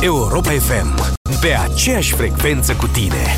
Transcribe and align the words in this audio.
Europa 0.00 0.50
FM. 0.50 1.16
Pe 1.40 1.54
aceeași 1.54 2.14
frecvență 2.14 2.74
cu 2.74 2.86
tine. 2.86 3.36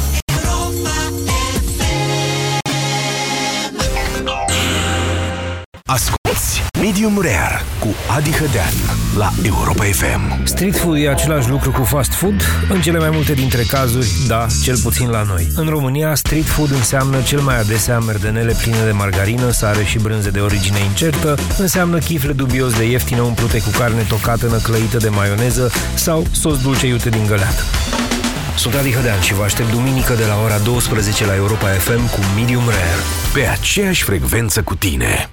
Asculți 5.85 6.20
Medium 6.81 7.19
Rare 7.21 7.63
cu 7.79 7.89
Adi 8.17 8.31
Hădean 8.31 8.73
la 9.17 9.31
Europa 9.43 9.85
FM. 9.85 10.45
Street 10.45 10.77
food 10.77 10.97
e 10.97 11.09
același 11.09 11.49
lucru 11.49 11.71
cu 11.71 11.85
fast 11.85 12.13
food? 12.13 12.43
În 12.69 12.81
cele 12.81 12.99
mai 12.99 13.11
multe 13.11 13.33
dintre 13.33 13.63
cazuri, 13.63 14.09
da, 14.27 14.47
cel 14.63 14.79
puțin 14.79 15.09
la 15.09 15.23
noi. 15.23 15.47
În 15.55 15.69
România, 15.69 16.15
street 16.15 16.45
food 16.45 16.71
înseamnă 16.71 17.21
cel 17.21 17.41
mai 17.41 17.59
adesea 17.59 17.99
merdenele 17.99 18.57
pline 18.61 18.85
de 18.85 18.91
margarină, 18.91 19.51
sare 19.51 19.85
și 19.85 19.99
brânze 19.99 20.31
de 20.31 20.41
origine 20.41 20.79
incertă, 20.79 21.39
înseamnă 21.59 21.99
chifle 21.99 22.33
dubios 22.33 22.77
de 22.77 22.85
ieftine 22.85 23.21
umplute 23.21 23.59
cu 23.59 23.71
carne 23.79 24.03
tocată 24.03 24.47
năclăită 24.47 24.97
de 24.97 25.09
maioneză 25.09 25.71
sau 25.95 26.27
sos 26.31 26.63
dulce 26.63 26.87
iute 26.87 27.09
din 27.09 27.27
găleată. 27.27 27.63
Sunt 28.57 28.75
Adi 28.75 28.93
Hădean 28.93 29.21
și 29.21 29.35
vă 29.35 29.43
aștept 29.43 29.71
duminică 29.71 30.15
de 30.15 30.25
la 30.25 30.43
ora 30.45 30.59
12 30.59 31.27
la 31.27 31.35
Europa 31.35 31.67
FM 31.67 32.11
cu 32.11 32.19
Medium 32.37 32.65
Rare. 32.65 33.03
Pe 33.33 33.47
aceeași 33.47 34.03
frecvență 34.03 34.63
cu 34.63 34.75
tine. 34.75 35.31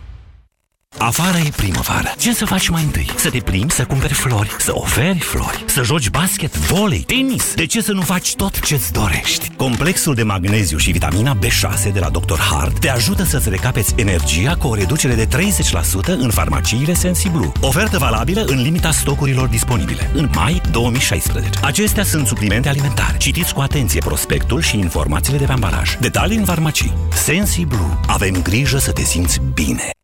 Afară 0.97 1.37
e 1.37 1.49
primăvară. 1.55 2.13
Ce 2.17 2.33
să 2.33 2.45
faci 2.45 2.69
mai 2.69 2.83
întâi? 2.83 3.09
Să 3.15 3.29
te 3.29 3.37
plimbi, 3.37 3.73
să 3.73 3.85
cumperi 3.85 4.13
flori, 4.13 4.55
să 4.59 4.71
oferi 4.73 5.19
flori, 5.19 5.63
să 5.65 5.83
joci 5.83 6.09
basket, 6.09 6.57
volei, 6.57 6.99
tenis. 6.99 7.53
De 7.53 7.65
ce 7.65 7.81
să 7.81 7.91
nu 7.91 8.01
faci 8.01 8.35
tot 8.35 8.59
ce-ți 8.59 8.91
dorești? 8.91 9.51
Complexul 9.55 10.15
de 10.15 10.23
magneziu 10.23 10.77
și 10.77 10.91
vitamina 10.91 11.37
B6 11.37 11.91
de 11.93 11.99
la 11.99 12.09
Dr. 12.09 12.39
Hart 12.39 12.79
te 12.79 12.89
ajută 12.89 13.23
să-ți 13.23 13.49
recapeți 13.49 13.93
energia 13.95 14.55
cu 14.55 14.67
o 14.67 14.75
reducere 14.75 15.13
de 15.13 15.27
30% 15.27 15.29
în 16.05 16.29
farmaciile 16.29 16.93
Sensiblu. 16.93 17.51
Ofertă 17.61 17.97
valabilă 17.97 18.43
în 18.47 18.61
limita 18.61 18.91
stocurilor 18.91 19.47
disponibile, 19.47 20.11
în 20.13 20.29
mai 20.33 20.61
2016. 20.71 21.49
Acestea 21.61 22.03
sunt 22.03 22.27
suplimente 22.27 22.69
alimentare. 22.69 23.17
Citiți 23.17 23.53
cu 23.53 23.61
atenție 23.61 23.99
prospectul 23.99 24.61
și 24.61 24.77
informațiile 24.77 25.37
de 25.37 25.45
pe 25.45 25.51
ambalaj. 25.51 25.97
Detalii 25.99 26.37
în 26.37 26.45
farmacii. 26.45 26.93
Sensiblu. 27.13 27.99
Avem 28.07 28.41
grijă 28.41 28.77
să 28.77 28.91
te 28.91 29.03
simți 29.03 29.41
bine. 29.53 29.96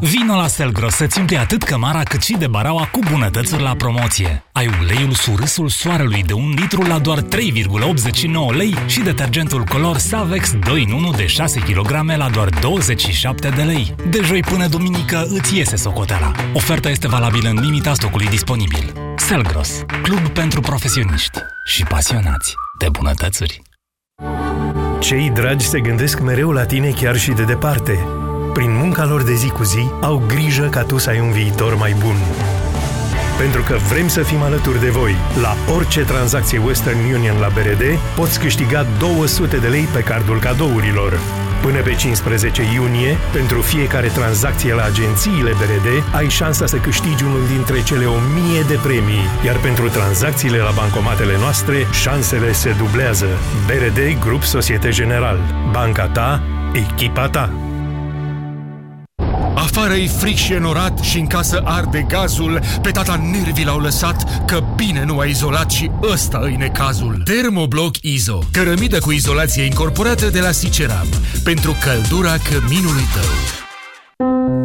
Vino 0.00 0.36
la 0.36 0.46
Selgros 0.46 0.94
să-ți 0.94 1.18
umpli 1.18 1.38
atât 1.38 1.62
cămara 1.62 2.02
cât 2.02 2.22
și 2.22 2.36
de 2.38 2.46
baraua 2.46 2.88
cu 2.92 2.98
bunătățuri 3.10 3.62
la 3.62 3.74
promoție. 3.74 4.44
Ai 4.52 4.70
uleiul 4.80 5.12
surâsul 5.12 5.68
soarelui 5.68 6.22
de 6.22 6.32
un 6.32 6.54
litru 6.56 6.82
la 6.82 6.98
doar 6.98 7.22
3,89 7.22 7.26
lei 8.56 8.74
și 8.86 9.00
detergentul 9.00 9.64
color 9.64 9.98
Savex 9.98 10.52
2 10.66 10.84
în 10.88 10.92
1 10.92 11.10
de 11.10 11.26
6 11.26 11.60
kg 11.60 11.90
la 12.16 12.28
doar 12.28 12.48
27 12.48 13.48
de 13.48 13.62
lei. 13.62 13.94
De 14.10 14.20
joi 14.22 14.40
până 14.40 14.66
duminică 14.66 15.26
îți 15.28 15.56
iese 15.56 15.76
socoteala. 15.76 16.32
Oferta 16.54 16.88
este 16.88 17.08
valabilă 17.08 17.48
în 17.48 17.60
limita 17.60 17.94
stocului 17.94 18.26
disponibil. 18.26 18.92
Selgros, 19.16 19.84
club 20.02 20.28
pentru 20.28 20.60
profesioniști 20.60 21.38
și 21.64 21.82
pasionați 21.82 22.54
de 22.78 22.86
bunătățuri. 22.92 23.62
Cei 25.00 25.30
dragi 25.30 25.66
se 25.66 25.80
gândesc 25.80 26.20
mereu 26.20 26.50
la 26.50 26.64
tine 26.64 26.90
chiar 26.90 27.16
și 27.16 27.30
de 27.30 27.42
departe 27.42 28.13
prin 28.54 28.76
munca 28.76 29.04
lor 29.04 29.22
de 29.22 29.34
zi 29.34 29.48
cu 29.48 29.62
zi, 29.62 29.90
au 30.00 30.22
grijă 30.26 30.62
ca 30.62 30.82
tu 30.82 30.98
să 30.98 31.10
ai 31.10 31.20
un 31.20 31.30
viitor 31.30 31.76
mai 31.76 31.96
bun. 31.98 32.16
Pentru 33.38 33.62
că 33.62 33.76
vrem 33.88 34.08
să 34.08 34.22
fim 34.22 34.42
alături 34.42 34.80
de 34.80 34.88
voi. 34.88 35.16
La 35.42 35.56
orice 35.74 36.00
tranzacție 36.00 36.58
Western 36.58 36.98
Union 37.14 37.36
la 37.40 37.48
BRD, 37.48 37.82
poți 38.16 38.40
câștiga 38.40 38.86
200 38.98 39.56
de 39.56 39.66
lei 39.66 39.88
pe 39.92 40.00
cardul 40.00 40.38
cadourilor. 40.38 41.18
Până 41.62 41.80
pe 41.80 41.94
15 41.94 42.62
iunie, 42.74 43.16
pentru 43.32 43.60
fiecare 43.60 44.06
tranzacție 44.06 44.74
la 44.74 44.84
agențiile 44.84 45.50
BRD, 45.50 46.14
ai 46.14 46.28
șansa 46.28 46.66
să 46.66 46.76
câștigi 46.76 47.24
unul 47.24 47.46
dintre 47.54 47.82
cele 47.82 48.04
1000 48.04 48.62
de 48.68 48.78
premii, 48.82 49.28
iar 49.44 49.56
pentru 49.56 49.88
tranzacțiile 49.88 50.58
la 50.58 50.70
bancomatele 50.74 51.38
noastre, 51.38 51.86
șansele 52.02 52.52
se 52.52 52.74
dublează. 52.78 53.26
BRD 53.66 54.18
Grup 54.20 54.42
Societe 54.42 54.90
General. 54.90 55.38
Banca 55.72 56.06
ta, 56.06 56.42
echipa 56.72 57.28
ta. 57.28 57.63
Afară 59.76 59.94
e 59.94 60.06
fric 60.06 60.36
și 60.36 60.52
enorat 60.52 60.98
și 60.98 61.18
în 61.18 61.26
casă 61.26 61.62
arde 61.64 62.06
gazul, 62.08 62.60
pe 62.82 62.90
tata 62.90 63.20
nervii 63.32 63.64
l-au 63.64 63.78
lăsat 63.78 64.44
că 64.46 64.62
bine 64.76 65.04
nu 65.04 65.18
a 65.18 65.24
izolat 65.24 65.70
și 65.70 65.90
ăsta 66.12 66.40
îi 66.42 66.56
necazul. 66.58 67.22
Termobloc 67.24 67.96
Izo, 68.00 68.38
cărămidă 68.52 68.98
cu 68.98 69.12
izolație 69.12 69.62
incorporată 69.62 70.30
de 70.30 70.40
la 70.40 70.50
Siceram, 70.50 71.06
pentru 71.44 71.76
căldura 71.80 72.34
căminului 72.50 73.04
tău. 73.14 73.32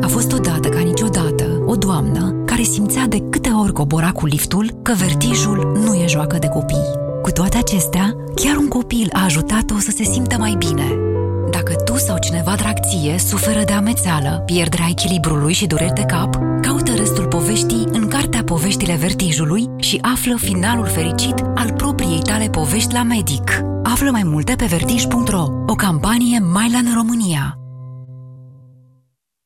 A 0.02 0.08
fost 0.08 0.31
odată 0.31 0.69
ca 0.69 0.80
niciodată 0.80 1.64
o 1.66 1.75
doamnă 1.75 2.44
care 2.46 2.62
simțea 2.62 3.08
de 3.08 3.18
câte 3.30 3.50
ori 3.50 3.74
cobora 3.74 4.12
cu 4.12 4.25
liftul 4.25 4.80
că 4.84 4.94
vertijul 4.98 5.80
nu 5.86 5.94
e 5.94 6.08
joacă 6.08 6.38
de 6.40 6.48
copii. 6.48 6.90
Cu 7.22 7.31
toate 7.31 7.58
acestea, 7.58 8.16
chiar 8.36 8.56
un 8.56 8.68
copil 8.68 9.09
a 9.14 9.24
ajutat-o 9.24 9.80
să 9.80 9.92
se 9.96 10.03
simtă 10.03 10.38
mai 10.38 10.56
bine. 10.58 11.09
Dacă 11.52 11.74
tu 11.74 11.96
sau 11.98 12.18
cineva 12.20 12.56
drag 12.56 12.78
ție 12.90 13.18
suferă 13.18 13.64
de 13.64 13.74
amețeală, 13.74 14.44
pierderea 14.46 14.88
echilibrului 14.90 15.54
și 15.54 15.68
dureri 15.68 15.94
de 15.94 16.04
cap, 16.04 16.38
caută 16.62 16.94
restul 16.96 17.28
poveștii 17.28 17.88
în 17.92 18.08
cartea 18.08 18.44
Poveștile 18.44 18.96
Vertijului 18.96 19.66
și 19.78 20.00
află 20.02 20.36
finalul 20.38 20.88
fericit 20.88 21.44
al 21.56 21.74
propriei 21.74 22.22
tale 22.22 22.50
povești 22.50 22.94
la 22.94 23.04
medic. 23.04 23.62
Află 23.84 24.12
mai 24.12 24.24
multe 24.24 24.56
pe 24.56 24.66
vertij.ro, 24.66 25.46
o 25.68 25.76
campanie 25.76 26.40
Mylan 26.40 26.94
România. 26.96 27.54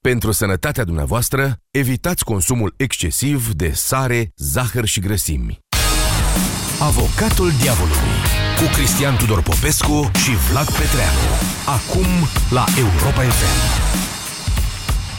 Pentru 0.02 0.32
sănătatea 0.32 0.84
dumneavoastră, 0.84 1.56
evitați 1.72 2.24
consumul 2.24 2.74
excesiv 2.78 3.54
de 3.54 3.72
sare, 3.74 4.32
zahăr 4.36 4.86
și 4.86 5.00
grăsimi. 5.00 5.63
Avocatul 6.88 7.52
diavolului 7.62 8.18
cu 8.58 8.64
Cristian 8.74 9.18
Tudor 9.18 9.42
Popescu 9.42 10.12
și 10.24 10.30
Vlad 10.50 10.66
Petreanu. 10.66 11.20
Acum 11.66 12.06
la 12.50 12.66
Europa 12.78 13.22
FM. 13.22 13.94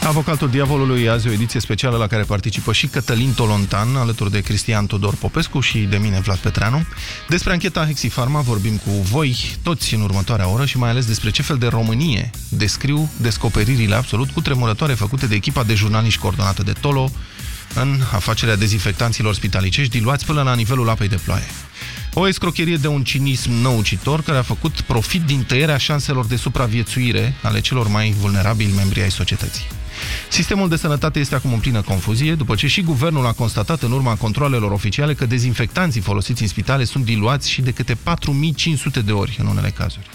Avocatul 0.07 0.49
Diavolului, 0.49 1.09
azi 1.09 1.27
o 1.27 1.31
ediție 1.31 1.59
specială 1.59 1.97
la 1.97 2.07
care 2.07 2.23
participă 2.23 2.73
și 2.73 2.87
Cătălin 2.87 3.33
Tolontan, 3.33 3.95
alături 3.95 4.31
de 4.31 4.41
Cristian 4.41 4.85
Tudor 4.85 5.15
Popescu 5.15 5.59
și 5.59 5.79
de 5.79 5.97
mine, 5.97 6.19
Vlad 6.19 6.37
Petreanu. 6.37 6.85
Despre 7.27 7.51
ancheta 7.51 7.85
Hexifarma 7.85 8.39
vorbim 8.39 8.77
cu 8.77 8.89
voi 8.89 9.57
toți 9.63 9.93
în 9.93 10.01
următoarea 10.01 10.47
oră 10.47 10.65
și 10.65 10.77
mai 10.77 10.89
ales 10.89 11.05
despre 11.05 11.29
ce 11.29 11.41
fel 11.41 11.57
de 11.57 11.67
Românie 11.67 12.29
descriu 12.49 13.09
descoperirile 13.17 13.95
absolut 13.95 14.29
cutremurătoare 14.29 14.93
făcute 14.93 15.25
de 15.27 15.35
echipa 15.35 15.63
de 15.63 15.73
jurnaliști 15.73 16.19
coordonată 16.19 16.63
de 16.63 16.73
Tolo 16.81 17.11
în 17.73 18.01
afacerea 18.13 18.55
dezinfectanților 18.55 19.33
spitalicești 19.33 19.97
diluați 19.97 20.25
până 20.25 20.41
la 20.41 20.55
nivelul 20.55 20.89
apei 20.89 21.07
de 21.07 21.19
ploaie. 21.23 21.47
O 22.13 22.27
escrocherie 22.27 22.75
de 22.75 22.87
un 22.87 23.03
cinism 23.03 23.51
năucitor 23.51 24.21
care 24.21 24.37
a 24.37 24.41
făcut 24.41 24.81
profit 24.81 25.21
din 25.21 25.43
tăierea 25.43 25.77
șanselor 25.77 26.25
de 26.25 26.35
supraviețuire 26.35 27.33
ale 27.41 27.59
celor 27.59 27.87
mai 27.87 28.15
vulnerabili 28.19 28.73
membri 28.75 29.01
ai 29.01 29.11
societății. 29.11 29.65
Sistemul 30.29 30.69
de 30.69 30.75
sănătate 30.75 31.19
este 31.19 31.35
acum 31.35 31.53
în 31.53 31.59
plină 31.59 31.81
confuzie, 31.81 32.35
după 32.35 32.55
ce 32.55 32.67
și 32.67 32.81
guvernul 32.81 33.25
a 33.25 33.31
constatat 33.31 33.81
în 33.81 33.91
urma 33.91 34.15
controlelor 34.15 34.71
oficiale 34.71 35.13
că 35.13 35.25
dezinfectanții 35.25 36.01
folosiți 36.01 36.41
în 36.41 36.47
spitale 36.47 36.83
sunt 36.83 37.05
diluați 37.05 37.49
și 37.49 37.61
de 37.61 37.71
câte 37.71 37.95
4500 37.95 39.01
de 39.01 39.11
ori 39.11 39.35
în 39.39 39.47
unele 39.47 39.69
cazuri. 39.69 40.09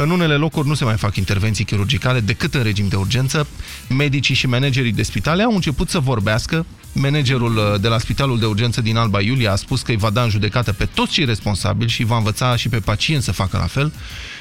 În 0.00 0.10
unele 0.10 0.34
locuri 0.34 0.68
nu 0.68 0.74
se 0.74 0.84
mai 0.84 0.96
fac 0.96 1.16
intervenții 1.16 1.64
chirurgicale 1.64 2.20
decât 2.20 2.54
în 2.54 2.62
regim 2.62 2.88
de 2.88 2.96
urgență. 2.96 3.46
Medicii 3.88 4.34
și 4.34 4.46
managerii 4.46 4.92
de 4.92 5.02
spitale 5.02 5.42
au 5.42 5.54
început 5.54 5.88
să 5.88 5.98
vorbească. 5.98 6.66
Managerul 6.92 7.56
uh, 7.56 7.80
de 7.80 7.88
la 7.88 7.98
Spitalul 7.98 8.38
de 8.38 8.46
Urgență 8.46 8.80
din 8.80 8.96
Alba 8.96 9.20
Iulia 9.20 9.52
a 9.52 9.56
spus 9.56 9.82
că 9.82 9.90
îi 9.90 9.96
va 9.96 10.10
da 10.10 10.22
în 10.22 10.28
judecată 10.28 10.72
pe 10.72 10.84
toți 10.84 11.12
cei 11.12 11.24
responsabili 11.24 11.90
și 11.90 12.04
va 12.04 12.16
învăța 12.16 12.56
și 12.56 12.68
pe 12.68 12.80
pacienți 12.80 13.24
să 13.24 13.32
facă 13.32 13.56
la 13.56 13.66
fel. 13.66 13.92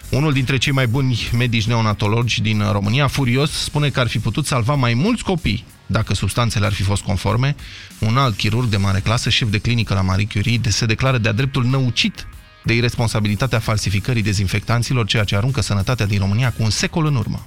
Unul 0.10 0.34
dintre 0.34 0.58
cei 0.58 0.74
mai 0.74 0.88
buni 0.88 1.30
medici 1.38 1.68
neonatologi 1.68 2.42
din 2.42 2.64
România, 2.72 3.08
furios, 3.08 3.52
spune 3.52 3.90
că 3.90 4.00
ar 4.00 4.08
fi 4.08 4.20
putut 4.20 4.46
salva 4.46 4.74
mai 4.74 4.94
mulți 4.94 5.24
copii 5.24 5.66
dacă 5.86 6.14
substanțele 6.14 6.66
ar 6.66 6.74
fi 6.74 6.84
fost 6.84 7.04
conforme. 7.04 7.56
Un 8.00 8.18
alt 8.18 8.38
chirurg 8.38 8.68
de 8.68 8.78
mare 8.78 9.00
clasă, 9.00 9.30
șef 9.30 9.50
de 9.50 9.58
clinică 9.58 9.94
la 9.94 10.02
Marie 10.02 10.28
Curie, 10.34 10.60
se 10.68 10.86
declară 10.86 11.18
de-a 11.18 11.32
dreptul 11.32 11.64
năucit 11.64 12.28
de 12.68 12.74
irresponsabilitatea 12.74 13.60
falsificării 13.60 14.22
dezinfectanților, 14.22 15.06
ceea 15.06 15.24
ce 15.24 15.36
aruncă 15.36 15.62
sănătatea 15.62 16.06
din 16.06 16.20
România 16.20 16.52
cu 16.52 16.64
un 16.64 16.70
secol 16.70 17.06
în 17.06 17.16
urmă. 17.16 17.46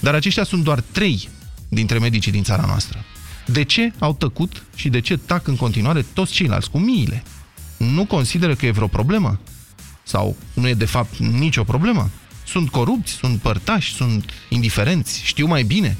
Dar 0.00 0.14
aceștia 0.14 0.44
sunt 0.44 0.64
doar 0.64 0.80
trei 0.80 1.28
dintre 1.68 1.98
medicii 1.98 2.32
din 2.32 2.42
țara 2.42 2.64
noastră. 2.66 3.04
De 3.46 3.62
ce 3.64 3.92
au 3.98 4.14
tăcut 4.14 4.64
și 4.74 4.88
de 4.88 5.00
ce 5.00 5.16
tac 5.16 5.46
în 5.46 5.56
continuare 5.56 6.04
toți 6.12 6.32
ceilalți 6.32 6.70
cu 6.70 6.78
miile? 6.78 7.22
Nu 7.76 8.04
consideră 8.04 8.54
că 8.54 8.66
e 8.66 8.70
vreo 8.70 8.86
problemă? 8.86 9.40
Sau 10.02 10.36
nu 10.54 10.68
e 10.68 10.74
de 10.74 10.84
fapt 10.84 11.16
nicio 11.16 11.64
problemă? 11.64 12.10
Sunt 12.46 12.70
corupți, 12.70 13.12
sunt 13.12 13.40
părtași, 13.40 13.94
sunt 13.94 14.24
indiferenți, 14.48 15.20
știu 15.24 15.46
mai 15.46 15.62
bine? 15.62 15.96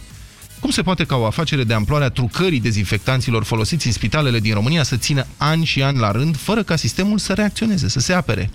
Cum 0.64 0.72
se 0.72 0.82
poate 0.82 1.04
ca 1.04 1.16
o 1.16 1.26
afacere 1.26 1.64
de 1.64 1.74
amploarea 1.74 2.08
trucării 2.08 2.60
dezinfectanților 2.60 3.44
folosiți 3.44 3.86
în 3.86 3.92
spitalele 3.92 4.40
din 4.40 4.54
România 4.54 4.82
să 4.82 4.96
țină 4.96 5.26
ani 5.36 5.64
și 5.64 5.82
ani 5.82 5.98
la 5.98 6.10
rând, 6.10 6.36
fără 6.36 6.62
ca 6.62 6.76
sistemul 6.76 7.18
să 7.18 7.32
reacționeze, 7.32 7.88
să 7.88 8.00
se 8.00 8.12
apere? 8.12 8.50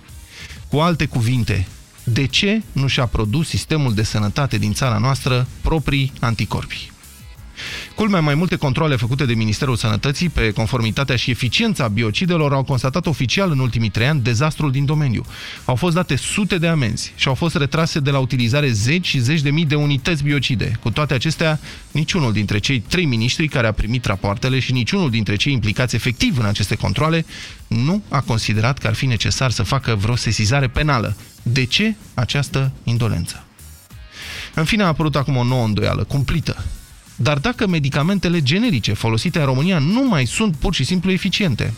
Cu 0.68 0.76
alte 0.76 1.06
cuvinte, 1.06 1.66
de 2.04 2.26
ce 2.26 2.62
nu 2.72 2.86
și-a 2.86 3.06
produs 3.06 3.48
sistemul 3.48 3.94
de 3.94 4.02
sănătate 4.02 4.58
din 4.58 4.72
țara 4.72 4.98
noastră 4.98 5.46
proprii 5.60 6.12
anticorpi? 6.20 6.92
Culmea, 7.94 8.20
mai 8.20 8.34
multe 8.34 8.56
controle 8.56 8.96
făcute 8.96 9.24
de 9.24 9.34
Ministerul 9.34 9.76
Sănătății 9.76 10.28
pe 10.28 10.50
conformitatea 10.50 11.16
și 11.16 11.30
eficiența 11.30 11.88
biocidelor 11.88 12.52
au 12.52 12.62
constatat 12.62 13.06
oficial 13.06 13.50
în 13.50 13.58
ultimii 13.58 13.88
trei 13.88 14.06
ani 14.06 14.20
dezastrul 14.20 14.70
din 14.70 14.84
domeniu. 14.84 15.24
Au 15.64 15.74
fost 15.74 15.94
date 15.94 16.16
sute 16.16 16.58
de 16.58 16.66
amenzi 16.66 17.12
și 17.16 17.28
au 17.28 17.34
fost 17.34 17.54
retrase 17.54 18.00
de 18.00 18.10
la 18.10 18.18
utilizare 18.18 18.70
zeci 18.70 19.06
și 19.06 19.18
zeci 19.18 19.40
de 19.40 19.50
mii 19.50 19.66
de 19.66 19.74
unități 19.74 20.22
biocide. 20.22 20.72
Cu 20.80 20.90
toate 20.90 21.14
acestea, 21.14 21.60
niciunul 21.90 22.32
dintre 22.32 22.58
cei 22.58 22.80
trei 22.80 23.04
miniștri 23.04 23.48
care 23.48 23.66
a 23.66 23.72
primit 23.72 24.04
rapoartele 24.04 24.58
și 24.58 24.72
niciunul 24.72 25.10
dintre 25.10 25.36
cei 25.36 25.52
implicați 25.52 25.94
efectiv 25.94 26.38
în 26.38 26.44
aceste 26.44 26.74
controle 26.74 27.24
nu 27.66 28.02
a 28.08 28.20
considerat 28.20 28.78
că 28.78 28.86
ar 28.86 28.94
fi 28.94 29.06
necesar 29.06 29.50
să 29.50 29.62
facă 29.62 29.94
vreo 29.94 30.16
sesizare 30.16 30.68
penală. 30.68 31.16
De 31.42 31.64
ce 31.64 31.94
această 32.14 32.72
indolență? 32.84 33.44
În 34.54 34.64
fine, 34.64 34.82
a 34.82 34.86
apărut 34.86 35.16
acum 35.16 35.36
o 35.36 35.44
nouă 35.44 35.64
îndoială, 35.64 36.04
cumplită. 36.04 36.64
Dar 37.22 37.38
dacă 37.38 37.66
medicamentele 37.66 38.42
generice 38.42 38.92
folosite 38.92 39.38
în 39.38 39.44
România 39.44 39.78
nu 39.78 40.08
mai 40.08 40.26
sunt 40.26 40.56
pur 40.56 40.74
și 40.74 40.84
simplu 40.84 41.10
eficiente? 41.10 41.74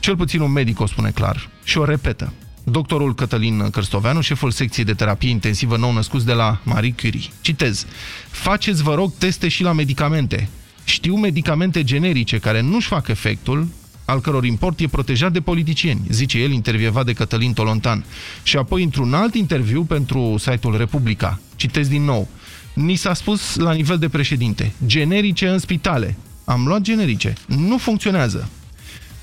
Cel 0.00 0.16
puțin 0.16 0.40
un 0.40 0.52
medic 0.52 0.80
o 0.80 0.86
spune 0.86 1.10
clar 1.10 1.48
și 1.64 1.78
o 1.78 1.84
repetă. 1.84 2.32
Doctorul 2.64 3.14
Cătălin 3.14 3.70
Cărstoveanu, 3.70 4.20
șeful 4.20 4.50
secției 4.50 4.84
de 4.84 4.94
terapie 4.94 5.30
intensivă 5.30 5.76
nou-născuți 5.76 6.26
de 6.26 6.32
la 6.32 6.60
Marie 6.62 6.94
Curie. 7.00 7.28
Citez. 7.40 7.86
Faceți, 8.30 8.82
vă 8.82 8.94
rog, 8.94 9.12
teste 9.18 9.48
și 9.48 9.62
la 9.62 9.72
medicamente. 9.72 10.48
Știu 10.84 11.16
medicamente 11.16 11.84
generice 11.84 12.38
care 12.38 12.60
nu-și 12.60 12.88
fac 12.88 13.08
efectul, 13.08 13.68
al 14.04 14.20
căror 14.20 14.44
import 14.44 14.80
e 14.80 14.86
protejat 14.86 15.32
de 15.32 15.40
politicieni, 15.40 16.00
zice 16.08 16.38
el, 16.38 16.50
intervievat 16.50 17.04
de 17.04 17.12
Cătălin 17.12 17.52
Tolontan. 17.52 18.04
Și 18.42 18.56
apoi, 18.56 18.82
într-un 18.82 19.14
alt 19.14 19.34
interviu 19.34 19.82
pentru 19.82 20.34
site-ul 20.38 20.76
Republica, 20.76 21.40
citez 21.56 21.88
din 21.88 22.02
nou, 22.02 22.28
ni 22.74 22.94
s-a 22.94 23.14
spus 23.14 23.56
la 23.56 23.72
nivel 23.72 23.98
de 23.98 24.08
președinte, 24.08 24.72
generice 24.86 25.48
în 25.48 25.58
spitale. 25.58 26.16
Am 26.44 26.66
luat 26.66 26.80
generice. 26.80 27.34
Nu 27.46 27.78
funcționează. 27.78 28.48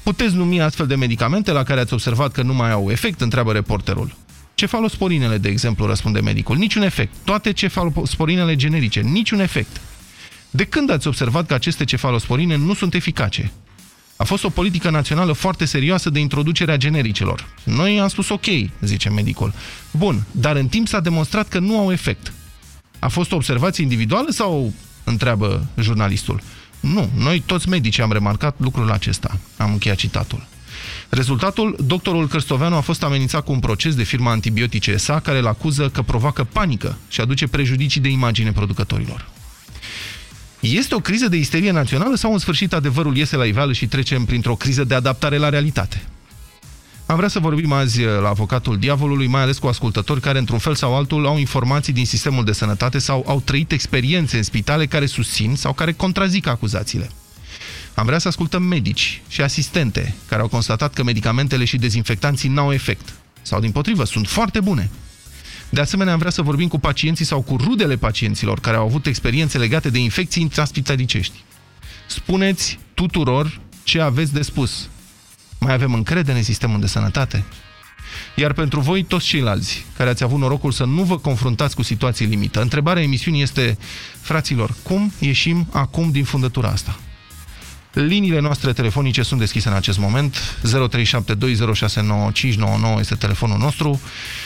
Puteți 0.03 0.35
numi 0.35 0.61
astfel 0.61 0.87
de 0.87 0.95
medicamente 0.95 1.51
la 1.51 1.63
care 1.63 1.79
ați 1.79 1.93
observat 1.93 2.31
că 2.31 2.41
nu 2.41 2.53
mai 2.53 2.71
au 2.71 2.91
efect, 2.91 3.21
întreabă 3.21 3.51
reporterul. 3.51 4.15
Cefalosporinele, 4.55 5.37
de 5.37 5.49
exemplu, 5.49 5.85
răspunde 5.85 6.19
medicul. 6.19 6.57
Niciun 6.57 6.81
efect. 6.81 7.13
Toate 7.23 7.53
cefalosporinele 7.53 8.55
generice. 8.55 8.99
Niciun 8.99 9.39
efect. 9.39 9.81
De 10.49 10.63
când 10.63 10.89
ați 10.89 11.07
observat 11.07 11.45
că 11.45 11.53
aceste 11.53 11.83
cefalosporine 11.83 12.55
nu 12.55 12.73
sunt 12.73 12.93
eficace? 12.93 13.51
A 14.15 14.23
fost 14.23 14.43
o 14.43 14.49
politică 14.49 14.89
națională 14.89 15.31
foarte 15.31 15.65
serioasă 15.65 16.09
de 16.09 16.19
introducerea 16.19 16.77
genericelor. 16.77 17.47
Noi 17.63 17.99
am 17.99 18.07
spus 18.07 18.29
ok, 18.29 18.45
zice 18.81 19.09
medicul. 19.09 19.53
Bun, 19.91 20.23
dar 20.31 20.55
în 20.55 20.67
timp 20.67 20.87
s-a 20.87 20.99
demonstrat 20.99 21.47
că 21.47 21.59
nu 21.59 21.79
au 21.79 21.91
efect. 21.91 22.33
A 22.99 23.07
fost 23.07 23.31
o 23.31 23.35
observație 23.35 23.83
individuală 23.83 24.29
sau 24.29 24.73
întreabă 25.03 25.67
jurnalistul? 25.79 26.41
Nu, 26.79 27.09
noi 27.17 27.43
toți 27.45 27.69
medicii 27.69 28.03
am 28.03 28.11
remarcat 28.11 28.55
lucrul 28.59 28.91
acesta. 28.91 29.39
Am 29.57 29.71
încheiat 29.71 29.97
citatul. 29.97 30.47
Rezultatul, 31.09 31.75
doctorul 31.85 32.27
Cărstoveanu 32.27 32.75
a 32.75 32.79
fost 32.79 33.03
amenințat 33.03 33.43
cu 33.43 33.51
un 33.51 33.59
proces 33.59 33.95
de 33.95 34.03
firma 34.03 34.31
antibiotice 34.31 34.91
ESA 34.91 35.19
care 35.19 35.37
îl 35.37 35.47
acuză 35.47 35.89
că 35.89 36.01
provoacă 36.01 36.43
panică 36.43 36.97
și 37.07 37.21
aduce 37.21 37.47
prejudicii 37.47 38.01
de 38.01 38.09
imagine 38.09 38.51
producătorilor. 38.51 39.29
Este 40.59 40.95
o 40.95 40.99
criză 40.99 41.27
de 41.27 41.37
isterie 41.37 41.71
națională 41.71 42.15
sau 42.15 42.33
în 42.33 42.39
sfârșit 42.39 42.73
adevărul 42.73 43.17
iese 43.17 43.35
la 43.35 43.45
iveală 43.45 43.73
și 43.73 43.87
trecem 43.87 44.25
printr-o 44.25 44.55
criză 44.55 44.83
de 44.83 44.93
adaptare 44.93 45.37
la 45.37 45.49
realitate? 45.49 46.07
Am 47.07 47.15
vrea 47.15 47.27
să 47.27 47.39
vorbim 47.39 47.71
azi 47.71 48.03
la 48.03 48.29
avocatul 48.29 48.77
diavolului, 48.79 49.27
mai 49.27 49.41
ales 49.41 49.57
cu 49.57 49.67
ascultători 49.67 50.21
care, 50.21 50.37
într-un 50.37 50.57
fel 50.57 50.75
sau 50.75 50.95
altul, 50.95 51.25
au 51.25 51.37
informații 51.37 51.93
din 51.93 52.05
sistemul 52.05 52.45
de 52.45 52.51
sănătate 52.51 52.99
sau 52.99 53.23
au 53.27 53.41
trăit 53.45 53.71
experiențe 53.71 54.37
în 54.37 54.43
spitale 54.43 54.85
care 54.85 55.05
susțin 55.05 55.55
sau 55.55 55.73
care 55.73 55.91
contrazic 55.91 56.47
acuzațiile. 56.47 57.09
Am 57.93 58.05
vrea 58.05 58.17
să 58.17 58.27
ascultăm 58.27 58.63
medici 58.63 59.21
și 59.27 59.41
asistente 59.41 60.15
care 60.27 60.41
au 60.41 60.47
constatat 60.47 60.93
că 60.93 61.03
medicamentele 61.03 61.65
și 61.65 61.77
dezinfectanții 61.77 62.49
n-au 62.49 62.73
efect. 62.73 63.13
Sau, 63.41 63.59
din 63.59 63.71
potrivă, 63.71 64.03
sunt 64.03 64.27
foarte 64.27 64.59
bune. 64.59 64.89
De 65.69 65.81
asemenea, 65.81 66.13
am 66.13 66.19
vrea 66.19 66.31
să 66.31 66.41
vorbim 66.41 66.67
cu 66.67 66.79
pacienții 66.79 67.25
sau 67.25 67.41
cu 67.41 67.55
rudele 67.55 67.95
pacienților 67.95 68.59
care 68.59 68.77
au 68.77 68.85
avut 68.85 69.05
experiențe 69.05 69.57
legate 69.57 69.89
de 69.89 69.99
infecții 69.99 70.41
intraspitalicești. 70.41 71.43
Spuneți 72.07 72.79
tuturor 72.93 73.59
ce 73.83 74.01
aveți 74.01 74.33
de 74.33 74.41
spus. 74.41 74.87
Mai 75.59 75.73
avem 75.73 75.93
încredere 75.93 76.37
în 76.37 76.43
sistemul 76.43 76.79
de 76.79 76.87
sănătate? 76.87 77.43
Iar 78.35 78.53
pentru 78.53 78.79
voi, 78.79 79.03
toți 79.03 79.25
ceilalți 79.25 79.85
care 79.97 80.09
ați 80.09 80.23
avut 80.23 80.39
norocul 80.39 80.71
să 80.71 80.83
nu 80.83 81.03
vă 81.03 81.17
confruntați 81.17 81.75
cu 81.75 81.81
situații 81.81 82.25
limită, 82.25 82.61
întrebarea 82.61 83.03
emisiunii 83.03 83.41
este, 83.41 83.77
fraților, 84.21 84.75
cum 84.83 85.13
ieșim 85.19 85.67
acum 85.71 86.11
din 86.11 86.23
fundătura 86.23 86.69
asta? 86.69 86.99
Liniile 87.93 88.39
noastre 88.39 88.73
telefonice 88.73 89.21
sunt 89.21 89.39
deschise 89.39 89.67
în 89.67 89.73
acest 89.73 89.97
moment. 89.97 90.59
0372069599 90.63 90.69
este 92.99 93.15
telefonul 93.15 93.57
nostru. 93.57 94.01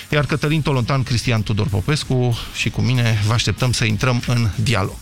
Iar 0.09 0.25
Cătălin 0.25 0.61
Tolontan, 0.61 1.03
Cristian 1.03 1.43
Tudor 1.43 1.67
Popescu 1.67 2.37
și 2.55 2.69
cu 2.69 2.81
mine 2.81 3.21
vă 3.25 3.33
așteptăm 3.33 3.71
să 3.71 3.85
intrăm 3.85 4.21
în 4.27 4.47
dialog. 4.55 4.97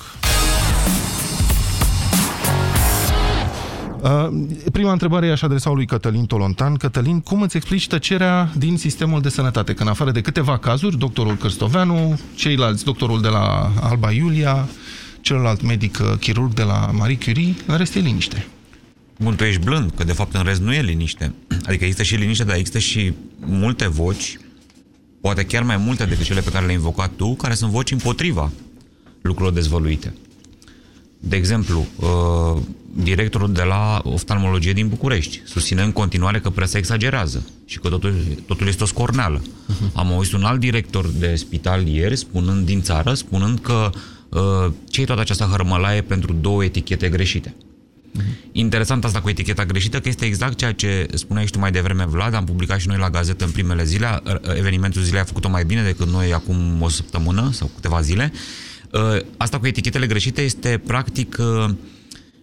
Prima 4.71 4.91
întrebare 4.91 5.27
e 5.27 5.31
aș 5.31 5.41
adresa 5.41 5.69
lui 5.69 5.85
Cătălin 5.85 6.25
Tolontan. 6.25 6.75
Cătălin, 6.75 7.19
cum 7.19 7.41
îți 7.41 7.57
explici 7.57 7.87
tăcerea 7.87 8.51
din 8.57 8.77
sistemul 8.77 9.21
de 9.21 9.29
sănătate? 9.29 9.73
Că 9.73 9.83
în 9.83 9.89
afară 9.89 10.11
de 10.11 10.21
câteva 10.21 10.57
cazuri, 10.57 10.97
doctorul 10.97 11.35
Cârstoveanu, 11.35 12.19
ceilalți, 12.35 12.83
doctorul 12.83 13.21
de 13.21 13.27
la 13.27 13.71
Alba 13.81 14.11
Iulia, 14.11 14.67
celălalt 15.21 15.61
medic 15.61 15.99
uh, 16.01 16.17
chirurg 16.19 16.53
de 16.53 16.63
la 16.63 16.89
Marie 16.93 17.17
Curie, 17.17 17.55
în 17.65 17.77
rest 17.77 17.95
e 17.95 17.99
liniște. 17.99 18.47
Bun, 19.19 19.35
tu 19.35 19.43
ești 19.43 19.63
blând, 19.63 19.91
că 19.95 20.03
de 20.03 20.11
fapt 20.11 20.35
în 20.35 20.43
rest 20.43 20.61
nu 20.61 20.73
e 20.73 20.81
liniște. 20.81 21.33
Adică 21.65 21.83
există 21.83 22.03
și 22.03 22.15
liniște, 22.15 22.43
dar 22.43 22.55
există 22.55 22.79
și 22.79 23.13
multe 23.39 23.87
voci, 23.87 24.37
poate 25.21 25.45
chiar 25.45 25.63
mai 25.63 25.77
multe 25.77 26.05
decât 26.05 26.25
cele 26.25 26.41
pe 26.41 26.49
care 26.49 26.65
le-ai 26.65 26.75
invocat 26.75 27.11
tu, 27.15 27.33
care 27.33 27.53
sunt 27.53 27.71
voci 27.71 27.91
împotriva 27.91 28.51
lucrurilor 29.21 29.53
dezvăluite. 29.53 30.13
De 31.19 31.35
exemplu, 31.35 31.87
uh, 31.95 32.61
directorul 32.93 33.53
de 33.53 33.63
la 33.63 34.01
oftalmologie 34.03 34.73
din 34.73 34.87
București 34.87 35.41
susține 35.45 35.81
în 35.81 35.91
continuare 35.91 36.39
că 36.39 36.49
presa 36.49 36.77
exagerează 36.77 37.49
și 37.65 37.79
că 37.79 37.89
totul, 37.89 38.13
totul 38.45 38.67
este 38.67 38.83
o 38.83 38.85
scorneală. 38.85 39.41
Uh-huh. 39.41 39.93
Am 39.93 40.11
auzit 40.11 40.33
un 40.33 40.43
alt 40.43 40.59
director 40.59 41.07
de 41.07 41.35
spital 41.35 41.87
ieri 41.87 42.15
spunând 42.15 42.65
din 42.65 42.81
țară, 42.81 43.13
spunând 43.13 43.59
că 43.59 43.89
uh, 44.29 44.71
ce 44.89 45.03
toată 45.03 45.21
această 45.21 45.43
hărmălaie 45.43 46.01
pentru 46.01 46.33
două 46.33 46.63
etichete 46.63 47.09
greșite. 47.09 47.55
Uh-huh. 47.55 48.51
Interesant 48.51 49.05
asta 49.05 49.21
cu 49.21 49.29
eticheta 49.29 49.65
greșită, 49.65 49.99
că 49.99 50.09
este 50.09 50.25
exact 50.25 50.57
ceea 50.57 50.73
ce 50.73 51.07
spuneai 51.13 51.45
și 51.45 51.51
tu 51.51 51.59
mai 51.59 51.71
devreme, 51.71 52.05
Vlad, 52.05 52.33
am 52.33 52.45
publicat 52.45 52.79
și 52.79 52.87
noi 52.87 52.97
la 52.97 53.09
gazetă 53.09 53.45
în 53.45 53.51
primele 53.51 53.83
zile, 53.83 54.21
evenimentul 54.57 55.01
zilei 55.01 55.21
a 55.21 55.23
făcut-o 55.23 55.49
mai 55.49 55.63
bine 55.65 55.83
decât 55.83 56.07
noi 56.07 56.33
acum 56.33 56.81
o 56.81 56.89
săptămână 56.89 57.49
sau 57.51 57.71
câteva 57.75 58.01
zile. 58.01 58.31
Uh, 58.91 59.19
asta 59.37 59.59
cu 59.59 59.67
etichetele 59.67 60.07
greșite 60.07 60.41
este 60.41 60.81
practic 60.85 61.37
uh, 61.39 61.69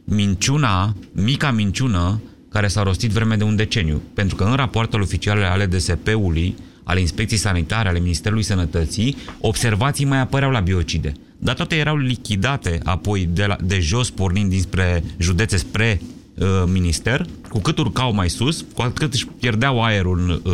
minciuna, 0.06 0.94
mica 1.12 1.50
minciună 1.50 2.20
care 2.48 2.68
s-a 2.68 2.82
rostit 2.82 3.10
vreme 3.10 3.36
de 3.36 3.44
un 3.44 3.56
deceniu. 3.56 4.02
Pentru 4.14 4.36
că 4.36 4.44
în 4.44 4.54
rapoartele 4.54 5.02
oficiale 5.02 5.44
ale 5.44 5.66
DSP-ului, 5.66 6.54
ale 6.82 7.00
Inspecției 7.00 7.38
Sanitare, 7.38 7.88
ale 7.88 7.98
Ministerului 7.98 8.42
Sănătății, 8.42 9.16
observații 9.40 10.04
mai 10.04 10.20
apăreau 10.20 10.50
la 10.50 10.60
biocide. 10.60 11.12
Dar 11.38 11.54
toate 11.54 11.76
erau 11.76 11.96
lichidate 11.96 12.80
apoi 12.84 13.28
de, 13.32 13.44
la, 13.44 13.56
de 13.64 13.80
jos, 13.80 14.10
pornind 14.10 14.50
dinspre 14.50 15.04
județe 15.18 15.56
spre 15.56 16.00
uh, 16.34 16.46
minister. 16.66 17.26
Cu 17.48 17.58
cât 17.58 17.78
urcau 17.78 18.14
mai 18.14 18.30
sus, 18.30 18.64
cu 18.74 18.82
atât 18.82 19.12
își 19.12 19.26
pierdeau 19.40 19.82
aerul 19.82 20.42
uh, 20.44 20.52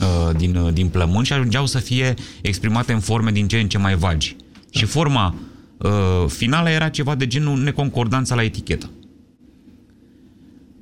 uh, 0.00 0.36
din, 0.36 0.56
uh, 0.56 0.72
din 0.72 0.88
plămâni 0.88 1.26
și 1.26 1.32
ajungeau 1.32 1.66
să 1.66 1.78
fie 1.78 2.14
exprimate 2.42 2.92
în 2.92 3.00
forme 3.00 3.30
din 3.30 3.48
ce 3.48 3.58
în 3.58 3.68
ce 3.68 3.78
mai 3.78 3.94
vagi. 3.94 4.36
Da. 4.52 4.78
Și 4.78 4.84
forma 4.84 5.34
uh, 5.82 6.28
finală 6.28 6.68
era 6.68 6.88
ceva 6.88 7.14
de 7.14 7.26
genul 7.26 7.58
neconcordanța 7.58 8.34
la 8.34 8.42
etichetă. 8.42 8.90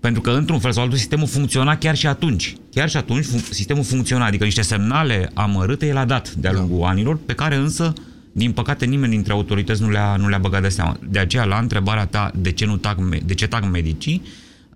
Pentru 0.00 0.20
că, 0.20 0.30
într-un 0.30 0.58
fel 0.58 0.72
sau 0.72 0.82
altul, 0.82 0.98
sistemul 0.98 1.26
funcționa 1.26 1.76
chiar 1.76 1.96
și 1.96 2.06
atunci. 2.06 2.56
Chiar 2.70 2.88
și 2.88 2.96
atunci 2.96 3.24
sistemul 3.50 3.84
funcționa, 3.84 4.24
adică 4.24 4.44
niște 4.44 4.62
semnale 4.62 5.30
amărâte 5.34 5.86
el 5.86 5.96
a 5.96 6.04
dat 6.04 6.34
de-a 6.34 6.52
lungul 6.52 6.80
da. 6.80 6.88
anilor, 6.88 7.18
pe 7.26 7.32
care 7.32 7.54
însă, 7.54 7.92
din 8.32 8.52
păcate, 8.52 8.84
nimeni 8.84 9.12
dintre 9.12 9.32
autorități 9.32 9.82
nu 9.82 9.90
le-a, 9.90 10.16
nu 10.16 10.28
le-a 10.28 10.38
băgat 10.38 10.62
de 10.62 10.68
seama. 10.68 10.98
De 11.08 11.18
aceea, 11.18 11.44
la 11.44 11.58
întrebarea 11.58 12.06
ta, 12.06 12.30
de 12.34 12.52
ce, 12.52 12.64
nu 12.64 12.76
tac, 12.76 12.98
de 13.24 13.34
ce 13.34 13.46
tac 13.46 13.70
medicii, 13.70 14.22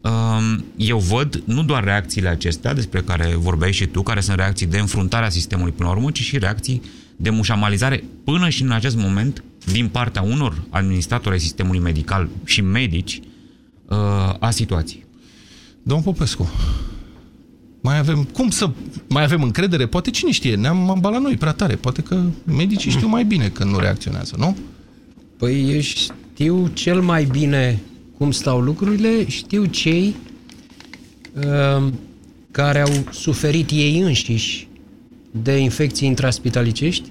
um, 0.00 0.64
eu 0.76 0.98
văd 0.98 1.42
nu 1.44 1.62
doar 1.62 1.84
reacțiile 1.84 2.28
acestea 2.28 2.74
despre 2.74 3.00
care 3.00 3.34
vorbeai 3.36 3.72
și 3.72 3.86
tu, 3.86 4.02
care 4.02 4.20
sunt 4.20 4.36
reacții 4.36 4.66
de 4.66 4.78
înfruntare 4.78 5.24
a 5.24 5.28
sistemului 5.28 5.72
până 5.72 5.88
la 5.88 5.94
urmă, 5.94 6.10
ci 6.10 6.20
și 6.20 6.38
reacții 6.38 6.82
de 7.16 7.30
mușamalizare 7.30 8.04
până 8.24 8.48
și 8.48 8.62
în 8.62 8.70
acest 8.70 8.96
moment 8.96 9.44
din 9.72 9.88
partea 9.88 10.22
unor 10.22 10.62
administratori 10.70 11.34
ai 11.34 11.40
sistemului 11.40 11.80
medical 11.80 12.28
și 12.44 12.60
medici 12.60 13.20
uh, 13.88 13.96
a 14.38 14.50
situației. 14.50 15.04
Domnul 15.82 16.04
Popescu, 16.12 16.50
mai 17.80 17.98
avem, 17.98 18.24
cum 18.24 18.50
să 18.50 18.70
mai 19.08 19.22
avem 19.22 19.42
încredere? 19.42 19.86
Poate 19.86 20.10
cine 20.10 20.30
știe, 20.30 20.54
ne-am 20.54 20.90
ambalat 20.90 21.20
noi 21.20 21.36
prea 21.36 21.52
tare. 21.52 21.74
Poate 21.74 22.02
că 22.02 22.22
medicii 22.44 22.90
știu 22.90 23.08
mai 23.08 23.24
bine 23.24 23.48
când 23.48 23.70
nu 23.70 23.78
reacționează, 23.78 24.34
nu? 24.38 24.56
Păi 25.36 25.76
ești 25.76 26.12
știu 26.34 26.70
cel 26.72 27.00
mai 27.00 27.24
bine 27.24 27.80
cum 28.18 28.30
stau 28.30 28.60
lucrurile, 28.60 29.28
știu 29.28 29.64
cei 29.64 30.14
uh, 31.34 31.92
care 32.50 32.80
au 32.80 32.92
suferit 33.10 33.70
ei 33.70 34.00
înșiși 34.00 34.68
de 35.30 35.56
infecții 35.56 36.06
intraspitalicești 36.06 37.08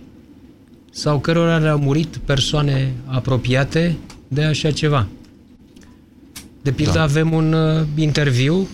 sau 0.96 1.20
cărora 1.20 1.58
le-au 1.58 1.78
murit 1.78 2.18
persoane 2.18 2.94
apropiate 3.06 3.98
de 4.28 4.44
așa 4.44 4.72
ceva. 4.72 5.08
De 6.62 6.72
pildă 6.72 6.94
da. 6.94 7.02
avem 7.02 7.34
un 7.34 7.54
uh, 7.54 7.82
interviu 7.96 8.68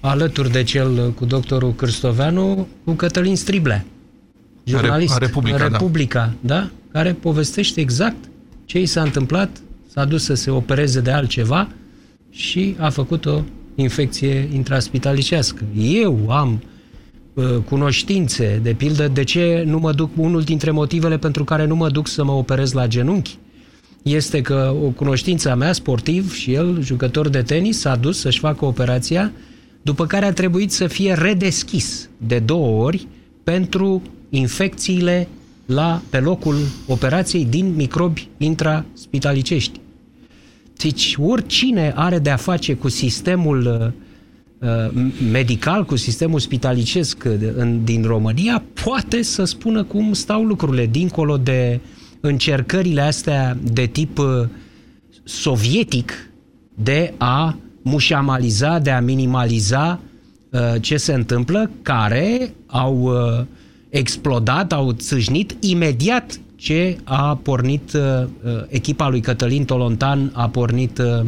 alături 0.00 0.50
de 0.50 0.62
cel 0.62 0.90
uh, 0.90 1.12
cu 1.14 1.24
doctorul 1.24 1.74
Cârstoveanu 1.74 2.68
cu 2.84 2.92
Cătălin 2.92 3.36
Striblea, 3.36 3.84
jurnalist. 4.64 5.14
A 5.14 5.18
Republica, 5.18 5.56
Republica 5.56 6.34
da. 6.40 6.54
da. 6.54 6.70
Care 6.92 7.12
povestește 7.12 7.80
exact 7.80 8.24
ce 8.64 8.80
i 8.80 8.86
s-a 8.86 9.02
întâmplat, 9.02 9.50
s-a 9.92 10.04
dus 10.04 10.24
să 10.24 10.34
se 10.34 10.50
opereze 10.50 11.00
de 11.00 11.10
altceva 11.10 11.68
și 12.30 12.76
a 12.78 12.88
făcut 12.88 13.26
o 13.26 13.40
infecție 13.74 14.48
intraspitalicească. 14.52 15.64
Eu 15.76 16.30
am 16.30 16.52
uh, 16.52 16.73
cunoștințe, 17.64 18.60
de 18.62 18.72
pildă, 18.72 19.08
de 19.08 19.24
ce 19.24 19.62
nu 19.66 19.78
mă 19.78 19.92
duc, 19.92 20.10
unul 20.16 20.42
dintre 20.42 20.70
motivele 20.70 21.18
pentru 21.18 21.44
care 21.44 21.66
nu 21.66 21.76
mă 21.76 21.88
duc 21.88 22.08
să 22.08 22.24
mă 22.24 22.32
operez 22.32 22.72
la 22.72 22.86
genunchi, 22.86 23.38
este 24.02 24.40
că 24.40 24.74
o 24.84 24.88
cunoștință 24.88 25.50
a 25.50 25.54
mea, 25.54 25.72
sportiv 25.72 26.34
și 26.34 26.52
el, 26.52 26.82
jucător 26.82 27.28
de 27.28 27.42
tenis, 27.42 27.78
s-a 27.78 27.96
dus 27.96 28.18
să-și 28.18 28.38
facă 28.38 28.64
operația, 28.64 29.32
după 29.82 30.06
care 30.06 30.24
a 30.24 30.32
trebuit 30.32 30.72
să 30.72 30.86
fie 30.86 31.12
redeschis 31.12 32.08
de 32.16 32.38
două 32.38 32.84
ori 32.84 33.06
pentru 33.44 34.02
infecțiile 34.30 35.28
la, 35.66 36.02
pe 36.10 36.18
locul 36.18 36.56
operației 36.86 37.44
din 37.44 37.74
microbi 37.74 38.28
intraspitalicești. 38.38 39.80
Deci 40.76 41.16
oricine 41.20 41.92
are 41.96 42.18
de-a 42.18 42.36
face 42.36 42.74
cu 42.74 42.88
sistemul 42.88 43.66
uh, 43.66 43.86
uh 43.86 43.92
medical, 45.30 45.84
cu 45.84 45.96
sistemul 45.96 46.38
spitalicesc 46.38 47.24
în, 47.56 47.84
din 47.84 48.02
România, 48.02 48.62
poate 48.84 49.22
să 49.22 49.44
spună 49.44 49.82
cum 49.84 50.12
stau 50.12 50.44
lucrurile, 50.44 50.86
dincolo 50.86 51.36
de 51.36 51.80
încercările 52.20 53.00
astea 53.00 53.56
de 53.72 53.86
tip 53.86 54.18
uh, 54.18 54.26
sovietic 55.24 56.12
de 56.74 57.14
a 57.18 57.56
mușamaliza, 57.82 58.78
de 58.78 58.90
a 58.90 59.00
minimaliza 59.00 60.00
uh, 60.50 60.60
ce 60.80 60.96
se 60.96 61.12
întâmplă, 61.12 61.70
care 61.82 62.54
au 62.66 63.02
uh, 63.02 63.44
explodat, 63.88 64.72
au 64.72 64.92
țâșnit 64.92 65.56
imediat 65.60 66.40
ce 66.56 66.96
a 67.04 67.38
pornit 67.42 67.92
uh, 67.92 68.26
echipa 68.68 69.08
lui 69.08 69.20
Cătălin 69.20 69.64
Tolontan, 69.64 70.30
a 70.32 70.48
pornit, 70.48 70.98
uh, 70.98 71.26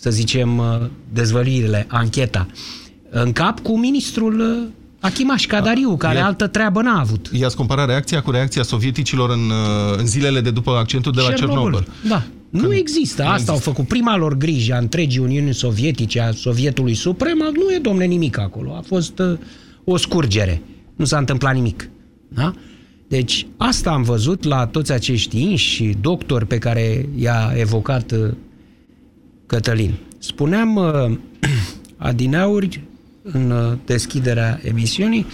să 0.00 0.10
zicem, 0.10 0.58
uh, 0.58 0.64
dezvăluirile, 1.12 1.86
ancheta. 1.88 2.46
În 3.10 3.32
cap 3.32 3.60
cu 3.60 3.78
ministrul 3.78 4.40
uh, 4.40 4.68
Achimaș 5.00 5.46
Cadariu, 5.46 5.96
care 5.96 6.18
altă 6.18 6.46
treabă 6.46 6.82
n-a 6.82 7.00
avut. 7.00 7.30
I-ați 7.32 7.56
comparat 7.56 7.86
reacția 7.86 8.22
cu 8.22 8.30
reacția 8.30 8.62
sovieticilor 8.62 9.30
în, 9.30 9.50
uh, 9.50 9.98
în 9.98 10.06
zilele 10.06 10.40
de 10.40 10.50
după 10.50 10.70
accentul 10.70 11.12
de 11.12 11.20
la 11.20 11.32
Cernobâl. 11.32 11.86
Da. 12.08 12.22
Când 12.50 12.62
nu 12.62 12.74
există. 12.74 13.22
Asta 13.22 13.32
există. 13.32 13.52
au 13.52 13.58
făcut 13.58 13.86
prima 13.86 14.16
lor 14.16 14.36
grijă 14.36 14.74
a 14.74 14.78
întregii 14.78 15.20
Uniuni 15.20 15.54
Sovietice, 15.54 16.20
a 16.20 16.32
Sovietului 16.32 16.94
Suprem. 16.94 17.36
Nu 17.36 17.72
e, 17.74 17.78
domne, 17.78 18.04
nimic 18.04 18.38
acolo. 18.38 18.74
A 18.74 18.80
fost 18.86 19.18
uh, 19.18 19.38
o 19.84 19.96
scurgere. 19.96 20.62
Nu 20.96 21.04
s-a 21.04 21.18
întâmplat 21.18 21.54
nimic. 21.54 21.90
Da? 22.28 22.52
Deci 23.08 23.46
asta 23.56 23.90
am 23.90 24.02
văzut 24.02 24.44
la 24.44 24.66
toți 24.66 24.92
acești 24.92 25.42
inși 25.42 25.68
și 25.68 25.96
doctori 26.00 26.46
pe 26.46 26.58
care 26.58 27.08
i-a 27.16 27.52
evocat 27.56 28.12
uh, 28.12 28.30
Cătălin. 29.48 29.94
Spuneam 30.18 30.76
uh, 30.76 31.18
adineauri 31.96 32.80
în 33.22 33.50
uh, 33.50 33.78
deschiderea 33.84 34.60
emisiunii 34.62 35.26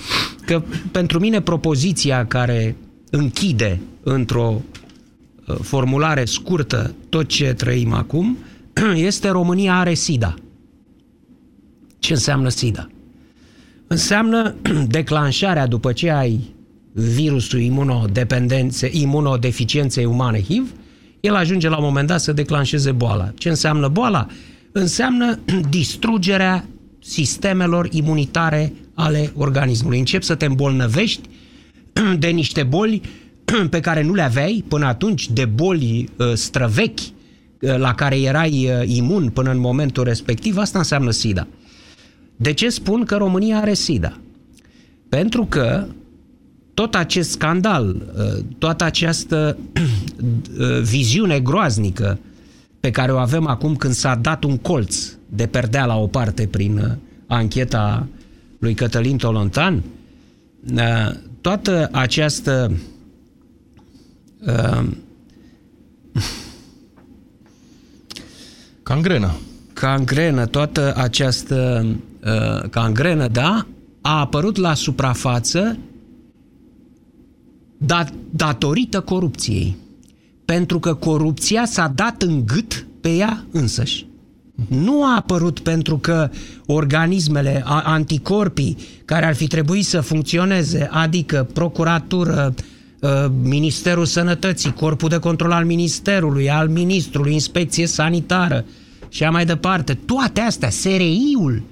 că 0.47 0.63
pentru 0.93 1.19
mine 1.19 1.41
propoziția 1.41 2.27
care 2.27 2.77
închide 3.11 3.81
într-o 4.03 4.63
uh, 5.47 5.57
formulare 5.61 6.25
scurtă 6.25 6.95
tot 7.09 7.27
ce 7.27 7.53
trăim 7.53 7.93
acum 7.93 8.39
este 8.95 9.29
România 9.29 9.79
are 9.79 9.95
SIDA. 9.95 10.35
Ce 11.99 12.13
înseamnă 12.13 12.49
SIDA? 12.49 12.91
Înseamnă 13.87 14.55
declanșarea 14.89 15.67
după 15.67 15.93
ce 15.93 16.11
ai 16.11 16.55
virusul 16.93 17.61
imunodependențe, 17.61 18.89
imunodeficienței 18.93 20.05
umane 20.05 20.43
HIV, 20.43 20.73
el 21.25 21.35
ajunge 21.35 21.69
la 21.69 21.77
un 21.77 21.85
moment 21.85 22.09
dat 22.09 22.21
să 22.21 22.33
declanșeze 22.33 22.93
boala. 22.93 23.33
Ce 23.35 23.49
înseamnă 23.49 23.89
boala? 23.89 24.27
Înseamnă 24.73 25.39
distrugerea 25.69 26.65
sistemelor 27.03 27.89
imunitare 27.91 28.73
ale 28.95 29.33
organismului. 29.37 29.99
Încep 29.99 30.23
să 30.23 30.35
te 30.35 30.45
îmbolnăvești 30.45 31.29
de 32.19 32.27
niște 32.27 32.63
boli 32.63 33.01
pe 33.71 33.81
care 33.81 34.03
nu 34.03 34.15
le 34.15 34.23
aveai 34.23 34.65
până 34.69 34.87
atunci, 34.87 35.31
de 35.31 35.45
boli 35.45 36.09
uh, 36.17 36.33
străvechi 36.35 37.01
uh, 37.01 37.77
la 37.77 37.95
care 37.95 38.21
erai 38.21 38.69
uh, 38.81 38.97
imun 38.97 39.29
până 39.29 39.51
în 39.51 39.59
momentul 39.59 40.05
respectiv, 40.05 40.57
asta 40.57 40.79
înseamnă 40.79 41.11
SIDA. 41.11 41.47
De 42.37 42.53
ce 42.53 42.69
spun 42.69 43.05
că 43.05 43.17
România 43.17 43.59
are 43.59 43.75
SIDA? 43.75 44.21
Pentru 45.09 45.45
că 45.45 45.87
tot 46.75 46.95
acest 46.95 47.31
scandal, 47.31 48.03
toată 48.59 48.85
această 48.85 49.59
viziune 50.93 51.41
groaznică 51.41 52.19
pe 52.81 52.91
care 52.91 53.13
o 53.13 53.19
avem 53.19 53.47
acum 53.47 53.77
când 53.77 53.95
s-a 53.95 54.15
dat 54.15 54.45
un 54.45 54.57
colț 54.57 54.97
de 55.29 55.47
perdea 55.47 55.85
la 55.85 55.97
o 55.97 56.07
parte 56.07 56.47
prin 56.47 56.99
ancheta 57.27 58.07
lui 58.59 58.75
Cătălin 58.75 59.17
Tolontan, 59.17 59.83
toată 61.41 61.89
această 61.93 62.73
Cangrenă. 68.85 69.35
Cangrenă, 69.73 70.47
toată 70.47 70.95
această 70.97 71.87
uh, 72.25 72.69
cangrenă, 72.71 73.29
da, 73.29 73.67
a 74.01 74.19
apărut 74.19 74.57
la 74.57 74.75
suprafață 74.75 75.79
dat, 77.87 78.13
datorită 78.31 79.01
corupției. 79.01 79.77
Pentru 80.45 80.79
că 80.79 80.95
corupția 80.95 81.65
s-a 81.65 81.93
dat 81.95 82.23
în 82.23 82.47
gât 82.47 82.87
pe 83.01 83.09
ea 83.09 83.45
însăși. 83.51 84.07
Nu 84.69 85.05
a 85.05 85.17
apărut 85.17 85.59
pentru 85.59 85.99
că 85.99 86.31
organismele, 86.67 87.63
anticorpii 87.67 88.77
care 89.05 89.27
ar 89.27 89.35
fi 89.35 89.47
trebuit 89.47 89.85
să 89.85 90.01
funcționeze, 90.01 90.89
adică 90.91 91.49
procuratură, 91.53 92.55
ă, 93.03 93.33
Ministerul 93.43 94.05
Sănătății, 94.05 94.73
Corpul 94.73 95.09
de 95.09 95.19
Control 95.19 95.53
al 95.53 95.65
Ministerului, 95.65 96.51
al 96.51 96.69
Ministrului, 96.69 97.33
Inspecție 97.33 97.87
Sanitară 97.87 98.65
și 99.09 99.25
a 99.25 99.31
mai 99.31 99.45
departe, 99.45 99.95
toate 99.95 100.41
astea, 100.41 100.71
SRI-ul, 100.71 101.63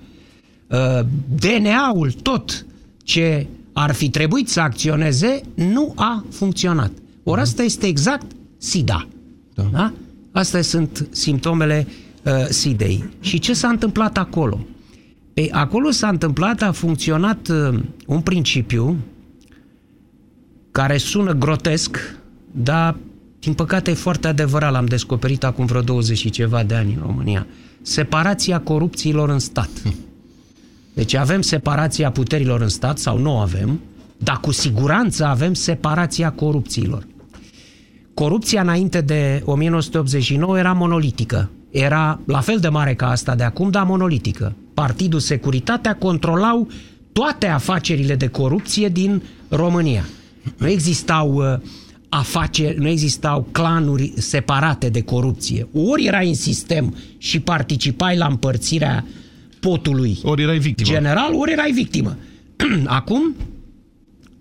ă, 0.70 1.06
DNA-ul, 1.38 2.12
tot 2.22 2.66
ce 3.04 3.46
ar 3.72 3.92
fi 3.92 4.10
trebuit 4.10 4.48
să 4.48 4.60
acționeze, 4.60 5.40
nu 5.54 5.92
a 5.96 6.24
funcționat. 6.30 6.90
Ori 7.22 7.40
asta 7.40 7.62
este 7.62 7.86
exact 7.86 8.26
SIDA. 8.58 9.08
Da? 9.54 9.68
da? 9.72 9.92
Astea 10.32 10.62
sunt 10.62 11.08
simptomele 11.10 11.86
uh, 12.22 12.32
SIDEI. 12.48 13.08
Și 13.20 13.38
ce 13.38 13.52
s-a 13.52 13.68
întâmplat 13.68 14.18
acolo? 14.18 14.66
Ei, 15.34 15.50
acolo 15.50 15.90
s-a 15.90 16.08
întâmplat, 16.08 16.62
a 16.62 16.72
funcționat 16.72 17.48
uh, 17.48 17.80
un 18.06 18.20
principiu 18.20 18.96
care 20.70 20.96
sună 20.96 21.32
grotesc, 21.32 22.16
dar 22.50 22.96
din 23.40 23.54
păcate 23.54 23.90
e 23.90 23.94
foarte 23.94 24.28
adevărat, 24.28 24.72
l-am 24.72 24.84
descoperit 24.84 25.44
acum 25.44 25.66
vreo 25.66 25.80
20 25.80 26.18
și 26.18 26.30
ceva 26.30 26.62
de 26.62 26.74
ani 26.74 26.92
în 26.92 27.02
România. 27.06 27.46
Separația 27.82 28.60
corupțiilor 28.60 29.28
în 29.28 29.38
stat. 29.38 29.70
Hm. 29.82 29.94
Deci 30.94 31.14
avem 31.14 31.40
separația 31.40 32.10
puterilor 32.10 32.60
în 32.60 32.68
stat, 32.68 32.98
sau 32.98 33.18
nu 33.18 33.38
avem, 33.38 33.80
dar 34.16 34.40
cu 34.40 34.52
siguranță 34.52 35.24
avem 35.24 35.54
separația 35.54 36.30
corupțiilor. 36.30 37.06
Corupția 38.14 38.60
înainte 38.60 39.00
de 39.00 39.42
1989 39.44 40.58
era 40.58 40.72
monolitică. 40.72 41.50
Era 41.70 42.20
la 42.26 42.40
fel 42.40 42.58
de 42.58 42.68
mare 42.68 42.94
ca 42.94 43.10
asta 43.10 43.34
de 43.34 43.42
acum, 43.42 43.70
dar 43.70 43.84
monolitică. 43.84 44.54
Partidul 44.74 45.20
Securitatea 45.20 45.94
controlau 45.96 46.68
toate 47.12 47.46
afacerile 47.46 48.14
de 48.14 48.26
corupție 48.26 48.88
din 48.88 49.22
România. 49.48 50.04
Nu 50.56 50.68
existau 50.68 51.34
uh, 51.34 51.58
afaceri, 52.08 52.78
nu 52.78 52.88
existau 52.88 53.46
clanuri 53.52 54.12
separate 54.16 54.88
de 54.88 55.00
corupție. 55.00 55.68
Ori 55.74 56.04
erai 56.04 56.28
în 56.28 56.34
sistem 56.34 56.96
și 57.18 57.40
participai 57.40 58.16
la 58.16 58.26
împărțirea 58.26 59.04
potului 59.62 60.18
ori 60.22 60.42
erai 60.42 60.58
victimă. 60.58 60.88
general, 60.88 61.34
ori 61.34 61.52
erai 61.52 61.70
victimă. 61.70 62.16
Acum 62.84 63.34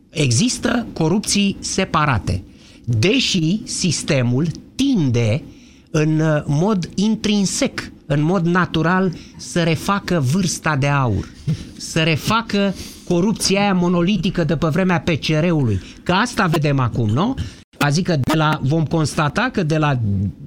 există 0.09 0.87
corupții 0.93 1.57
separate. 1.59 2.43
Deși 2.85 3.59
sistemul 3.63 4.47
tinde 4.75 5.43
în 5.91 6.19
uh, 6.19 6.43
mod 6.45 6.89
intrinsec, 6.95 7.91
în 8.05 8.21
mod 8.21 8.45
natural, 8.45 9.13
să 9.37 9.63
refacă 9.63 10.23
vârsta 10.31 10.75
de 10.75 10.87
aur, 10.87 11.29
să 11.77 11.99
refacă 11.99 12.73
corupția 13.07 13.61
aia 13.61 13.73
monolitică 13.73 14.43
de 14.43 14.55
pe 14.55 14.67
vremea 14.67 14.99
PCR-ului. 14.99 15.81
Că 16.03 16.11
asta 16.11 16.45
vedem 16.45 16.79
acum, 16.79 17.09
nu? 17.09 17.35
Adică 17.81 18.15
de 18.21 18.37
la, 18.37 18.59
vom 18.61 18.85
constata 18.85 19.49
că 19.53 19.63
de 19.63 19.77
la 19.77 19.99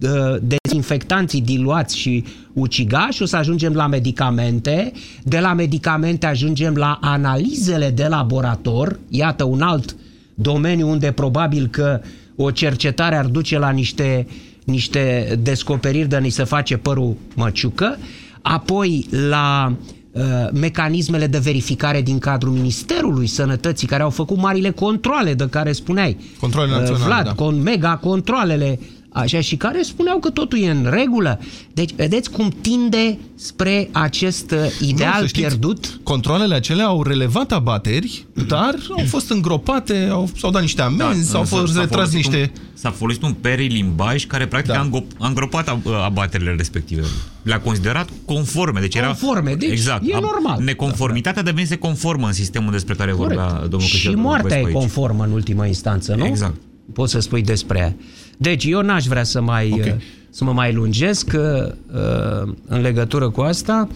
uh, 0.02 0.36
dezinfectanții 0.42 1.40
diluați 1.40 1.98
și 1.98 2.24
ucigași 2.52 3.22
o 3.22 3.26
să 3.26 3.36
ajungem 3.36 3.72
la 3.72 3.86
medicamente, 3.86 4.92
de 5.22 5.38
la 5.38 5.52
medicamente 5.52 6.26
ajungem 6.26 6.74
la 6.74 6.98
analizele 7.00 7.90
de 7.90 8.06
laborator, 8.06 8.98
iată 9.08 9.44
un 9.44 9.60
alt 9.60 9.96
domeniu 10.34 10.88
unde 10.88 11.12
probabil 11.12 11.66
că 11.66 12.00
o 12.36 12.50
cercetare 12.50 13.16
ar 13.16 13.26
duce 13.26 13.58
la 13.58 13.70
niște, 13.70 14.26
niște 14.64 15.34
descoperiri 15.42 16.08
de 16.08 16.18
ni 16.18 16.30
se 16.30 16.44
face 16.44 16.76
părul 16.76 17.16
măciucă, 17.34 17.98
apoi 18.42 19.06
la 19.28 19.72
uh, 19.72 20.03
mecanismele 20.52 21.26
de 21.26 21.38
verificare 21.38 22.00
din 22.02 22.18
cadrul 22.18 22.52
Ministerului 22.52 23.26
Sănătății, 23.26 23.86
care 23.86 24.02
au 24.02 24.10
făcut 24.10 24.36
marile 24.36 24.70
controle 24.70 25.34
de 25.34 25.48
care 25.48 25.72
spuneai. 25.72 26.16
Controle 26.40 26.66
Uh, 26.72 26.78
naționale, 26.78 27.04
Vlad, 27.04 27.24
da. 27.24 27.32
con 27.34 27.62
mega 27.62 27.96
controlele, 27.96 28.78
așa, 29.14 29.40
și 29.40 29.56
care 29.56 29.82
spuneau 29.82 30.18
că 30.18 30.30
totul 30.30 30.58
e 30.62 30.70
în 30.70 30.86
regulă. 30.90 31.40
Deci, 31.72 31.90
vedeți 31.94 32.30
cum 32.30 32.48
tinde 32.60 33.18
spre 33.34 33.88
acest 33.92 34.50
uh, 34.50 34.58
ideal 34.88 35.12
să 35.20 35.26
știți, 35.26 35.40
pierdut? 35.46 36.00
Controlele 36.02 36.54
acelea 36.54 36.86
au 36.86 37.02
relevat 37.02 37.52
abateri, 37.52 38.26
dar 38.48 38.74
au 38.98 39.04
fost 39.06 39.30
îngropate, 39.30 40.08
au, 40.10 40.28
s-au 40.38 40.50
dat 40.50 40.60
niște 40.62 40.82
amenzi, 40.82 41.32
Da, 41.32 41.38
au 41.38 41.44
s-a- 41.44 41.56
fost 41.56 41.72
s-a 41.72 41.80
retras 41.80 42.08
folosit 42.08 42.30
niște... 42.30 42.50
Un, 42.54 42.60
s-a 42.74 42.90
folosit 42.90 43.22
un 43.22 43.32
perilimbaj 43.32 44.26
care 44.26 44.46
practic 44.46 44.72
Da. 44.72 44.78
a, 44.78 44.82
îngop, 44.82 45.04
a 45.18 45.26
îngropat 45.26 45.68
ab- 45.68 45.86
abaterile 46.04 46.54
respective. 46.56 47.02
Le-a 47.42 47.60
considerat 47.60 48.08
conforme. 48.24 48.80
Deci 48.80 48.94
era, 48.94 49.06
Conforme, 49.06 49.54
deci 49.54 49.70
exact, 49.70 50.02
e 50.08 50.14
a- 50.14 50.18
normal. 50.18 50.62
Neconformitatea 50.62 51.42
devenise 51.42 51.76
conformă 51.76 52.26
în 52.26 52.32
sistemul 52.32 52.72
despre 52.72 52.94
care 52.94 53.12
vorbea 53.12 53.46
domnul 53.60 53.80
Și 53.80 53.88
Cristian 53.90 54.20
moartea 54.20 54.56
e 54.56 54.60
Popescu 54.60 54.66
aici. 54.66 54.76
conformă 54.76 55.24
în 55.24 55.32
ultima 55.32 55.66
instanță, 55.66 56.14
nu? 56.14 56.26
Exact. 56.26 56.54
Poți 56.92 57.12
să 57.12 57.20
spui 57.20 57.42
despre 57.42 57.78
ea. 57.78 57.94
Deci 58.38 58.64
eu 58.64 58.82
n-aș 58.82 59.06
vrea 59.06 59.24
să 59.24 59.40
mai 59.40 59.70
Ok. 59.72 59.80
uh, 59.84 59.94
să 60.30 60.44
mă 60.44 60.52
mai 60.52 60.72
lungesc 60.72 61.32
uh, 61.34 61.72
uh, 61.94 62.52
în 62.66 62.80
legătură 62.80 63.30
cu 63.30 63.40
asta. 63.40 63.88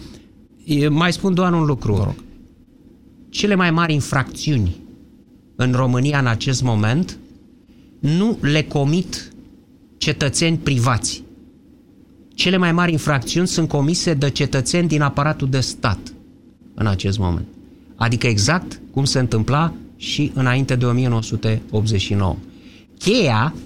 E, 0.65 0.87
mai 0.87 1.13
spun 1.13 1.33
doar 1.33 1.53
un 1.53 1.65
lucru. 1.65 2.15
Cele 3.29 3.55
mai 3.55 3.71
mari 3.71 3.93
infracțiuni 3.93 4.75
în 5.55 5.71
România 5.71 6.19
în 6.19 6.27
acest 6.27 6.61
moment 6.63 7.17
nu 7.99 8.37
le 8.41 8.63
comit 8.63 9.33
cetățeni 9.97 10.57
privați. 10.57 11.23
Cele 12.33 12.57
mai 12.57 12.71
mari 12.71 12.91
infracțiuni 12.91 13.47
sunt 13.47 13.67
comise 13.67 14.13
de 14.13 14.29
cetățeni 14.29 14.87
din 14.87 15.01
aparatul 15.01 15.49
de 15.49 15.59
stat 15.59 15.99
în 16.73 16.87
acest 16.87 17.17
moment. 17.17 17.47
Adică 17.95 18.27
exact 18.27 18.81
cum 18.91 19.03
se 19.05 19.19
întâmpla 19.19 19.73
și 19.97 20.31
înainte 20.33 20.75
de 20.75 20.85
1989. 20.85 22.35
Cheia 22.97 23.53
uh, 23.55 23.61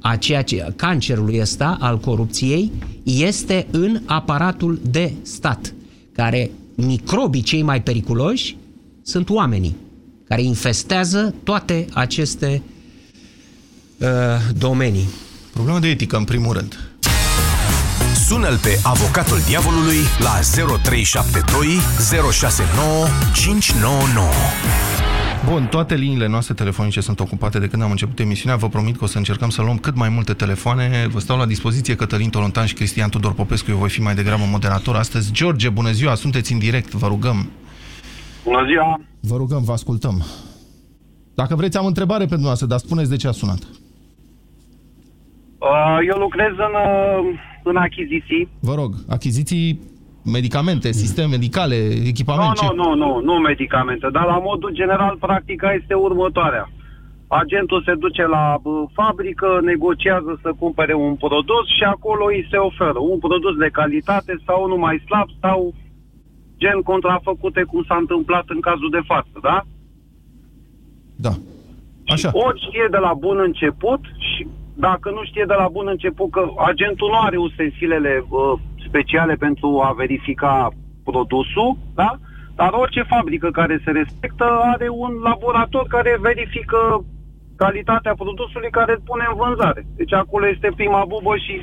a 0.00 0.16
ceea 0.16 0.42
ce, 0.42 0.72
cancerului 0.76 1.40
ăsta 1.40 1.76
al 1.80 1.98
corupției 1.98 2.72
este 3.02 3.66
în 3.70 4.00
aparatul 4.06 4.80
de 4.90 5.12
stat, 5.22 5.74
care 6.12 6.50
microbii 6.74 7.42
cei 7.42 7.62
mai 7.62 7.82
periculoși 7.82 8.56
sunt 9.02 9.30
oamenii, 9.30 9.76
care 10.28 10.42
infestează 10.42 11.34
toate 11.42 11.86
aceste 11.92 12.62
uh, 13.98 14.08
domenii. 14.58 15.08
Problemă 15.52 15.78
de 15.78 15.88
etică, 15.88 16.16
în 16.16 16.24
primul 16.24 16.52
rând. 16.52 16.92
Sună-l 18.26 18.58
pe 18.62 18.78
avocatul 18.82 19.38
diavolului 19.46 19.98
la 20.18 20.40
0372 20.82 21.78
069 22.32 23.06
599. 23.34 24.91
Bun, 25.50 25.66
toate 25.66 25.94
liniile 25.94 26.28
noastre 26.28 26.54
telefonice 26.54 27.00
sunt 27.00 27.20
ocupate 27.20 27.58
de 27.58 27.68
când 27.68 27.82
am 27.82 27.90
început 27.90 28.18
emisiunea. 28.18 28.56
Vă 28.56 28.68
promit 28.68 28.96
că 28.96 29.04
o 29.04 29.06
să 29.06 29.18
încercăm 29.18 29.48
să 29.48 29.62
luăm 29.62 29.76
cât 29.76 29.96
mai 29.96 30.08
multe 30.08 30.32
telefoane. 30.32 31.06
Vă 31.10 31.18
stau 31.18 31.38
la 31.38 31.46
dispoziție 31.46 31.94
Cătălin 31.94 32.30
Tolontan 32.30 32.66
și 32.66 32.74
Cristian 32.74 33.08
Tudor 33.08 33.32
Popescu. 33.32 33.70
Eu 33.70 33.76
voi 33.76 33.88
fi 33.88 34.00
mai 34.00 34.14
degrabă 34.14 34.42
moderator 34.50 34.96
astăzi. 34.96 35.32
George, 35.32 35.68
bună 35.68 35.90
ziua, 35.90 36.14
sunteți 36.14 36.52
în 36.52 36.58
direct, 36.58 36.92
vă 36.92 37.06
rugăm. 37.06 37.50
Bună 38.44 38.66
ziua! 38.66 39.00
Vă 39.20 39.36
rugăm, 39.36 39.62
vă 39.62 39.72
ascultăm. 39.72 40.24
Dacă 41.34 41.54
vreți, 41.54 41.76
am 41.76 41.84
o 41.84 41.86
întrebare 41.86 42.24
pentru 42.24 42.46
noastră, 42.46 42.66
dar 42.66 42.78
spuneți 42.78 43.10
de 43.10 43.16
ce 43.16 43.28
a 43.28 43.32
sunat. 43.32 43.62
Uh, 45.58 45.98
Eu 46.08 46.18
lucrez 46.18 46.50
în, 46.50 46.74
uh, 46.74 47.38
în 47.62 47.76
achiziții. 47.76 48.48
Vă 48.60 48.74
rog, 48.74 48.94
achiziții, 49.08 49.80
medicamente, 50.24 50.92
sisteme 50.92 51.28
medicale, 51.28 51.76
Nu, 51.76 52.06
echipament, 52.06 52.56
ce? 52.56 52.66
nu, 52.74 52.82
nu, 52.82 52.94
nu, 52.94 53.20
nu 53.20 53.32
medicamente, 53.32 54.08
dar 54.12 54.24
la 54.24 54.38
modul 54.38 54.70
general 54.72 55.16
practica 55.20 55.72
este 55.72 55.94
următoarea. 55.94 56.70
Agentul 57.26 57.82
se 57.86 57.94
duce 57.94 58.26
la 58.26 58.58
uh, 58.62 58.82
fabrică, 58.92 59.60
negociază 59.62 60.38
să 60.42 60.52
cumpere 60.58 60.94
un 60.94 61.14
produs 61.14 61.66
și 61.76 61.84
acolo 61.84 62.24
îi 62.24 62.46
se 62.50 62.56
oferă 62.56 62.98
un 62.98 63.18
produs 63.18 63.56
de 63.56 63.68
calitate 63.72 64.42
sau 64.46 64.62
unul 64.62 64.78
mai 64.78 65.02
slab 65.06 65.28
sau 65.40 65.74
gen 66.58 66.80
contrafăcute 66.82 67.62
cum 67.62 67.84
s-a 67.88 67.96
întâmplat 67.96 68.44
în 68.46 68.60
cazul 68.60 68.90
de 68.90 69.02
față, 69.06 69.36
da? 69.42 69.62
Da. 71.16 71.32
Așa. 72.06 72.30
Ori 72.32 72.64
știe 72.66 72.86
de 72.90 72.96
la 72.96 73.12
bun 73.14 73.38
început 73.40 74.00
și 74.18 74.46
dacă 74.74 75.10
nu 75.10 75.24
știe 75.24 75.44
de 75.46 75.54
la 75.54 75.68
bun 75.68 75.86
început 75.88 76.30
că 76.30 76.42
agentul 76.70 77.08
nu 77.08 77.18
are 77.18 77.36
ustensilele 77.36 78.24
uh, 78.28 78.58
speciale 78.92 79.34
pentru 79.46 79.68
a 79.86 79.90
verifica 80.02 80.54
produsul, 81.10 81.70
da? 82.00 82.10
Dar 82.60 82.70
orice 82.82 83.02
fabrică 83.14 83.48
care 83.60 83.76
se 83.84 83.90
respectă 83.90 84.46
are 84.72 84.88
un 85.04 85.12
laborator 85.28 85.84
care 85.96 86.12
verifică 86.28 86.80
calitatea 87.62 88.14
produsului 88.22 88.70
care 88.78 88.92
îl 88.94 89.02
pune 89.10 89.24
în 89.30 89.36
vânzare. 89.42 89.82
Deci 90.00 90.14
acolo 90.22 90.44
este 90.54 90.68
prima 90.80 91.02
bubă 91.12 91.32
și 91.46 91.54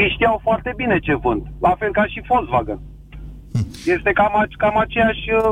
ei 0.00 0.10
știau 0.14 0.36
foarte 0.46 0.70
bine 0.80 0.96
ce 1.06 1.14
vând. 1.24 1.42
La 1.66 1.72
fel 1.80 1.92
ca 1.98 2.04
și 2.12 2.22
Volkswagen. 2.28 2.80
Este 3.96 4.10
cam, 4.18 4.32
a- 4.40 4.54
cam 4.62 4.76
aceeași 4.78 5.24
uh, 5.38 5.50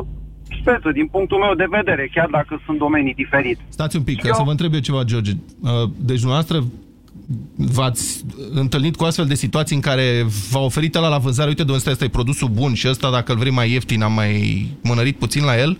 speță 0.61 0.89
din 0.99 1.07
punctul 1.15 1.39
meu 1.45 1.53
de 1.61 1.67
vedere, 1.77 2.03
chiar 2.15 2.29
dacă 2.37 2.53
sunt 2.65 2.77
domenii 2.77 3.13
diferite. 3.23 3.61
Stați 3.69 3.95
un 3.99 4.03
pic, 4.03 4.17
ca 4.21 4.27
Eu- 4.27 4.33
să 4.33 4.43
vă 4.49 4.51
întreb 4.55 4.73
eu 4.73 4.79
ceva, 4.79 5.03
George. 5.11 5.31
Uh, 5.31 5.69
Deci, 6.09 6.21
dumneavoastră 6.23 6.57
v-ați 7.55 8.25
întâlnit 8.53 8.95
cu 8.95 9.03
astfel 9.03 9.25
de 9.25 9.33
situații 9.33 9.75
în 9.75 9.81
care 9.81 10.23
v-a 10.51 10.59
oferit 10.59 10.95
ăla 10.95 11.07
la 11.07 11.17
vânzare, 11.17 11.49
uite, 11.49 11.63
de 11.63 11.73
ăsta 11.73 11.89
este 11.89 12.09
produsul 12.09 12.49
bun 12.49 12.73
și 12.73 12.87
ăsta, 12.89 13.11
dacă 13.11 13.31
îl 13.31 13.37
vrei 13.37 13.51
mai 13.51 13.71
ieftin, 13.71 14.01
am 14.01 14.13
mai 14.13 14.65
mânărit 14.83 15.17
puțin 15.17 15.43
la 15.45 15.59
el? 15.59 15.77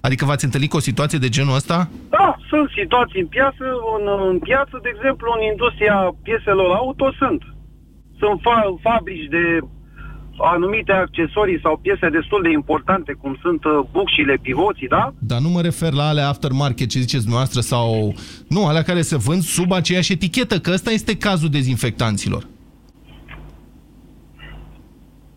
Adică 0.00 0.24
v-ați 0.24 0.44
întâlnit 0.44 0.70
cu 0.70 0.76
o 0.76 0.88
situație 0.88 1.18
de 1.18 1.28
genul 1.28 1.54
ăsta? 1.54 1.88
Da, 2.10 2.36
sunt 2.48 2.70
situații 2.80 3.20
în 3.20 3.26
piață, 3.26 3.64
în, 3.96 4.04
în 4.30 4.38
piață, 4.38 4.78
de 4.82 4.90
exemplu, 4.94 5.26
în 5.36 5.42
industria 5.52 6.14
pieselor 6.22 6.70
auto 6.76 7.12
sunt. 7.18 7.42
Sunt 8.18 8.40
fa- 8.40 8.74
fabrici 8.82 9.28
de 9.36 9.44
anumite 10.38 10.92
accesorii 10.92 11.60
sau 11.62 11.78
piese 11.82 12.08
destul 12.08 12.42
de 12.42 12.50
importante, 12.50 13.12
cum 13.12 13.38
sunt 13.42 13.64
uh, 13.64 13.72
bucșile, 13.92 14.38
pivoții, 14.42 14.88
da? 14.88 15.12
Dar 15.18 15.40
nu 15.40 15.48
mă 15.48 15.60
refer 15.60 15.92
la 15.92 16.08
alea 16.08 16.28
aftermarket, 16.28 16.88
ce 16.88 16.98
ziceți 16.98 17.22
dumneavoastră, 17.22 17.60
sau... 17.60 18.14
Nu, 18.48 18.66
alea 18.66 18.82
care 18.82 19.02
se 19.02 19.16
vând 19.16 19.42
sub 19.42 19.72
aceeași 19.72 20.12
etichetă, 20.12 20.58
că 20.58 20.70
ăsta 20.72 20.90
este 20.90 21.16
cazul 21.16 21.48
dezinfectanților. 21.48 22.46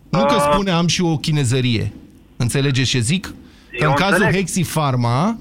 Nu 0.10 0.26
că 0.26 0.36
spune 0.52 0.72
am 0.72 0.88
și 0.88 1.02
o 1.02 1.18
chinezărie. 1.18 1.94
Înțelegeți 2.38 2.90
ce 2.90 3.00
zic? 3.00 3.26
Că 3.26 3.34
Eu 3.80 3.90
în 3.90 3.96
cazul 3.96 4.14
înțeleg. 4.14 4.36
Hexifarma, 4.36 5.38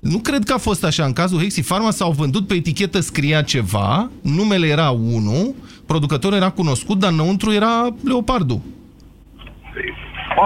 nu 0.00 0.18
cred 0.18 0.44
că 0.44 0.52
a 0.52 0.58
fost 0.58 0.84
așa. 0.84 1.04
În 1.04 1.12
cazul 1.12 1.38
Hexifarma 1.40 1.90
s-au 1.90 2.10
vândut 2.10 2.46
pe 2.46 2.54
etichetă 2.54 3.00
scria 3.00 3.42
ceva, 3.42 4.10
numele 4.20 4.66
era 4.66 4.90
unul, 4.90 5.54
producătorul 5.86 6.36
era 6.36 6.50
cunoscut, 6.50 6.98
dar 6.98 7.12
înăuntru 7.12 7.52
era 7.52 7.94
Leopardu. 8.04 8.62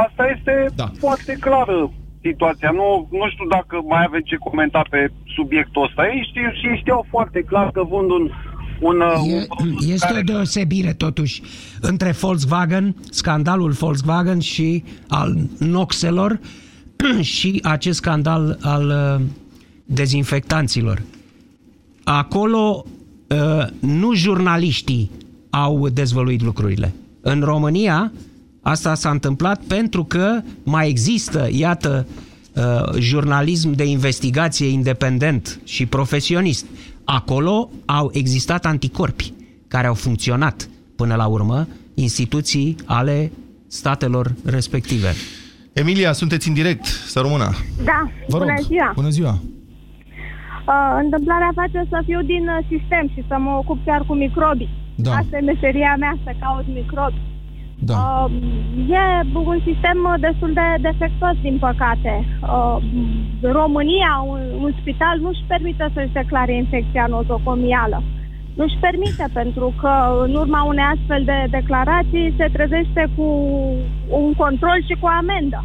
Asta 0.06 0.24
este 0.36 0.66
Da. 0.74 0.90
foarte 0.98 1.32
clară 1.40 1.90
situația. 2.22 2.70
Nu, 2.70 3.08
nu 3.10 3.28
știu 3.32 3.46
dacă 3.48 3.82
mai 3.88 4.02
avem 4.06 4.20
ce 4.20 4.36
comenta 4.36 4.82
pe 4.90 5.10
subiectul 5.36 5.82
ăsta. 5.84 6.02
Ei 6.06 6.26
știu, 6.28 6.50
și 6.60 6.66
ei 6.66 6.78
știau 6.80 7.06
foarte 7.10 7.40
clar 7.42 7.70
că 7.70 7.82
vând 7.90 8.10
un, 8.10 8.30
un, 8.80 9.00
uh, 9.00 9.20
un 9.22 9.30
E, 9.30 9.46
produs 9.46 9.88
este 9.88 10.06
care... 10.06 10.18
o 10.18 10.22
deosebire, 10.22 10.92
totuși, 10.92 11.42
între 11.80 12.10
Volkswagen, 12.10 12.96
scandalul 13.10 13.70
Volkswagen 13.70 14.38
și 14.38 14.84
al 15.08 15.36
noxelor 15.58 16.38
și 17.36 17.60
acest 17.62 17.96
scandal 17.96 18.58
al 18.62 18.86
uh, 18.86 19.24
dezinfectanților. 19.84 21.02
Acolo 22.04 22.84
uh, 23.28 23.66
nu 23.80 24.14
jurnaliștii 24.14 25.10
au 25.50 25.88
dezvăluit 25.88 26.42
lucrurile. 26.42 26.94
În 27.20 27.40
România 27.40 28.12
asta 28.66 28.94
s-a 28.94 29.10
întâmplat 29.10 29.60
pentru 29.62 30.04
că 30.04 30.40
mai 30.62 30.88
există, 30.88 31.48
iată, 31.50 32.06
uh, 32.54 32.62
jurnalism 32.98 33.70
de 33.70 33.84
investigație 33.84 34.68
independent 34.68 35.60
și 35.64 35.86
profesionist. 35.86 36.66
Acolo 37.04 37.70
au 37.84 38.10
existat 38.12 38.66
anticorpi 38.66 39.32
care 39.68 39.86
au 39.86 39.94
funcționat 39.94 40.68
până 40.96 41.14
la 41.14 41.26
urmă, 41.26 41.66
instituții 41.94 42.76
ale 42.84 43.32
statelor 43.66 44.34
respective. 44.44 45.12
Emilia, 45.72 46.12
sunteți 46.12 46.48
în 46.48 46.54
direct, 46.54 46.84
să 46.84 47.20
rămână. 47.20 47.50
Da, 47.84 48.10
Vă 48.28 48.38
rog. 48.38 48.46
bună 48.46 48.60
ziua. 48.60 48.92
Bună 48.94 49.08
ziua. 49.08 49.34
Uh, 50.66 50.98
întâmplarea 51.04 51.50
face 51.54 51.86
să 51.88 52.02
fiu 52.04 52.20
din 52.22 52.44
uh, 52.48 52.66
sistem 52.68 53.04
și 53.14 53.24
să 53.28 53.36
mă 53.38 53.50
ocup 53.50 53.78
chiar 53.84 54.02
cu 54.06 54.14
microbi. 54.14 54.68
Da. 54.94 55.10
Asta 55.10 55.36
e 55.36 55.40
meseria 55.40 55.96
mea, 55.98 56.18
să 56.24 56.30
caut 56.40 56.66
microbi. 56.74 57.20
Da. 57.78 58.24
Uh, 58.24 58.30
e 58.88 59.26
un 59.34 59.60
sistem 59.64 59.98
uh, 60.04 60.14
destul 60.20 60.52
de 60.52 60.66
defectuos, 60.80 61.36
din 61.42 61.58
păcate. 61.58 62.24
Uh, 62.42 62.76
România, 63.42 64.24
un, 64.28 64.40
un 64.60 64.72
spital, 64.80 65.18
nu-și 65.20 65.44
permite 65.46 65.90
să-și 65.94 66.12
declare 66.12 66.54
infecția 66.54 67.06
nozocomială. 67.06 68.02
Nu-și 68.54 68.76
permite, 68.80 69.26
pentru 69.32 69.74
că 69.80 69.92
în 70.26 70.34
urma 70.34 70.62
unei 70.62 70.84
astfel 70.94 71.22
de 71.24 71.46
declarații 71.50 72.34
se 72.36 72.48
trezește 72.52 73.08
cu 73.16 73.26
un 74.10 74.34
control 74.34 74.78
și 74.88 74.96
cu 75.00 75.06
amendă. 75.06 75.64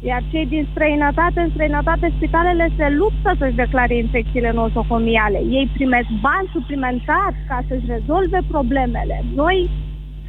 Iar 0.00 0.22
cei 0.30 0.46
din 0.46 0.66
străinătate, 0.70 1.40
în 1.40 1.50
străinătate, 1.50 2.12
spitalele 2.16 2.68
se 2.76 2.86
luptă 3.00 3.34
să-și 3.38 3.60
declare 3.64 3.96
infecțiile 3.96 4.52
nosocomiale. 4.52 5.38
Ei 5.58 5.70
primesc 5.72 6.08
bani 6.20 6.50
suplimentari 6.52 7.36
ca 7.48 7.58
să-și 7.68 7.86
rezolve 7.86 8.40
problemele. 8.48 9.24
Noi 9.34 9.70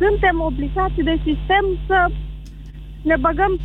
suntem 0.01 0.35
obligați 0.49 0.99
de 1.09 1.15
sistem 1.27 1.63
să 1.87 1.99
ne 3.01 3.15
băgăm 3.19 3.59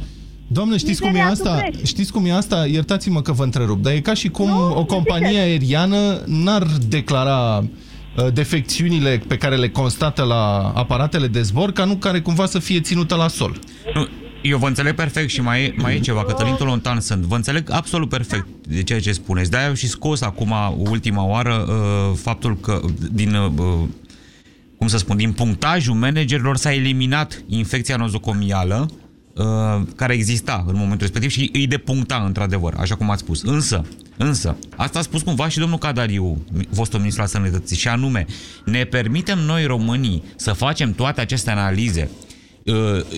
Doamne, 0.52 0.76
știți 0.76 1.00
cum 1.00 1.08
e 1.08 1.12
Mizeria 1.12 1.32
asta? 1.32 1.54
suprești. 1.54 1.86
Știți 1.86 2.12
cum 2.12 2.26
e 2.26 2.32
asta? 2.32 2.66
Iertați-mă 2.66 3.22
că 3.22 3.32
vă 3.32 3.42
întrerup, 3.42 3.82
dar 3.82 3.92
e 3.92 4.00
ca 4.00 4.14
și 4.14 4.28
cum 4.28 4.48
Nu, 4.48 4.78
o 4.78 4.84
companie 4.84 5.28
ziceți. 5.28 5.44
aeriană 5.44 6.22
n-ar 6.26 6.66
declara 6.88 7.58
uh, 7.58 8.32
defecțiunile 8.32 9.22
pe 9.28 9.36
care 9.36 9.56
le 9.56 9.68
constată 9.68 10.22
la 10.22 10.72
aparatele 10.74 11.26
de 11.26 11.42
zbor, 11.42 11.72
ca 11.72 11.84
nu 11.84 11.94
care 11.94 12.20
cumva 12.20 12.46
să 12.46 12.58
fie 12.58 12.80
ținută 12.80 13.14
la 13.14 13.28
sol. 13.28 13.58
Nu, 13.94 14.06
eu 14.42 14.58
vă 14.58 14.66
înțeleg 14.66 14.94
perfect 14.94 15.30
și 15.30 15.40
mai 15.40 15.64
e, 15.64 15.74
mai 15.76 15.94
e 15.94 15.98
ceva, 15.98 16.24
Cătălin 16.24 16.54
Tolontan 16.54 17.00
sunt. 17.00 17.22
Vă 17.22 17.34
înțeleg 17.34 17.70
absolut 17.72 18.08
perfect 18.08 18.46
de 18.68 18.82
ceea 18.82 19.00
ce 19.00 19.12
spuneți. 19.12 19.50
De-aia 19.50 19.68
am 19.68 19.74
și 19.74 19.88
scos 19.88 20.20
acum, 20.20 20.54
ultima 20.76 21.24
oară, 21.26 21.66
uh, 21.68 22.16
faptul 22.16 22.56
că 22.56 22.80
din... 23.12 23.36
Uh, 24.80 24.86
cum 24.86 24.88
să 24.88 24.96
spun, 24.96 25.16
din 25.16 25.32
punctajul 25.32 25.94
managerilor 25.94 26.56
s-a 26.56 26.72
eliminat 26.72 27.42
infecția 27.48 27.96
nozocomială 27.96 28.90
uh, 29.34 29.44
care 29.96 30.14
exista 30.14 30.64
în 30.66 30.74
momentul 30.76 30.98
respectiv 31.00 31.30
și 31.30 31.50
îi 31.52 31.66
depuncta, 31.66 32.22
într-adevăr, 32.26 32.74
așa 32.78 32.94
cum 32.94 33.10
ați 33.10 33.20
spus. 33.20 33.42
Însă, 33.42 33.84
însă, 34.16 34.56
asta 34.76 34.98
a 34.98 35.02
spus 35.02 35.22
cumva 35.22 35.48
și 35.48 35.58
domnul 35.58 35.78
Cadariu, 35.78 36.44
fostul 36.74 36.98
ministru 36.98 37.22
al 37.22 37.28
sănătății, 37.28 37.76
și 37.76 37.88
anume, 37.88 38.26
ne 38.64 38.84
permitem 38.84 39.38
noi 39.38 39.64
românii 39.64 40.22
să 40.36 40.52
facem 40.52 40.92
toate 40.92 41.20
aceste 41.20 41.50
analize 41.50 42.10
uh, 42.12 42.29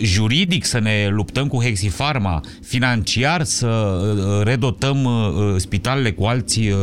juridic 0.03 0.65
să 0.65 0.79
ne 0.79 1.09
luptăm 1.11 1.47
cu 1.47 1.63
Hexifarma, 1.63 2.41
financiar 2.63 3.43
să 3.43 3.67
uh, 3.67 4.45
redotăm 4.45 5.05
uh, 5.05 5.55
spitalele 5.57 6.13
cu 6.13 6.25
alți, 6.25 6.61
uh, 6.61 6.77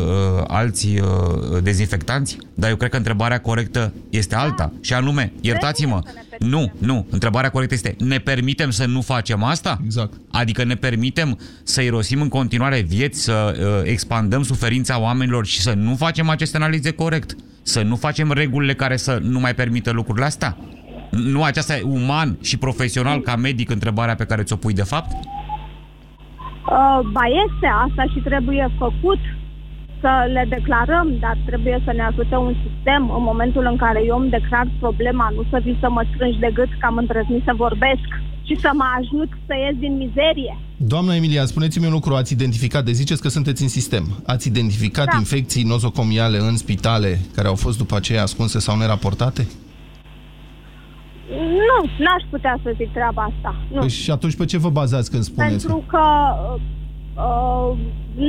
alți 0.48 0.88
uh, 0.88 1.64
dezinfectanți? 1.64 2.38
Dar 2.54 2.70
eu 2.70 2.76
cred 2.76 2.90
că 2.90 2.98
întrebarea 2.98 3.42
corectă 3.42 3.94
este 4.10 4.36
alta. 4.36 4.74
Și 4.82 4.94
anume, 4.94 5.32
iertați-mă, 5.42 6.02
nu, 6.40 6.74
nu, 6.78 7.08
întrebarea 7.10 7.50
corectă 7.50 7.74
este, 7.74 7.96
ne 8.00 8.18
permitem 8.18 8.70
să 8.70 8.86
nu 8.86 9.02
facem 9.02 9.44
asta? 9.44 9.82
Exact. 9.84 10.14
Adică 10.32 10.64
ne 10.64 10.76
permitem 10.76 11.40
să 11.64 11.82
irosim 11.82 12.22
în 12.22 12.28
continuare 12.28 12.80
vieți, 12.80 13.22
să 13.22 13.56
uh, 13.60 13.90
expandăm 13.90 14.44
suferința 14.44 15.00
oamenilor 15.00 15.46
și 15.46 15.62
să 15.62 15.74
nu 15.74 15.96
facem 15.96 16.30
aceste 16.30 16.58
analize 16.58 16.92
corect? 16.92 17.36
Să 17.62 17.82
nu 17.82 17.96
facem 17.96 18.32
regulile 18.32 18.74
care 18.74 18.98
să 18.98 19.20
nu 19.22 19.40
mai 19.40 19.56
permită 19.56 19.92
lucrurile 19.92 20.26
astea? 20.26 20.58
Nu 21.10 21.44
aceasta 21.44 21.76
e 21.76 21.82
uman 21.82 22.38
și 22.42 22.58
profesional 22.58 23.20
ca 23.20 23.36
medic 23.36 23.70
întrebarea 23.70 24.16
pe 24.16 24.26
care 24.26 24.44
ți-o 24.44 24.56
pui 24.56 24.74
de 24.74 24.84
fapt? 24.84 25.12
Uh, 25.12 27.00
ba 27.12 27.26
este 27.46 27.68
asta 27.86 28.04
și 28.14 28.20
trebuie 28.20 28.72
făcut 28.78 29.20
să 30.02 30.12
le 30.36 30.46
declarăm, 30.50 31.08
dar 31.20 31.38
trebuie 31.46 31.82
să 31.86 31.92
ne 31.94 32.04
ajute 32.12 32.36
un 32.36 32.56
sistem 32.66 33.02
în 33.18 33.24
momentul 33.32 33.66
în 33.72 33.78
care 33.78 34.02
eu 34.06 34.18
îmi 34.20 34.30
declar 34.30 34.68
problema, 34.80 35.32
nu 35.36 35.44
să 35.50 35.60
vii 35.64 35.78
să 35.80 35.90
mă 35.90 36.04
strângi 36.14 36.40
de 36.40 36.52
gât 36.54 36.72
că 36.80 36.86
am 36.86 36.98
îndrăznit 36.98 37.44
să 37.46 37.54
vorbesc 37.56 38.08
și 38.48 38.56
să 38.60 38.70
mă 38.74 38.86
ajut 39.00 39.30
să 39.48 39.54
ies 39.56 39.76
din 39.80 39.98
mizerie. 39.98 40.58
Doamna 40.78 41.16
Emilia, 41.16 41.46
spuneți-mi 41.46 41.86
un 41.86 41.92
lucru, 41.92 42.14
ați 42.16 42.34
identificat, 42.34 42.86
de 42.86 42.92
ziceți 42.92 43.22
că 43.22 43.30
sunteți 43.30 43.62
în 43.62 43.70
sistem, 43.70 44.06
ați 44.26 44.48
identificat 44.48 45.06
Da. 45.06 45.18
infecții 45.18 45.64
nozocomiale 45.64 46.38
în 46.38 46.58
spitale 46.58 47.20
care 47.36 47.48
au 47.48 47.56
fost 47.56 47.78
după 47.78 47.96
aceea 47.96 48.22
ascunse 48.22 48.60
sau 48.60 48.78
neraportate? 48.78 49.48
Nu, 51.70 51.78
n-aș 52.04 52.24
putea 52.30 52.60
să 52.64 52.74
zic 52.78 52.92
treaba 52.92 53.22
asta. 53.32 53.56
Nu. 53.74 53.80
Păi 53.80 53.90
și 53.90 54.12
atunci 54.12 54.36
pe 54.36 54.46
ce 54.46 54.58
vă 54.58 54.70
bazați 54.70 55.12
când 55.12 55.24
spuneți? 55.24 55.66
Pentru 55.68 55.84
că 55.88 56.04
uh, 56.54 56.62
uh, 57.26 57.78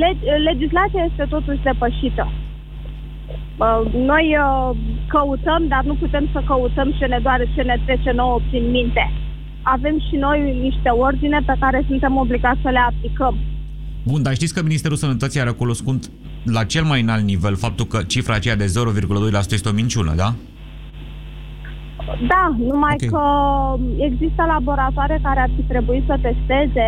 le- 0.01 0.37
legislația 0.49 1.03
este 1.09 1.25
totuși 1.29 1.61
depășită. 1.69 2.25
Uh, 2.31 3.93
noi 3.93 4.25
uh, 4.45 4.77
căutăm, 5.07 5.61
dar 5.67 5.83
nu 5.83 5.95
putem 5.95 6.29
să 6.33 6.43
căutăm 6.47 6.91
ce 6.99 7.05
ne 7.05 7.19
doare, 7.21 7.45
ce 7.55 7.61
ne 7.61 7.77
trece 7.85 8.11
nouă 8.11 8.39
prin 8.49 8.69
minte. 8.69 9.11
Avem 9.61 9.95
și 10.09 10.15
noi 10.15 10.57
niște 10.61 10.89
ordine 10.89 11.39
pe 11.45 11.55
care 11.59 11.83
suntem 11.87 12.17
obligați 12.17 12.61
să 12.61 12.69
le 12.69 12.79
aplicăm. 12.89 13.35
Bun, 14.03 14.21
dar 14.21 14.33
știți 14.33 14.53
că 14.53 14.61
Ministerul 14.61 14.97
Sănătății 14.97 15.39
a 15.39 15.43
recunoscut 15.43 16.03
la 16.43 16.63
cel 16.63 16.83
mai 16.83 17.01
înalt 17.01 17.23
nivel 17.23 17.55
faptul 17.55 17.85
că 17.85 18.03
cifra 18.03 18.33
aceea 18.33 18.55
de 18.55 18.65
0,2% 18.65 19.51
este 19.51 19.69
o 19.69 19.71
minciună, 19.71 20.13
da? 20.15 20.33
Da, 22.33 22.43
numai 22.71 22.95
Ok. 22.99 23.09
că 23.13 23.23
există 24.09 24.41
laboratoare 24.55 25.19
care 25.23 25.39
ar 25.39 25.49
fi 25.55 25.61
trebuit 25.73 26.03
să 26.07 26.15
testeze 26.27 26.87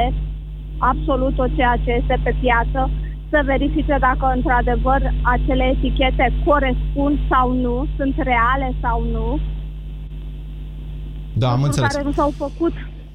absolut 0.78 1.34
tot 1.36 1.56
ceea 1.56 1.76
ce 1.84 1.92
este 2.02 2.16
pe 2.24 2.36
piață, 2.42 2.90
să 3.30 3.42
verifice 3.46 3.98
dacă 4.08 4.26
într-adevăr 4.36 5.02
acele 5.36 5.64
etichete 5.76 6.26
corespund 6.46 7.16
sau 7.32 7.54
nu, 7.66 7.88
sunt 7.98 8.16
reale 8.18 8.68
sau 8.82 8.98
nu, 9.12 9.40
Da, 11.34 11.48
am 11.48 11.52
lucruri 11.62 11.66
înțeles. 11.68 11.92
care 11.92 12.04
nu 12.06 12.12
s-au 12.12 12.34
făcut. 12.38 12.74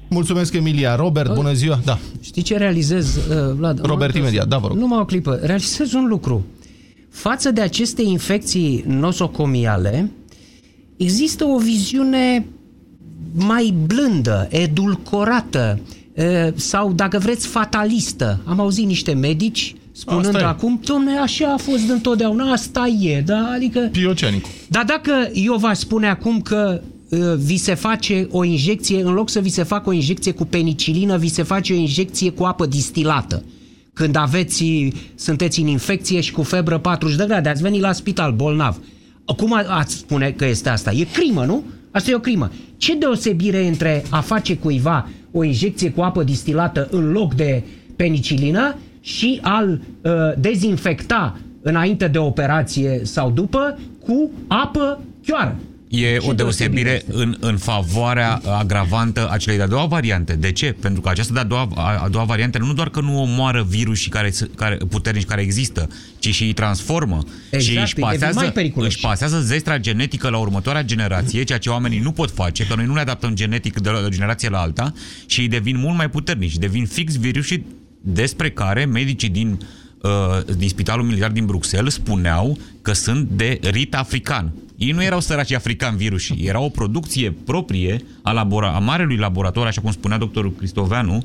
Mulțumesc, 0.09 0.53
Emilia. 0.53 0.95
Robert, 0.95 1.33
bună 1.33 1.51
ziua. 1.51 1.77
Da. 1.85 1.97
Știi 2.21 2.41
ce 2.41 2.57
realizez, 2.57 3.15
uh, 3.15 3.53
Vlad? 3.55 3.85
Robert, 3.85 4.15
Am- 4.15 4.21
imediat, 4.21 4.47
da, 4.47 4.57
vă 4.57 4.67
rog. 4.67 4.77
Numai 4.77 4.99
o 4.99 5.05
clipă. 5.05 5.39
Realizez 5.43 5.93
un 5.93 6.05
lucru. 6.07 6.45
Față 7.09 7.51
de 7.51 7.61
aceste 7.61 8.01
infecții 8.01 8.83
nosocomiale, 8.87 10.11
există 10.99 11.45
o 11.45 11.57
viziune 11.57 12.45
mai 13.33 13.73
blândă, 13.85 14.47
edulcorată 14.51 15.79
uh, 16.15 16.53
sau, 16.55 16.93
dacă 16.93 17.17
vreți, 17.17 17.47
fatalistă. 17.47 18.39
Am 18.45 18.59
auzit 18.59 18.85
niște 18.85 19.13
medici 19.13 19.75
spunând 19.91 20.25
Asta 20.25 20.39
e. 20.39 20.43
acum, 20.43 20.79
domne, 20.83 21.17
așa 21.17 21.53
a 21.53 21.57
fost 21.57 21.89
întotdeauna, 21.89 22.51
asta 22.51 22.87
e, 22.87 23.21
da? 23.21 23.49
Adică... 23.55 23.79
Pioceanicu. 23.91 24.49
Dar 24.67 24.83
dacă 24.83 25.29
eu 25.33 25.55
v-aș 25.55 25.77
spune 25.77 26.07
acum 26.07 26.41
că 26.41 26.81
uh, 27.09 27.19
vi 27.37 27.57
se 27.57 27.73
face 27.73 28.27
o 28.31 28.43
injecție, 28.43 29.01
în 29.01 29.13
loc 29.13 29.29
să 29.29 29.39
vi 29.39 29.49
se 29.49 29.63
facă 29.63 29.89
o 29.89 29.93
injecție 29.93 30.31
cu 30.31 30.45
penicilină, 30.45 31.17
vi 31.17 31.27
se 31.27 31.43
face 31.43 31.73
o 31.73 31.75
injecție 31.75 32.29
cu 32.29 32.43
apă 32.43 32.65
distilată. 32.65 33.43
Când 33.93 34.15
aveți, 34.15 34.89
sunteți 35.15 35.59
în 35.59 35.67
infecție 35.67 36.21
și 36.21 36.31
cu 36.31 36.43
febră 36.43 36.77
40 36.77 37.17
de 37.17 37.25
grade, 37.25 37.49
ați 37.49 37.61
venit 37.61 37.81
la 37.81 37.91
spital 37.91 38.31
bolnav. 38.31 38.77
Cum 39.37 39.53
a- 39.53 39.65
ați 39.67 39.95
spune 39.95 40.31
că 40.31 40.45
este 40.45 40.69
asta? 40.69 40.91
E 40.91 41.03
crimă, 41.13 41.45
nu? 41.45 41.63
Asta 41.91 42.11
e 42.11 42.15
o 42.15 42.19
crimă. 42.19 42.51
Ce 42.77 42.95
deosebire 42.95 43.67
între 43.67 44.03
a 44.09 44.19
face 44.19 44.57
cuiva 44.57 45.09
o 45.31 45.43
injecție 45.43 45.91
cu 45.91 46.01
apă 46.01 46.23
distilată 46.23 46.87
în 46.91 47.11
loc 47.11 47.33
de 47.33 47.63
penicilină 47.95 48.75
și 49.01 49.39
al 49.41 49.69
uh, 50.01 50.11
dezinfecta 50.39 51.37
înainte 51.61 52.07
de 52.07 52.17
operație 52.17 52.99
sau 53.03 53.31
după 53.31 53.79
cu 54.05 54.31
apă 54.47 54.99
chioară? 55.25 55.55
E 55.89 56.17
Ce 56.17 56.27
o 56.27 56.33
deosebire 56.33 56.83
deosebire 56.83 57.03
în, 57.23 57.37
în 57.39 57.57
favoarea 57.57 58.41
agravantă 58.57 59.29
a 59.31 59.37
celei 59.37 59.57
de-a 59.57 59.67
doua 59.67 59.85
variante. 59.85 60.33
De 60.33 60.51
ce? 60.51 60.75
Pentru 60.81 61.01
că 61.01 61.09
această 61.09 61.33
de-a 61.33 61.43
doua, 61.43 61.69
a, 61.75 61.97
a 62.03 62.07
doua 62.09 62.23
variante 62.23 62.57
nu 62.57 62.73
doar 62.73 62.89
că 62.89 63.01
nu 63.01 63.21
omoară 63.21 63.65
virusii 63.69 64.11
care, 64.11 64.29
s- 64.29 64.47
care, 64.55 64.75
puternici 64.89 65.25
care 65.25 65.41
există, 65.41 65.87
ci 66.19 66.33
și 66.33 66.43
îi 66.43 66.53
transformă 66.53 67.23
Exact, 67.49 67.63
și 67.63 67.69
își 67.69 67.79
îi 67.79 67.85
devin 67.87 68.03
mai 68.03 68.17
pasează, 68.17 68.49
periculoși. 68.51 68.91
își 68.95 68.99
pasează 69.05 69.39
zestra 69.41 69.77
genetică 69.77 70.29
la 70.29 70.37
următoarea 70.37 70.83
generație, 70.83 71.43
ceea 71.43 71.59
ce 71.59 71.69
oamenii 71.69 71.99
nu 71.99 72.11
pot 72.11 72.31
face, 72.31 72.65
că 72.65 72.75
noi 72.75 72.85
nu 72.85 72.93
ne 72.93 72.99
adaptăm 72.99 73.35
genetic 73.35 73.79
de 73.79 73.89
la 73.89 73.99
o 74.05 74.09
generație 74.09 74.49
la 74.49 74.59
alta 74.59 74.93
și 75.25 75.39
îi 75.39 75.47
devin 75.47 75.77
mult 75.77 75.97
mai 75.97 76.09
puternici, 76.09 76.57
devin 76.57 76.85
fix 76.85 77.15
virusii 77.15 77.65
despre 78.01 78.49
care 78.51 78.85
medicii 78.85 79.29
din 79.29 79.59
uh, 80.01 80.55
din 80.57 80.69
Spitalul 80.69 81.05
Militar 81.05 81.31
din 81.31 81.45
Bruxelles 81.45 81.93
spuneau 81.93 82.57
că 82.81 82.93
sunt 82.93 83.29
de 83.29 83.59
rit 83.61 83.95
african. 83.95 84.51
Ei 84.79 84.91
nu 84.91 85.03
erau 85.03 85.19
săraci 85.19 85.51
african 85.51 85.95
virusii, 85.95 86.45
era 86.45 86.59
o 86.59 86.69
producție 86.69 87.31
proprie 87.31 88.01
a, 88.21 88.31
labora- 88.31 88.73
a 88.73 88.79
marelui 88.79 89.17
laborator, 89.17 89.67
așa 89.67 89.81
cum 89.81 89.91
spunea 89.91 90.17
doctorul 90.17 90.51
Cristoveanu, 90.51 91.15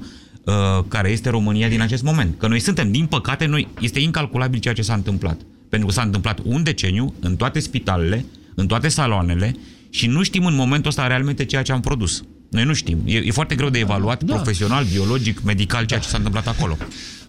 uh, 0.45 0.55
care 0.89 1.11
este 1.11 1.31
România 1.31 1.69
din 1.69 1.81
acest 1.81 2.03
moment. 2.03 2.39
Că 2.39 2.47
noi 2.47 2.59
suntem, 2.59 2.91
din 2.91 3.07
păcate, 3.07 3.47
noi 3.47 3.69
este 3.81 4.01
incalculabil 4.01 4.61
ceea 4.61 4.75
ce 4.75 4.83
s-a 4.83 4.95
întâmplat. 4.95 5.41
Pentru 5.69 5.89
că 5.89 5.95
s-a 5.95 6.03
întâmplat 6.03 6.39
un 6.45 6.63
deceniu 6.63 7.15
în 7.21 7.37
toate 7.37 7.61
spitalele, 7.61 8.25
în 8.55 8.67
toate 8.67 8.89
saloanele 8.89 9.57
și 9.91 10.07
nu 10.07 10.23
știm 10.23 10.47
în 10.47 10.55
momentul 10.55 10.91
ăsta 10.91 11.07
realmente 11.07 11.45
ceea 11.45 11.63
ce 11.63 11.73
am 11.73 11.81
produs. 11.81 12.25
Noi 12.51 12.65
nu 12.65 12.73
știm. 12.73 12.99
E, 13.05 13.17
e 13.17 13.31
foarte 13.31 13.55
greu 13.55 13.69
de 13.69 13.79
evaluat 13.79 14.23
da. 14.23 14.35
profesional, 14.35 14.85
biologic, 14.85 15.43
medical, 15.43 15.85
ceea 15.85 16.01
ce 16.01 16.09
s-a 16.09 16.17
întâmplat 16.17 16.47
acolo. 16.47 16.77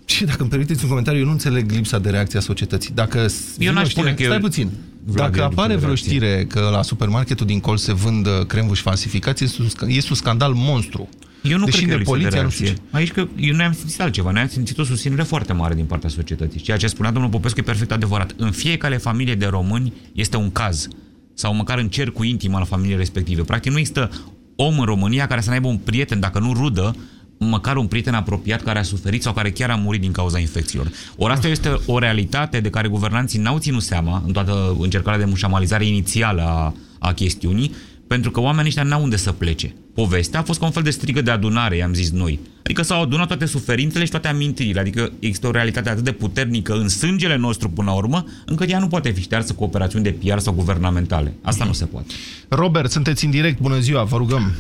Și 0.06 0.26
dacă 0.26 0.42
îmi 0.42 0.50
permiteți 0.50 0.84
un 0.84 0.90
comentariu, 0.90 1.20
eu 1.20 1.26
nu 1.26 1.32
înțeleg 1.32 1.72
lipsa 1.72 2.00
de 2.00 2.10
reacție 2.10 2.40
a 2.40 2.42
societății. 2.42 2.92
Dacă 2.94 3.26
Eu 3.58 3.74
n-aș 3.74 3.90
spune 3.90 4.14
că 4.14 4.24
Stai 4.24 4.36
eu- 4.36 4.40
puțin. 4.42 4.70
Vlad, 5.08 5.26
Dacă 5.26 5.40
eu 5.40 5.46
apare 5.46 5.74
lipsă 5.74 5.74
de 5.74 5.76
vreo 5.76 5.88
reacție. 5.88 6.12
știre 6.12 6.46
că 6.50 6.70
la 6.72 6.82
supermarketul 6.82 7.46
din 7.46 7.60
colț 7.60 7.82
se 7.82 7.94
vând 7.94 8.26
uh, 8.28 8.46
cremvuși 8.48 8.82
falsificați, 8.82 9.44
este 9.44 9.62
un, 9.62 9.68
sc- 9.68 9.88
este 9.96 10.10
un 10.10 10.16
scandal 10.16 10.54
monstru. 10.54 11.10
Eu 11.44 11.58
nu 11.58 11.66
Deși 11.66 11.78
cred 11.78 11.90
că 11.90 11.96
de 11.98 12.04
e 12.08 12.12
o 12.12 12.16
lipsă 12.16 12.30
de 12.30 12.36
poliția, 12.36 12.42
nu 12.44 12.50
știu 12.50 12.66
reacție. 12.66 12.86
Aici 12.92 13.12
că 13.12 13.28
eu 13.40 13.56
nu 13.56 13.64
am 13.64 13.74
simțit 13.74 14.02
altceva. 14.02 14.32
Noi 14.32 14.42
am 14.42 14.48
simțit 14.48 14.78
o 14.78 14.84
susținere 14.84 15.24
foarte 15.24 15.54
mare 15.54 15.74
din 15.76 15.86
partea 15.86 16.10
societății. 16.10 16.60
Ceea 16.62 16.78
ce 16.78 16.88
spunea 16.88 17.12
domnul 17.12 17.32
Popescu 17.32 17.60
e 17.60 17.64
perfect 17.64 17.92
adevărat. 17.92 18.34
În 18.38 18.52
fiecare 18.52 18.98
familie 18.98 19.36
de 19.36 19.46
români 19.46 19.94
este 20.14 20.38
un 20.38 20.52
caz. 20.52 20.88
Sau 21.34 21.54
măcar 21.56 21.78
în 21.78 21.88
cercul 21.90 22.26
intim 22.26 22.56
al 22.56 22.66
familiei 22.66 22.98
respective. 22.98 23.42
Practic 23.42 23.72
nu 23.72 23.78
există 23.78 24.10
om 24.56 24.80
în 24.80 24.86
România 24.86 25.28
care 25.28 25.42
să 25.42 25.50
n-aibă 25.50 25.68
un 25.68 25.78
prieten, 25.78 26.20
dacă 26.20 26.40
nu 26.40 26.54
rudă, 26.54 26.96
măcar 27.38 27.76
un 27.76 27.88
prieten 27.88 28.14
apropiat 28.14 28.64
care 28.64 28.80
a 28.80 28.84
suferit 28.84 29.22
sau 29.22 29.34
care 29.34 29.52
chiar 29.52 29.70
a 29.70 29.76
murit 29.76 30.02
din 30.02 30.12
cauza 30.12 30.40
infecțiilor. 30.40 30.92
Ori 31.16 31.34
asta 31.34 31.48
este 31.48 31.80
o 31.86 32.00
realitate 32.00 32.60
de 32.60 32.70
care 32.70 32.88
guvernanții 32.88 33.40
n-au 33.40 33.60
ținut 33.60 33.82
seama 33.82 34.24
în 34.26 34.32
toată 34.32 34.76
încercarea 34.80 35.20
de 35.20 35.26
mușamalizare 35.26 35.86
inițială 35.86 36.42
a, 36.42 36.74
a 37.00 37.14
chestiunii, 37.14 37.76
pentru 38.08 38.32
că 38.32 38.40
oamenii 38.40 38.68
ăștia 38.68 38.84
n-au 38.84 39.04
unde 39.04 39.16
să 39.16 39.32
plece. 39.32 39.76
Povestea 39.94 40.40
a 40.40 40.44
fost 40.44 40.60
ca 40.60 40.66
un 40.66 40.72
fel 40.72 40.84
de 40.84 40.90
strigă 40.90 41.22
de 41.22 41.32
adunare, 41.32 41.76
i-am 41.76 41.94
zis 41.94 42.12
noi. 42.12 42.40
Adică 42.64 42.82
s-au 42.82 43.02
adunat 43.02 43.28
toate 43.28 43.46
suferințele 43.46 44.06
și 44.06 44.12
toate 44.12 44.28
amintirile. 44.28 44.80
Adică 44.80 45.12
există 45.20 45.48
o 45.48 45.52
realitate 45.52 45.90
atât 45.90 46.04
de 46.04 46.12
puternică 46.12 46.74
în 46.74 46.90
sângele 46.90 47.36
nostru 47.36 47.70
până 47.70 47.90
la 47.90 47.96
urmă, 47.96 48.26
încât 48.46 48.70
ea 48.70 48.80
nu 48.80 48.88
poate 48.88 49.10
fi 49.10 49.22
ștearsă 49.22 49.54
cu 49.54 49.64
operațiuni 49.64 50.04
de 50.04 50.12
PR 50.12 50.38
sau 50.38 50.54
guvernamentale. 50.54 51.34
Asta 51.42 51.66
nu 51.66 51.74
se 51.74 51.86
poate. 51.86 52.14
Robert, 52.48 52.92
sunteți 52.92 53.26
în 53.26 53.32
direct, 53.32 53.60
bună 53.60 53.80
ziua, 53.80 54.04
vă 54.04 54.18
rugăm. 54.18 54.54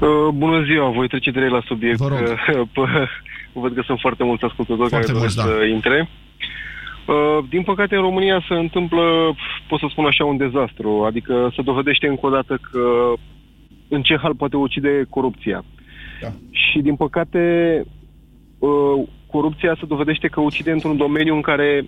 Uh, 0.00 0.28
bună 0.34 0.62
ziua, 0.64 0.90
voi 0.90 1.08
trece 1.08 1.30
direct 1.30 1.52
la 1.52 1.62
subiect. 1.66 1.98
Vă 1.98 2.08
rog. 2.08 2.18
Uh, 2.76 3.08
Văd 3.62 3.74
că 3.74 3.82
sunt 3.86 4.00
foarte 4.00 4.24
mulți 4.24 4.44
ascultători 4.44 4.88
Foarte 4.88 5.06
care 5.06 5.18
doresc 5.18 5.36
mulți, 5.36 5.50
da. 5.50 5.56
să 5.56 5.64
intre. 5.64 6.08
Uh, 7.06 7.44
Din 7.48 7.62
păcate, 7.62 7.94
în 7.94 8.00
România 8.00 8.44
se 8.48 8.54
întâmplă, 8.54 9.34
pot 9.68 9.78
să 9.78 9.86
spun 9.90 10.04
așa, 10.04 10.24
un 10.24 10.36
dezastru. 10.36 11.04
Adică 11.04 11.52
se 11.56 11.62
dovedește 11.62 12.06
încă 12.06 12.26
o 12.26 12.30
dată 12.30 12.58
că 12.70 13.12
în 13.88 14.02
ce 14.02 14.16
hal 14.16 14.34
poate 14.34 14.56
ucide 14.56 15.06
corupția. 15.08 15.64
Da. 16.20 16.28
Și, 16.50 16.78
din 16.78 16.96
păcate, 16.96 17.84
uh, 18.58 19.06
corupția 19.26 19.76
se 19.80 19.86
dovedește 19.86 20.28
că 20.28 20.40
ucide 20.40 20.70
într-un 20.70 20.96
domeniu 20.96 21.34
în 21.34 21.40
care 21.40 21.84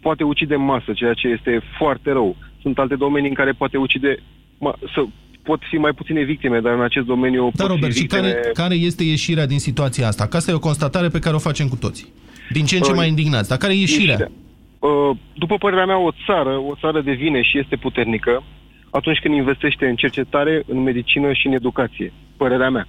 poate 0.00 0.24
ucide 0.24 0.54
în 0.54 0.64
masă, 0.64 0.92
ceea 0.92 1.12
ce 1.12 1.28
este 1.28 1.60
foarte 1.78 2.12
rău. 2.12 2.36
Sunt 2.60 2.78
alte 2.78 2.94
domenii 2.94 3.28
în 3.28 3.34
care 3.34 3.52
poate 3.52 3.76
ucide, 3.76 4.16
ma, 4.58 4.74
să, 4.94 5.04
pot 5.44 5.60
fi 5.70 5.76
mai 5.76 5.92
puține 5.92 6.22
victime, 6.22 6.60
dar 6.60 6.72
în 6.72 6.82
acest 6.82 7.06
domeniu 7.06 7.50
Da, 7.54 7.64
pot 7.64 7.74
Robert, 7.74 7.92
fi 7.92 7.98
și 7.98 8.04
victime... 8.04 8.20
care, 8.20 8.50
care 8.52 8.74
este 8.74 9.02
ieșirea 9.04 9.46
din 9.46 9.58
situația 9.58 10.06
asta? 10.06 10.26
Că 10.26 10.36
asta 10.36 10.50
e 10.50 10.54
o 10.54 10.68
constatare 10.70 11.08
pe 11.08 11.18
care 11.18 11.34
o 11.34 11.38
facem 11.38 11.68
cu 11.68 11.76
toții. 11.76 12.12
Din 12.50 12.64
ce 12.64 12.76
în 12.76 12.82
ce 12.82 12.90
Uh, 12.90 12.96
mai 12.96 13.08
indignați. 13.08 13.48
Dar 13.48 13.58
care 13.58 13.72
e 13.72 13.76
ieșirea? 13.76 14.16
Ieșirea. 14.18 14.30
Uh, 14.78 15.16
După 15.34 15.56
părerea 15.56 15.86
mea, 15.86 15.98
o 15.98 16.10
țară, 16.26 16.54
o 16.70 16.74
țară 16.80 17.00
devine 17.00 17.42
și 17.42 17.58
este 17.58 17.76
puternică 17.76 18.42
atunci 18.90 19.18
când 19.18 19.34
investește 19.34 19.86
în 19.86 19.96
cercetare, 19.96 20.62
în 20.66 20.82
medicină 20.82 21.32
și 21.32 21.46
în 21.46 21.52
educație. 21.52 22.12
Părerea 22.36 22.70
mea. 22.70 22.86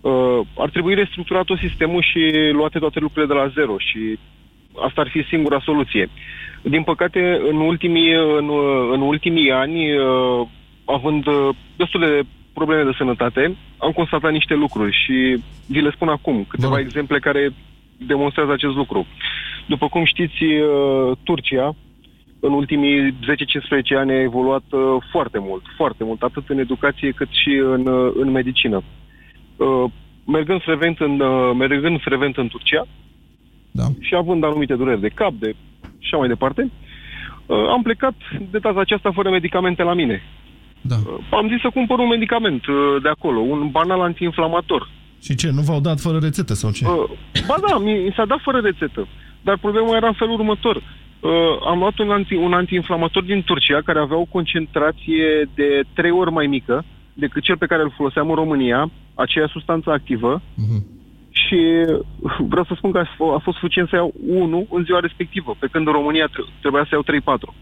Uh, 0.00 0.40
Ar 0.56 0.70
trebui 0.70 0.94
restructurat 0.94 1.44
tot 1.44 1.58
sistemul 1.58 2.02
și 2.02 2.50
luate 2.52 2.78
toate 2.78 2.98
lucrurile 2.98 3.32
de 3.34 3.40
la 3.40 3.48
zero 3.48 3.74
și 3.78 4.18
asta 4.86 5.00
ar 5.00 5.08
fi 5.08 5.22
singura 5.22 5.60
soluție. 5.64 6.10
Din 6.62 6.82
păcate, 6.82 7.40
în 7.50 7.56
ultimii, 7.56 8.12
în, 8.12 8.50
în 8.92 9.00
ultimii 9.00 9.50
ani, 9.50 9.96
uh, 9.96 10.46
având 10.84 11.26
uh, 11.26 11.48
destule 11.76 12.06
de 12.06 12.28
probleme 12.52 12.82
de 12.82 12.96
sănătate, 12.98 13.56
am 13.78 13.90
constatat 13.90 14.32
niște 14.32 14.54
lucruri 14.54 14.92
și 15.04 15.42
vi 15.66 15.80
le 15.80 15.90
spun 15.90 16.08
acum, 16.08 16.44
câteva 16.48 16.78
exemple 16.78 17.18
care 17.18 17.50
demonstrează 17.96 18.52
acest 18.52 18.74
lucru. 18.74 19.06
După 19.66 19.88
cum 19.88 20.04
știți, 20.04 20.44
uh, 20.44 21.16
Turcia, 21.22 21.74
în 22.40 22.52
ultimii 22.52 23.10
10-15 23.10 23.96
ani 23.96 24.12
a 24.12 24.20
evoluat 24.20 24.64
uh, 24.70 24.80
foarte 25.10 25.38
mult, 25.38 25.62
foarte 25.76 26.04
mult, 26.04 26.22
atât 26.22 26.48
în 26.48 26.58
educație 26.58 27.10
cât 27.10 27.28
și 27.30 27.50
în, 27.50 27.86
uh, 27.86 28.12
în 28.16 28.30
medicină. 28.30 28.82
Uh, 29.56 29.90
Mergând 30.26 30.62
frecvent 30.62 31.00
în, 31.00 31.20
uh, 31.20 31.54
mergând 31.56 32.00
frecvent 32.00 32.36
în 32.36 32.48
Turcia 32.48 32.86
da. 33.70 33.84
și 34.00 34.14
având 34.14 34.44
anumite 34.44 34.74
dureri 34.74 35.00
de 35.00 35.08
cap, 35.08 35.32
de 35.32 35.54
și 35.82 36.10
așa 36.10 36.16
mai 36.16 36.28
departe, 36.28 36.70
uh, 37.46 37.68
am 37.68 37.82
plecat 37.82 38.14
de 38.50 38.58
data 38.58 38.80
aceasta 38.80 39.10
fără 39.12 39.30
medicamente 39.30 39.82
la 39.82 39.94
mine. 39.94 40.22
Da. 40.88 40.96
Am 41.36 41.48
zis 41.48 41.60
să 41.60 41.70
cumpăr 41.74 41.98
un 41.98 42.08
medicament 42.08 42.66
uh, 42.66 42.74
de 43.02 43.08
acolo, 43.08 43.38
un 43.40 43.68
banal 43.70 44.00
antiinflamator. 44.00 44.88
Și 45.22 45.34
ce, 45.34 45.50
nu 45.50 45.60
v-au 45.60 45.80
dat 45.80 46.00
fără 46.00 46.18
rețetă 46.18 46.54
sau 46.54 46.70
ce? 46.70 46.84
Uh, 46.86 47.04
ba 47.46 47.54
da, 47.68 47.78
mi, 47.78 47.92
mi 47.92 48.12
s-a 48.16 48.24
dat 48.24 48.40
fără 48.42 48.58
rețetă. 48.58 49.06
Dar 49.42 49.58
problema 49.58 49.96
era 49.96 50.06
în 50.06 50.12
felul 50.12 50.34
următor. 50.34 50.76
Uh, 50.76 51.30
am 51.66 51.78
luat 51.78 51.98
un, 51.98 52.10
anti, 52.10 52.34
un 52.34 52.52
antiinflamator 52.52 53.22
din 53.22 53.42
Turcia 53.42 53.80
care 53.84 53.98
avea 53.98 54.16
o 54.16 54.24
concentrație 54.24 55.48
de 55.54 55.82
trei 55.94 56.10
ori 56.10 56.30
mai 56.32 56.46
mică 56.46 56.84
decât 57.12 57.42
cel 57.42 57.56
pe 57.56 57.66
care 57.66 57.82
îl 57.82 57.92
foloseam 57.96 58.28
în 58.28 58.34
România, 58.34 58.90
aceea 59.14 59.46
substanță 59.52 59.90
activă. 59.90 60.42
Și 61.30 61.58
vreau 62.38 62.64
să 62.64 62.74
spun 62.76 62.90
că 62.90 62.98
a 62.98 63.04
f- 63.14 63.34
a 63.36 63.38
fost 63.42 63.56
suficient 63.58 63.88
să 63.88 63.96
iau 63.96 64.14
unul 64.28 64.66
în 64.70 64.84
ziua 64.84 65.00
respectivă, 65.00 65.56
pe 65.58 65.66
când 65.72 65.86
în 65.86 65.92
România 65.92 66.26
tre- 66.26 66.44
trebuia 66.60 66.82
să 66.88 66.88
iau 66.92 67.02
3-4. 67.38 67.54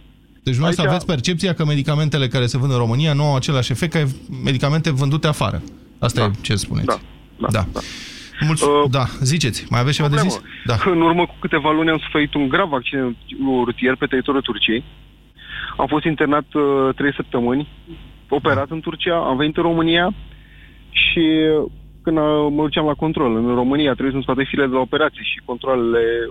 Deci 0.42 0.56
nu 0.56 0.64
Aici- 0.64 0.86
aveți 0.86 1.06
percepția 1.06 1.52
că 1.54 1.64
medicamentele 1.64 2.28
care 2.28 2.46
se 2.46 2.58
vând 2.58 2.72
în 2.72 2.78
România 2.78 3.12
nu 3.12 3.24
au 3.24 3.36
același 3.36 3.72
efect 3.72 3.92
ca 3.92 4.04
medicamente 4.44 4.90
vândute 4.90 5.26
afară. 5.26 5.62
Asta 5.98 6.20
da. 6.20 6.26
e 6.26 6.40
ce 6.40 6.54
spuneți. 6.54 6.86
Da. 6.86 6.98
Da. 7.38 7.48
da. 7.50 7.66
da. 7.72 7.80
Mulțumesc. 8.46 8.84
Uh, 8.84 8.90
da, 8.90 9.04
ziceți. 9.20 9.66
Mai 9.70 9.80
aveți 9.80 9.96
ceva 9.96 10.08
de 10.08 10.16
zis? 10.16 10.40
Da. 10.64 10.74
În 10.84 11.00
urmă 11.00 11.26
cu 11.26 11.34
câteva 11.40 11.70
luni 11.70 11.90
am 11.90 11.98
suferit 11.98 12.34
un 12.34 12.48
grav 12.48 12.72
accident 12.72 13.16
rutier 13.64 13.96
pe 13.96 14.06
teritoriul 14.06 14.42
Turciei. 14.42 14.84
Am 15.76 15.86
fost 15.86 16.04
internat 16.04 16.54
uh, 16.54 16.94
trei 16.96 17.14
săptămâni, 17.14 17.68
operat 18.28 18.70
în 18.70 18.80
Turcia, 18.80 19.16
am 19.16 19.36
venit 19.36 19.56
în 19.56 19.62
România 19.62 20.14
și 20.90 21.18
uh, 21.18 21.70
când 22.02 22.16
uh, 22.16 22.24
mă 22.50 22.62
duceam 22.62 22.86
la 22.86 22.94
control 22.94 23.36
în 23.36 23.54
România, 23.54 23.92
trebuie 23.92 24.10
să-mi 24.10 24.22
scoate 24.22 24.44
file 24.44 24.66
de 24.66 24.74
la 24.74 24.80
operații 24.80 25.24
și 25.24 25.42
controlele 25.44 26.30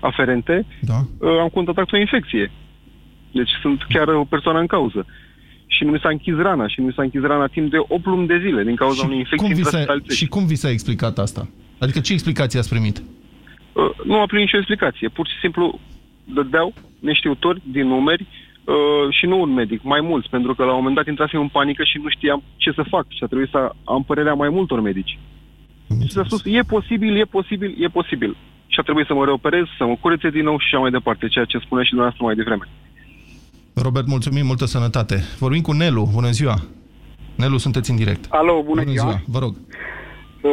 aferente, 0.00 0.66
da. 0.80 0.98
uh, 1.18 1.38
am 1.40 1.48
contactat 1.48 1.92
o 1.92 1.96
infecție. 1.96 2.50
Deci 3.30 3.50
sunt 3.60 3.82
chiar 3.88 4.08
o 4.08 4.24
persoană 4.24 4.58
în 4.58 4.66
cauză. 4.66 5.06
Și 5.66 5.84
nu 5.84 5.90
mi 5.90 5.98
s-a 6.02 6.08
închis 6.08 6.34
rana, 6.34 6.68
și 6.68 6.80
nu 6.80 6.86
mi 6.86 6.92
s-a 6.92 7.02
închis 7.02 7.20
rana 7.20 7.46
timp 7.46 7.70
de 7.70 7.76
8 7.78 8.04
luni 8.04 8.26
de 8.26 8.38
zile 8.38 8.62
din 8.64 8.74
cauza 8.74 9.04
unei 9.04 9.18
infecții 9.18 9.46
Cum 9.46 9.54
vi 9.56 9.62
s-a, 9.62 9.78
intraspitalicești. 9.78 10.24
și 10.24 10.28
cum 10.28 10.46
vi 10.46 10.54
s-a 10.54 10.70
explicat 10.70 11.18
asta? 11.18 11.48
Adică 11.78 12.00
ce 12.00 12.12
explicație 12.12 12.58
ați 12.58 12.68
primit? 12.68 12.96
Uh, 13.72 13.90
nu 14.04 14.20
a 14.20 14.26
primit 14.26 14.44
nicio 14.44 14.56
explicație. 14.56 15.08
Pur 15.08 15.26
și 15.26 15.38
simplu 15.40 15.80
dădeau 16.24 16.74
neștiutori 17.00 17.62
din 17.64 17.86
numeri 17.86 18.26
uh, 18.64 18.74
și 19.10 19.26
nu 19.26 19.40
un 19.40 19.52
medic, 19.52 19.82
mai 19.82 20.00
mulți, 20.00 20.28
pentru 20.28 20.54
că 20.54 20.64
la 20.64 20.70
un 20.70 20.76
moment 20.76 20.94
dat 20.96 21.06
intrasem 21.06 21.40
în 21.40 21.48
panică 21.48 21.84
și 21.84 21.98
nu 22.02 22.08
știam 22.08 22.42
ce 22.56 22.72
să 22.72 22.82
fac 22.88 23.04
și 23.08 23.22
a 23.22 23.26
trebuit 23.26 23.50
să 23.50 23.72
am 23.84 24.02
părerea 24.02 24.34
mai 24.34 24.48
multor 24.48 24.80
medici. 24.80 25.18
Și 26.02 26.12
s-a 26.12 26.24
spus, 26.24 26.42
e 26.44 26.60
posibil, 26.62 27.16
e 27.16 27.24
posibil, 27.24 27.74
e 27.78 27.88
posibil. 27.88 28.36
Și 28.66 28.80
a 28.80 28.82
trebuit 28.82 29.06
să 29.06 29.14
mă 29.14 29.24
reoperez, 29.24 29.64
să 29.78 29.84
mă 29.84 29.96
curețe 30.00 30.30
din 30.30 30.44
nou 30.44 30.58
și 30.58 30.66
așa 30.66 30.78
mai 30.78 30.90
departe, 30.90 31.28
ceea 31.28 31.44
ce 31.44 31.58
spunea 31.58 31.84
și 31.84 31.90
dumneavoastră 31.90 32.26
mai 32.26 32.34
devreme. 32.34 32.68
Robert, 33.82 34.06
mulțumim, 34.06 34.46
multă 34.46 34.64
sănătate. 34.64 35.22
Vorbim 35.38 35.60
cu 35.60 35.72
Nelu, 35.72 36.08
bună 36.12 36.30
ziua. 36.30 36.54
Nelu, 37.36 37.56
sunteți 37.56 37.90
în 37.90 37.96
direct. 37.96 38.24
Alo, 38.28 38.62
bună, 38.62 38.82
bună 38.82 38.90
ziua. 38.90 39.04
ziua. 39.10 39.20
Vă 39.26 39.38
rog. 39.38 39.54
Uh, 39.54 40.50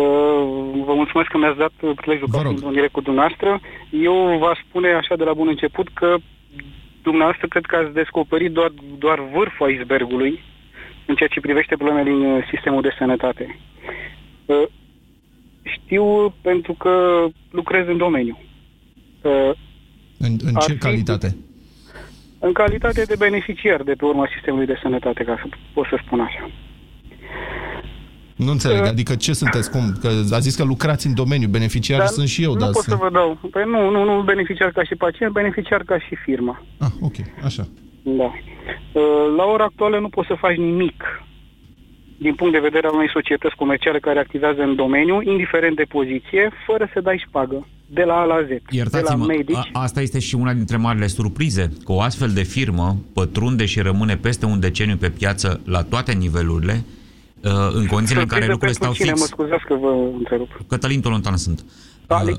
vă 0.85 0.93
mulțumesc 0.93 1.29
că 1.29 1.37
mi-ați 1.37 1.57
dat 1.57 1.71
prilejul 1.95 2.27
ca 2.31 2.39
fiind 2.39 2.63
în 2.63 2.71
direct 2.71 2.91
cu 2.91 3.01
dumneavoastră. 3.01 3.59
Eu 3.91 4.37
v-aș 4.41 4.59
spune 4.67 4.93
așa 4.93 5.15
de 5.15 5.23
la 5.23 5.33
bun 5.33 5.47
început 5.47 5.87
că 5.93 6.15
dumneavoastră 7.03 7.47
cred 7.47 7.65
că 7.65 7.75
ați 7.75 7.93
descoperit 7.93 8.51
doar, 8.51 8.71
doar 8.97 9.19
vârful 9.35 9.69
icebergului 9.71 10.39
în 11.05 11.15
ceea 11.15 11.29
ce 11.29 11.39
privește 11.39 11.75
problemele 11.75 12.09
din 12.09 12.21
uh, 12.25 12.47
sistemul 12.51 12.81
de 12.81 12.95
sănătate. 12.97 13.59
Uh, 14.45 14.63
știu 15.63 16.33
pentru 16.41 16.73
că 16.73 17.25
lucrez 17.51 17.87
în 17.87 17.97
domeniu. 17.97 18.37
Uh, 19.21 19.51
În, 20.17 20.31
în 20.43 20.55
Ar 20.55 20.63
ce 20.63 20.71
fi- 20.73 20.77
calitate? 20.79 21.35
În 22.47 22.53
calitate 22.53 23.01
de 23.11 23.15
beneficiar 23.17 23.81
de 23.83 23.93
pe 23.93 24.05
urma 24.05 24.27
sistemului 24.33 24.65
de 24.65 24.79
sănătate, 24.81 25.23
ca 25.23 25.35
să 25.41 25.47
pot 25.73 25.85
să 25.85 25.97
spun 26.05 26.19
așa. 26.19 26.49
Nu 28.35 28.51
înțeleg, 28.51 28.81
Uh, 28.81 28.87
adică 28.87 29.15
ce 29.15 29.33
sunteți? 29.33 29.71
Cum? 29.71 29.81
Că 30.01 30.07
a 30.31 30.39
zis 30.39 30.55
că 30.55 30.63
lucrați 30.63 31.07
în 31.07 31.13
domeniu, 31.13 31.47
beneficiar 31.47 31.97
Dar 31.97 32.07
sunt 32.07 32.27
și 32.27 32.43
eu, 32.43 32.53
nu 32.53 32.59
dar 32.59 32.69
pot 32.69 32.83
sunt... 32.83 32.97
să 32.97 33.03
vă 33.03 33.09
dau. 33.09 33.37
Păi 33.51 33.63
nu, 33.65 33.89
nu, 33.89 34.03
nu 34.03 34.21
beneficiar 34.21 34.71
ca 34.71 34.83
și 34.83 34.95
pacient, 34.95 35.31
beneficiar 35.33 35.81
ca 35.83 35.99
și 35.99 36.15
firma. 36.15 36.63
Ah, 36.79 36.91
ok, 37.01 37.15
așa. 37.43 37.63
Da. 38.01 38.23
Uh, 38.23 39.33
La 39.37 39.43
ora 39.43 39.63
actuală 39.63 39.99
nu 39.99 40.09
poți 40.09 40.27
să 40.27 40.35
faci 40.39 40.57
nimic 40.57 41.03
din 42.17 42.35
punct 42.35 42.53
de 42.53 42.59
vedere 42.59 42.87
al 42.87 42.93
unei 42.93 43.09
societăți 43.13 43.55
comerciale 43.55 43.99
care 43.99 44.19
activează 44.19 44.61
în 44.61 44.75
domeniu, 44.75 45.21
indiferent 45.21 45.75
de 45.75 45.83
poziție, 45.89 46.51
fără 46.65 46.89
să 46.93 46.99
dai 47.01 47.23
șpagă. 47.27 47.67
de 47.85 48.03
la 48.03 48.13
A 48.19 48.23
la 48.23 48.41
Z. 48.43 48.47
De 48.47 48.53
la 48.53 48.69
Iertați-mă, 48.69 49.25
medici. 49.25 49.55
a, 49.55 49.81
asta 49.81 50.01
este 50.01 50.19
și 50.19 50.35
una 50.35 50.53
dintre 50.53 50.77
marile 50.77 51.07
surprize, 51.07 51.69
că 51.85 51.91
o 51.91 52.01
astfel 52.01 52.29
de 52.29 52.43
firmă 52.43 52.95
pătrunde 53.13 53.65
și 53.65 53.79
rămâne 53.79 54.15
peste 54.17 54.45
un 54.45 54.59
deceniu 54.59 54.95
pe 54.95 55.09
piață 55.09 55.61
la 55.65 55.83
toate 55.83 56.11
nivelurile, 56.13 56.83
uh, 57.43 57.51
în 57.73 57.85
condițiile 57.85 58.21
în 58.21 58.27
care 58.27 58.45
Surpriză 58.45 58.51
lucrurile 58.51 58.57
pentru 58.57 58.73
stau 58.73 58.93
cine? 58.93 59.07
fix. 59.09 59.19
Mă 59.19 59.25
scuzați 59.25 59.65
că 59.65 59.73
vă 59.73 59.91
întrerup. 60.17 60.49
Cătălin 60.69 61.01
Tolontan 61.01 61.37
sunt. 61.37 61.59
Da, 61.59 61.65
Uh, 61.65 61.94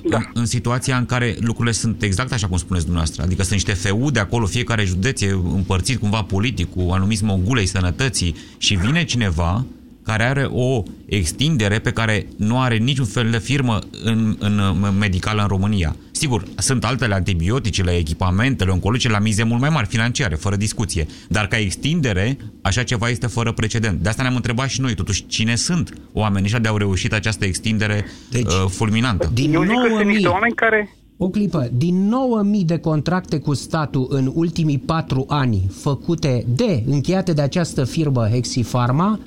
da. 0.09 0.17
în, 0.17 0.25
în 0.35 0.47
situația 0.47 0.97
în 0.97 1.07
care 1.07 1.37
lucrurile 1.41 1.73
sunt 1.75 2.03
exact 2.03 2.33
așa 2.33 2.47
cum 2.47 2.57
spuneți 2.57 2.85
dumneavoastră, 2.85 3.23
adică 3.23 3.43
sunt 3.43 3.55
niște 3.55 3.73
feude 3.73 4.21
acolo, 4.21 4.47
fiecare 4.47 4.85
județ 4.85 5.21
e 5.21 5.31
împărțit 5.31 6.01
cumva 6.01 6.23
politic 6.23 6.71
cu 6.75 6.91
anumiți 6.91 7.25
mogulei 7.25 7.67
sănătății 7.67 8.35
și 8.59 8.75
vine 8.75 9.05
cineva 9.05 9.65
care 10.07 10.23
are 10.23 10.49
o 10.51 10.83
extindere 11.07 11.79
pe 11.79 11.91
care 11.91 12.27
nu 12.37 12.61
are 12.61 12.77
niciun 12.77 13.05
fel 13.05 13.31
de 13.31 13.39
firmă 13.39 13.79
în, 14.03 14.37
în, 14.39 14.79
în 14.83 14.99
medicală 14.99 15.43
în 15.43 15.49
România. 15.49 15.97
Sigur, 16.11 16.43
sunt 16.57 16.85
altele 16.85 17.15
antibioticele, 17.15 17.97
echipamentele, 17.97 18.71
oncologice 18.71 19.09
la 19.09 19.19
mize 19.19 19.43
mult 19.43 19.61
mai 19.61 19.69
mari, 19.69 19.87
financiare, 19.87 20.35
fără 20.35 20.57
discuție. 20.57 21.07
Dar 21.29 21.47
ca 21.47 21.59
extindere, 21.59 22.37
așa 22.63 22.83
ceva 22.83 23.09
este 23.09 23.27
fără 23.27 23.53
precedent. 23.53 24.01
De 24.01 24.09
asta 24.09 24.23
ne-am 24.23 24.35
întrebat 24.35 24.69
și 24.69 24.81
noi, 24.81 24.95
totuși, 24.95 25.27
cine 25.27 25.55
sunt 25.55 25.93
oamenii 26.13 26.45
ăștia 26.45 26.59
de 26.59 26.69
au 26.69 26.77
reușit 26.77 27.13
această 27.13 27.45
extindere 27.45 28.05
deci, 28.31 28.45
uh, 28.45 28.65
fulminantă. 28.69 29.31
Din 29.33 29.55
Eu 29.55 29.63
zic 29.63 29.71
că 29.71 29.77
sunt 29.77 29.91
9000 29.91 30.15
niște 30.15 30.29
oameni 30.29 30.55
care... 30.55 30.96
O 31.19 31.29
clipă. 31.29 31.69
Din 31.77 32.09
9000 32.09 32.65
de 32.65 32.77
contracte 32.79 33.39
cu 33.39 33.55
statul 33.55 34.07
în 34.11 34.31
ultimii 34.35 34.79
4 34.79 35.25
ani 35.29 35.71
făcute 35.81 36.47
de, 36.55 36.83
încheiate 36.87 37.33
de 37.33 37.43
această 37.43 37.85
firmă 37.85 38.29
Hexifarma, 38.33 39.19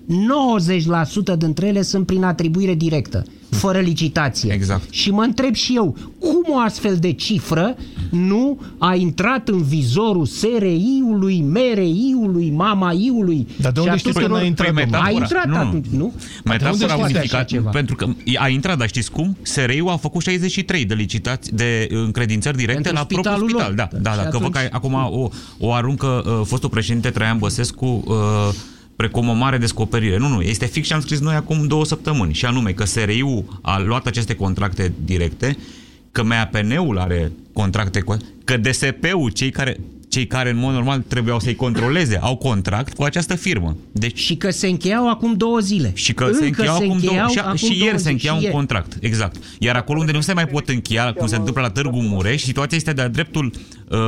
90% 1.34 1.38
dintre 1.38 1.68
ele 1.68 1.82
sunt 1.82 2.06
prin 2.06 2.24
atribuire 2.24 2.74
directă, 2.74 3.24
fără 3.50 3.80
licitație. 3.80 4.54
Exact. 4.54 4.90
Și 4.94 5.12
mă 5.12 5.22
întreb 5.24 5.54
și 5.54 5.76
eu, 5.76 5.96
cum 6.20 6.44
o 6.54 6.58
astfel 6.60 6.96
de 6.96 7.12
cifră 7.14 7.76
nu 8.12 8.60
a 8.78 8.96
intrat 8.96 9.48
în 9.50 9.62
vizorul 9.64 10.26
SRI-ului, 10.26 11.42
MRI-ului, 11.42 12.50
MAMA-ului? 12.50 13.48
Dar 13.62 13.72
de 13.72 13.80
unde 13.80 13.92
Și 13.92 13.98
știți 13.98 14.14
că 14.20 14.24
tuturor- 14.26 14.40
n-a 14.40 14.46
intrat, 14.46 14.68
A 14.70 14.74
domnule? 14.74 15.14
intrat 15.14 15.46
Nu, 15.46 15.54
nu. 15.54 15.60
atunci, 15.60 15.86
nu? 15.86 16.14
Metafora 16.44 16.72
știți 16.76 16.92
a 16.92 16.94
așa 16.94 17.04
unificat 17.04 17.46
ceva? 17.46 17.70
pentru 17.70 17.96
că 17.96 18.06
a 18.40 18.48
intrat, 18.48 18.78
dar 18.78 18.88
știți 18.88 19.12
cum? 19.12 19.38
SRI-ul 19.42 19.90
a 19.90 19.98
făcut 19.98 20.22
63 20.22 20.86
de 20.86 20.94
licitații, 20.94 21.52
de 21.56 21.79
încredințări 21.90 22.58
directe 22.58 22.82
Pentru 22.82 23.02
la 23.02 23.06
propriul 23.06 23.24
spitalul 23.48 23.50
spital. 23.50 23.68
lor. 23.92 24.00
Da, 24.02 24.10
da, 24.10 24.12
Și 24.12 24.18
da. 24.18 24.24
Că 24.30 24.38
văd 24.38 24.48
atunci- 24.56 24.70
că 24.70 24.76
acum 24.76 24.94
o, 24.94 25.30
o 25.60 25.74
aruncă 25.74 26.08
uh, 26.26 26.42
fostul 26.46 26.70
președinte 26.70 27.10
Traian 27.10 27.38
Băsescu 27.38 28.04
uh, 28.08 28.50
precum 28.96 29.28
o 29.30 29.34
mare 29.34 29.58
descoperire. 29.58 30.18
Nu, 30.18 30.28
nu, 30.28 30.42
este 30.42 30.66
fix 30.66 30.88
ce 30.88 30.94
am 30.94 31.02
scris 31.02 31.20
noi 31.20 31.36
acum 31.36 31.68
două 31.68 31.86
săptămâni, 31.86 32.34
și 32.34 32.46
anume 32.46 32.72
că 32.72 32.86
SRI-ul 32.86 33.60
a 33.62 33.80
luat 33.80 34.06
aceste 34.08 34.36
contracte 34.36 34.94
directe, 35.06 35.58
că 36.12 36.24
MAPN-ul 36.24 36.98
are 37.00 37.32
contracte 37.54 38.00
cu... 38.00 38.18
că 38.44 38.58
DSP-ul, 38.58 39.30
cei 39.30 39.50
care 39.52 39.80
cei 40.10 40.28
care 40.28 40.50
în 40.50 40.58
mod 40.58 40.74
normal 40.74 41.00
trebuiau 41.08 41.40
să-i 41.40 41.56
controleze, 41.56 42.18
au 42.22 42.36
contract 42.36 42.94
cu 42.94 43.04
această 43.04 43.36
firmă. 43.36 43.78
Deci, 43.92 44.20
Și 44.20 44.36
că 44.36 44.50
se 44.50 44.68
încheiau 44.68 45.10
acum 45.10 45.34
două 45.34 45.60
zile. 45.60 45.92
și 45.96 46.14
că 46.14 46.24
Încă 46.24 46.38
se 46.38 46.46
încheiau 46.46 46.76
acum 46.76 46.88
două, 46.88 46.98
încheiau 47.02 47.28
și, 47.30 47.40
acum 47.40 47.56
și 47.56 47.66
două 47.68 47.80
ieri 47.80 47.92
se 47.92 47.98
zile. 47.98 48.12
încheia 48.12 48.32
Și 48.32 48.38
un 48.38 48.44
ieri. 48.44 48.56
contract, 48.56 48.98
exact. 49.00 49.36
Iar 49.60 49.76
acolo 49.76 50.00
unde 50.00 50.12
nu 50.12 50.22
se 50.22 50.34
mai 50.34 50.48
pot 50.48 50.70
încheia, 50.70 51.14
cum 51.14 51.28
se 51.28 51.36
întâmplă 51.36 51.62
la 51.62 51.70
Târgu 51.70 52.00
Mureș, 52.02 52.42
situația 52.42 52.78
este 52.78 52.94
de-a 52.94 53.08
dreptul 53.08 53.52
uh, 53.90 54.00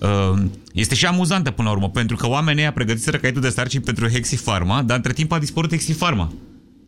uh, 0.00 0.38
este 0.72 0.94
și 0.94 1.06
amuzantă 1.06 1.50
până 1.50 1.68
la 1.68 1.74
urmă, 1.74 1.88
pentru 1.90 2.16
că 2.16 2.28
oamenii 2.28 2.60
ăia 2.62 2.72
pregătiseră 2.72 3.16
caietul 3.16 3.42
de 3.42 3.48
sarcini 3.48 3.82
pentru 3.82 4.08
Hexifarma, 4.08 4.82
dar 4.82 4.96
între 4.96 5.12
timp 5.12 5.32
a 5.32 5.38
dispărut 5.38 5.70
Hexifarma. 5.70 6.32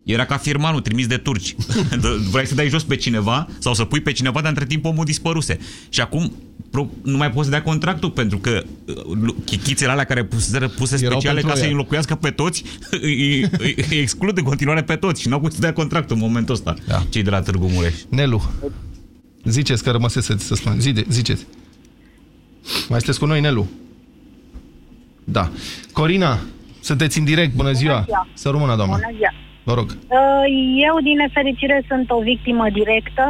Era 0.03 0.25
ca 0.25 0.37
firmanul 0.37 0.81
trimis 0.81 1.07
de 1.07 1.17
turci. 1.17 1.55
Vrei 2.33 2.47
să 2.47 2.55
dai 2.55 2.69
jos 2.69 2.83
pe 2.85 2.97
cineva 2.97 3.49
sau 3.59 3.75
să 3.75 3.85
pui 3.85 4.01
pe 4.01 4.13
cineva, 4.13 4.41
dar 4.41 4.49
între 4.49 4.67
timp 4.67 4.85
omul 4.85 5.05
dispăruse. 5.05 5.59
Și 5.89 6.01
acum 6.01 6.33
pro- 6.71 6.89
nu 7.03 7.17
mai 7.17 7.31
poți 7.31 7.45
să 7.45 7.51
dea 7.51 7.63
contractul 7.63 8.11
pentru 8.11 8.39
că 8.39 8.63
uh, 8.87 9.35
chichițele 9.45 9.91
alea 9.91 10.05
care 10.05 10.25
puseseră 10.25 10.69
puse 10.69 10.95
Erau 11.05 11.11
speciale 11.11 11.35
pentru 11.41 11.49
ca 11.49 11.55
să 11.55 11.61
ea. 11.61 11.67
îi 11.67 11.73
înlocuiască 11.73 12.15
pe 12.15 12.31
toți, 12.31 12.65
îi, 12.91 13.41
îi, 13.59 13.75
îi 13.91 13.99
exclud 13.99 14.39
în 14.39 14.45
continuare 14.45 14.83
pe 14.83 14.97
toți 14.97 15.21
și 15.21 15.29
nu 15.29 15.35
au 15.35 15.41
putut 15.41 15.55
să 15.55 15.61
dea 15.61 15.73
contractul 15.73 16.17
în 16.17 16.23
momentul 16.23 16.55
ăsta, 16.55 16.75
Da. 16.87 17.03
cei 17.09 17.23
de 17.23 17.31
la 17.31 17.41
Târgu 17.41 17.67
Mureș. 17.67 17.95
Nelu, 18.09 18.51
ziceți 19.45 19.83
că 19.83 19.91
rămăsese 19.91 20.39
să 20.39 20.55
spun. 20.55 20.81
Zide, 20.81 21.05
ziceți. 21.11 21.47
Mai 22.89 22.99
sunteți 22.99 23.19
cu 23.19 23.27
noi, 23.27 23.41
Nelu? 23.41 23.69
Da. 25.25 25.51
Corina, 25.93 26.39
sunteți 26.81 27.19
în 27.19 27.25
direct. 27.25 27.55
Bună 27.55 27.73
ziua. 27.73 28.03
ziua. 28.07 28.29
Să 28.35 28.49
rămână, 28.49 28.77
doamnă. 28.77 28.95
Bună 28.95 29.17
ziua. 29.17 29.33
Vă 29.65 29.75
rog. 29.75 29.89
Uh, 29.91 30.45
Eu, 30.89 30.95
din 31.03 31.17
nefericire, 31.17 31.85
sunt 31.89 32.11
o 32.11 32.21
victimă 32.21 32.67
directă. 32.73 33.25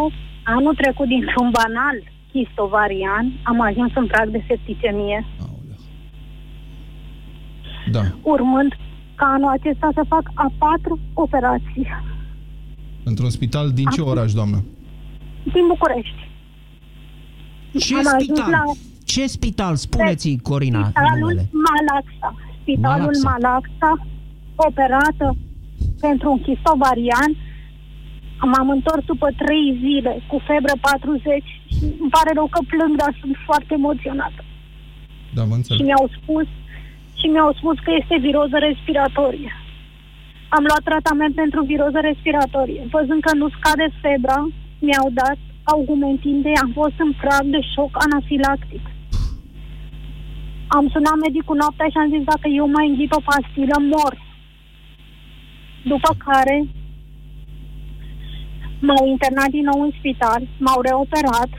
Anul 0.44 0.74
trecut, 0.74 1.08
dintr-un 1.08 1.50
banal 1.58 1.96
chist 2.32 2.56
ovarian, 2.66 3.32
am 3.42 3.60
ajuns 3.60 3.92
în 3.94 4.06
prag 4.06 4.28
de 4.28 4.44
septicemie, 4.48 5.26
Da. 7.90 8.00
urmând 8.22 8.72
ca 9.14 9.26
anul 9.26 9.48
acesta 9.50 9.88
să 9.94 10.02
fac 10.08 10.22
a 10.34 10.52
patru 10.58 10.98
operații 11.14 11.86
Într-un 13.04 13.30
spital 13.30 13.70
din 13.70 13.86
ce 13.86 14.00
oraș, 14.00 14.32
doamnă? 14.32 14.64
din 15.52 15.66
București. 15.68 16.28
Ce 17.78 17.94
Am 17.94 17.98
ajuns 18.06 18.22
spital? 18.22 18.50
la 18.50 18.62
Ce 19.04 19.26
spital? 19.26 19.76
Spuneți, 19.76 20.38
Corina, 20.42 20.82
Spitalul 20.84 21.18
numele. 21.18 21.48
Malaxa. 21.68 22.34
Spitalul 22.60 23.14
Malaxa. 23.22 23.30
Malaxa, 23.30 24.06
operată 24.56 25.36
pentru 26.06 26.26
un 26.34 26.40
chist 26.46 26.64
ovarian. 26.74 27.30
M-am 28.52 28.68
întors 28.76 29.04
după 29.12 29.28
trei 29.42 29.66
zile 29.84 30.12
cu 30.30 30.36
febră 30.48 30.74
40 30.80 31.44
și 31.74 31.84
îmi 32.02 32.12
pare 32.16 32.30
rău 32.34 32.48
că 32.54 32.60
plâng, 32.72 32.92
dar 33.02 33.12
sunt 33.20 33.36
foarte 33.48 33.72
emoționată. 33.80 34.40
Da, 35.34 35.42
vă 35.42 35.54
Și 35.54 35.56
înțeleg. 35.60 35.86
mi-au 35.86 36.06
spus 36.18 36.46
și 37.20 37.26
mi-au 37.32 37.52
spus 37.58 37.76
că 37.84 37.90
este 38.00 38.16
viroză 38.26 38.56
respiratorie. 38.68 39.52
Am 40.56 40.64
luat 40.68 40.82
tratament 40.90 41.34
pentru 41.42 41.60
viroză 41.72 41.98
respiratorie. 42.10 42.82
Văzând 42.94 43.20
că 43.26 43.32
nu 43.40 43.48
scade 43.56 43.86
febra, 44.02 44.38
mi-au 44.86 45.08
dat 45.22 45.38
augmentin 45.74 46.36
de 46.46 46.52
am 46.62 46.70
fost 46.80 46.96
în 47.06 47.12
prag 47.22 47.44
de 47.54 47.60
șoc 47.74 47.92
anafilactic. 48.06 48.84
Am 50.76 50.84
sunat 50.94 51.16
medicul 51.26 51.56
noaptea 51.56 51.88
și 51.92 51.98
am 52.00 52.12
zis 52.14 52.24
dacă 52.32 52.46
eu 52.60 52.66
mai 52.76 52.86
înghit 52.88 53.12
o 53.18 53.20
pastilă, 53.28 53.76
mor. 53.92 54.12
După 55.82 56.10
care 56.26 56.66
m-au 58.80 59.06
internat 59.06 59.50
din 59.50 59.64
nou 59.64 59.82
în 59.82 59.90
spital, 59.98 60.42
m-au 60.58 60.80
reoperat. 60.80 61.50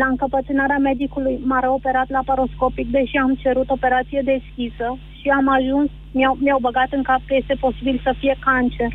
La 0.00 0.06
încăpățânarea 0.06 0.78
medicului 0.78 1.40
m-a 1.44 1.60
reoperat 1.60 2.08
la 2.10 2.22
paroscopic, 2.24 2.90
deși 2.90 3.16
am 3.16 3.34
cerut 3.34 3.70
operație 3.70 4.22
deschisă 4.24 4.98
și 5.20 5.28
am 5.28 5.48
ajuns, 5.48 5.90
mi-au, 6.12 6.36
mi-au 6.40 6.58
băgat 6.60 6.90
în 6.92 7.02
cap 7.02 7.20
că 7.26 7.34
este 7.34 7.54
posibil 7.60 8.00
să 8.02 8.14
fie 8.18 8.36
cancer. 8.40 8.90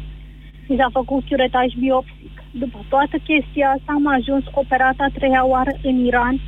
Mi 0.68 0.78
s-a 0.78 0.90
făcut 0.92 1.24
curetaj 1.28 1.74
biopsic. 1.80 2.44
După 2.52 2.80
toată 2.90 3.18
chestia 3.18 3.68
asta 3.70 3.92
am 3.96 4.08
ajuns 4.08 4.44
operat 4.52 4.96
a 4.98 5.10
treia 5.14 5.46
oară 5.46 5.72
în 5.84 6.06
Iran, 6.06 6.40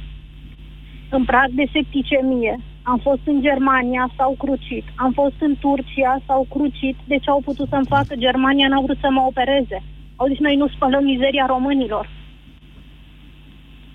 în 1.10 1.24
prag 1.26 1.50
de 1.50 1.66
septicemie. 1.74 2.60
Am 2.92 3.00
fost 3.08 3.24
în 3.34 3.42
Germania, 3.48 4.04
s-au 4.18 4.34
crucit. 4.44 4.86
Am 4.96 5.12
fost 5.20 5.38
în 5.48 5.54
Turcia, 5.64 6.14
s-au 6.28 6.44
crucit. 6.54 6.96
De 7.12 7.18
ce 7.24 7.30
au 7.30 7.42
putut 7.48 7.68
să-mi 7.70 7.92
facă? 7.96 8.12
Germania 8.28 8.68
n-a 8.68 8.82
vrut 8.86 9.00
să 9.02 9.10
mă 9.12 9.22
opereze. 9.32 9.78
Au 10.16 10.28
zis, 10.32 10.40
noi 10.40 10.56
nu 10.62 10.68
spălăm 10.68 11.04
mizeria 11.04 11.46
românilor. 11.56 12.06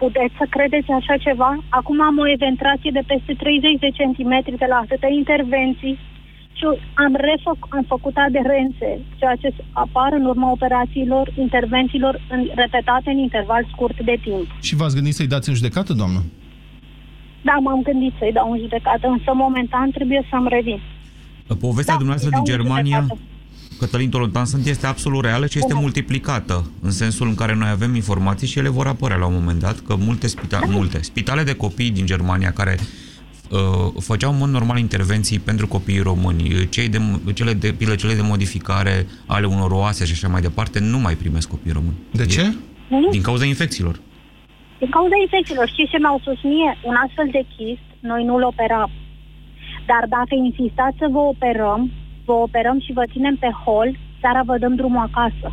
Puteți 0.04 0.34
să 0.40 0.44
credeți 0.56 0.90
așa 0.90 1.16
ceva? 1.26 1.50
Acum 1.68 1.98
am 2.08 2.18
o 2.18 2.30
eventrație 2.36 2.90
de 2.98 3.04
peste 3.06 3.32
30 3.34 3.78
de 3.84 3.90
centimetri 4.00 4.62
de 4.62 4.66
la 4.68 4.76
atâtea 4.84 5.10
intervenții 5.22 5.98
și 6.58 6.64
am, 7.04 7.12
refăc, 7.28 7.58
am 7.68 7.84
făcut 7.94 8.16
aderențe, 8.26 8.88
ceea 9.18 9.36
ce 9.42 9.48
apar 9.72 10.10
în 10.12 10.24
urma 10.24 10.50
operațiilor, 10.50 11.32
intervențiilor 11.46 12.20
în, 12.30 12.40
repetate 12.54 13.10
în 13.10 13.18
interval 13.18 13.62
scurt 13.72 13.98
de 14.10 14.16
timp. 14.22 14.46
Și 14.60 14.76
v-ați 14.76 14.94
gândit 14.94 15.14
să-i 15.14 15.32
dați 15.34 15.48
în 15.48 15.54
judecată, 15.54 15.92
doamnă? 15.92 16.20
Da, 17.42 17.52
m-am 17.62 17.82
gândit 17.82 18.12
să-i 18.18 18.32
dau 18.32 18.52
în 18.52 18.58
judecată, 18.58 19.06
însă 19.06 19.30
momentan 19.34 19.90
trebuie 19.90 20.26
să-mi 20.30 20.48
revin. 20.48 20.80
Povestea 21.66 21.94
Da, 21.94 21.98
dumneavoastră 22.02 22.28
îi 22.36 22.42
din 22.42 22.44
dau 22.44 22.56
în 22.56 22.62
Germania, 22.62 22.96
judecată. 23.00 23.20
Cătălin 23.78 24.10
Tolontan 24.10 24.44
sunt, 24.44 24.66
este 24.66 24.86
absolut 24.86 25.24
reală 25.24 25.46
și 25.46 25.58
este 25.58 25.72
Da. 25.72 25.78
multiplicată, 25.78 26.70
în 26.80 26.90
sensul 26.90 27.28
în 27.28 27.34
care 27.34 27.54
noi 27.54 27.68
avem 27.68 27.94
informații 27.94 28.46
și 28.46 28.58
ele 28.58 28.68
vor 28.68 28.86
apărea 28.86 29.16
la 29.16 29.26
un 29.26 29.32
moment 29.34 29.60
dat, 29.60 29.80
că 29.80 29.96
multe, 29.96 30.26
spita- 30.26 30.48
Da. 30.60 30.66
multe 30.68 31.02
spitale 31.02 31.42
de 31.42 31.54
copii 31.54 31.90
din 31.90 32.06
Germania 32.06 32.52
care 32.52 32.78
uh, 33.50 33.58
făceau 34.00 34.32
în 34.32 34.38
mod 34.38 34.48
normal 34.48 34.78
intervenții 34.78 35.38
pentru 35.38 35.66
copiii 35.68 35.98
români, 36.00 36.68
cei 36.68 36.88
de, 36.88 37.00
cele 37.34 37.52
de 37.52 37.72
pile, 37.72 37.94
cele 37.94 38.14
de 38.14 38.22
modificare 38.22 39.06
ale 39.26 39.46
unor 39.46 39.70
oase 39.70 40.04
și 40.04 40.12
așa 40.12 40.28
mai 40.28 40.40
departe, 40.40 40.78
nu 40.78 40.98
mai 40.98 41.14
primesc 41.14 41.48
copii 41.48 41.72
români. 41.72 41.94
De 42.12 42.26
ce? 42.26 42.54
Nu? 42.88 43.08
Din 43.10 43.22
cauza 43.22 43.44
infecțiilor. 43.44 44.00
Din 44.80 44.90
cauza 44.90 45.16
infecțiilor. 45.20 45.68
Știți 45.68 45.90
ce 45.90 45.98
mi-au 45.98 46.18
spus 46.18 46.42
mie? 46.42 46.70
Un 46.90 46.96
astfel 47.04 47.28
de 47.36 47.42
chist, 47.56 47.86
noi 48.10 48.22
nu-l 48.24 48.42
operam. 48.42 48.90
Dar 49.90 50.02
dacă 50.16 50.34
insistați 50.34 51.00
să 51.02 51.06
vă 51.14 51.18
operăm, 51.18 51.90
vă 52.24 52.32
operăm 52.32 52.78
și 52.80 52.92
vă 52.92 53.04
ținem 53.12 53.36
pe 53.36 53.50
hol, 53.64 53.88
seara 54.20 54.42
vă 54.42 54.58
dăm 54.58 54.74
drumul 54.74 55.08
acasă. 55.08 55.48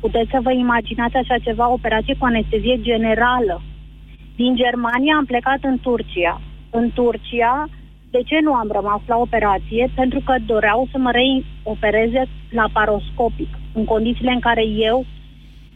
Puteți 0.00 0.30
să 0.30 0.38
vă 0.42 0.52
imaginați 0.52 1.16
așa 1.16 1.36
ceva, 1.46 1.72
operație 1.72 2.14
cu 2.18 2.24
anestezie 2.24 2.76
generală. 2.80 3.62
Din 4.36 4.52
Germania 4.62 5.14
am 5.16 5.24
plecat 5.24 5.60
în 5.62 5.78
Turcia. 5.78 6.40
În 6.70 6.90
Turcia, 6.94 7.68
de 8.10 8.20
ce 8.28 8.38
nu 8.42 8.52
am 8.52 8.68
rămas 8.72 9.00
la 9.06 9.16
operație? 9.16 9.90
Pentru 9.94 10.20
că 10.24 10.34
doreau 10.46 10.88
să 10.92 10.98
mă 10.98 11.10
reopereze 11.10 12.22
laparoscopic, 12.50 13.52
în 13.72 13.84
condițiile 13.84 14.30
în 14.30 14.40
care 14.40 14.64
eu 14.66 15.04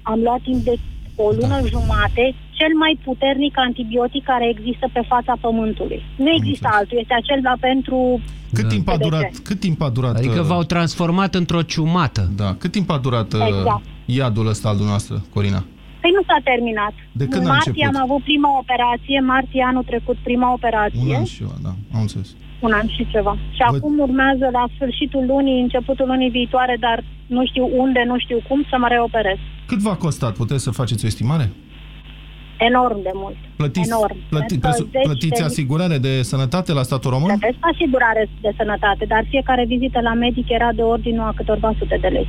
am 0.02 0.20
luat 0.22 0.40
timp 0.40 0.60
de 0.68 0.74
o 1.16 1.28
lună 1.30 1.58
da. 1.60 1.66
jumate 1.72 2.34
cel 2.58 2.72
mai 2.82 2.92
puternic 3.04 3.54
antibiotic 3.68 4.24
care 4.24 4.46
există 4.54 4.86
pe 4.92 5.02
fața 5.12 5.34
Pământului. 5.40 6.00
Nu 6.16 6.30
există 6.38 6.68
altul, 6.72 6.98
este 7.00 7.14
acela 7.20 7.54
pentru 7.60 8.20
cât, 8.52 8.68
timp 8.68 8.88
a 8.88 8.96
durat, 8.96 9.30
cât 9.48 9.60
timp 9.60 9.80
a 9.82 9.88
durat? 9.88 10.16
Adică 10.16 10.40
uh, 10.40 10.46
v-au 10.46 10.62
transformat 10.62 11.34
într-o 11.34 11.62
ciumată. 11.62 12.22
Da. 12.36 12.54
Cât 12.58 12.72
timp 12.72 12.90
a 12.90 12.98
durat 12.98 13.32
uh, 13.32 13.40
exact. 13.46 13.84
iadul 14.04 14.46
ăsta 14.46 14.68
al 14.68 14.76
dumneavoastră, 14.80 15.24
Corina? 15.34 15.64
Păi 16.02 16.10
nu 16.16 16.22
s-a 16.28 16.40
terminat. 16.50 16.94
De 17.12 17.26
când 17.32 17.44
în 17.44 17.52
martie 17.56 17.86
am 17.92 18.00
avut 18.06 18.22
prima 18.22 18.50
operație, 18.62 19.18
martie 19.34 19.62
anul 19.70 19.82
trecut 19.82 20.16
prima 20.28 20.52
operație. 20.52 21.00
Un 21.06 21.14
an 21.14 21.24
și 21.24 21.36
ceva, 21.36 21.56
da, 21.66 21.72
am 21.94 22.00
înțeles. 22.00 22.28
Un 22.66 22.72
an 22.72 22.86
și 22.96 23.06
ceva. 23.14 23.34
Și 23.56 23.62
Vă... 23.68 23.76
acum 23.76 23.98
urmează 23.98 24.46
la 24.52 24.64
sfârșitul 24.74 25.24
lunii, 25.26 25.60
începutul 25.60 26.06
lunii 26.06 26.30
viitoare, 26.30 26.76
dar 26.80 27.04
nu 27.26 27.46
știu 27.46 27.64
unde, 27.82 28.02
nu 28.06 28.18
știu 28.18 28.38
cum, 28.48 28.64
să 28.70 28.76
mă 28.78 28.88
reoperez. 28.88 29.38
Cât 29.66 29.78
v-a 29.78 29.96
costat? 30.06 30.32
Puteți 30.42 30.62
să 30.62 30.70
faceți 30.70 31.04
o 31.04 31.06
estimare? 31.06 31.46
Enorm 32.68 33.02
de 33.02 33.14
mult. 33.22 33.36
Plătiți, 33.56 33.88
Enorm. 33.90 34.16
Plăti, 34.28 34.58
plătiți 35.08 35.38
de 35.40 35.44
asigurare 35.50 35.98
de 35.98 36.22
sănătate 36.22 36.72
la 36.72 36.82
statul 36.82 37.10
român? 37.10 37.28
Plătesc 37.28 37.58
asigurare 37.72 38.22
de 38.40 38.52
sănătate, 38.56 39.04
dar 39.04 39.22
fiecare 39.28 39.64
vizită 39.64 40.00
la 40.00 40.14
medic 40.14 40.48
era 40.48 40.70
de 40.72 40.82
ordinul 40.82 41.26
a 41.26 41.32
câtorva 41.36 41.70
sute 41.78 41.98
de 42.00 42.08
lei. 42.08 42.28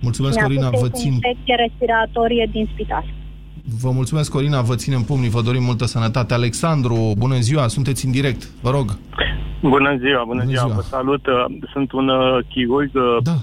Mulțumesc, 0.00 0.40
Corina, 0.40 0.70
vă 0.70 0.88
țin... 0.88 1.12
infecție 1.12 1.54
respiratorie 1.64 2.48
din 2.52 2.68
spital. 2.72 3.04
Vă 3.82 3.90
mulțumesc, 3.90 4.30
Corina, 4.30 4.60
vă 4.60 4.74
ținem 4.74 5.02
pumnii, 5.02 5.28
vă 5.30 5.42
dorim 5.42 5.62
multă 5.62 5.84
sănătate. 5.84 6.34
Alexandru, 6.34 7.12
bună 7.18 7.34
ziua, 7.34 7.68
sunteți 7.68 8.06
în 8.06 8.12
direct, 8.12 8.42
vă 8.62 8.70
rog. 8.70 8.98
Bună 9.60 9.96
ziua, 9.96 10.22
bună, 10.24 10.40
bună 10.40 10.44
ziua, 10.44 10.64
ziua, 10.66 10.74
vă 10.74 10.80
salut. 10.80 11.24
Sunt 11.72 11.92
un 11.92 12.08
uh, 12.08 12.38
chirurg 12.48 12.90
uh, 12.94 13.16
da. 13.22 13.36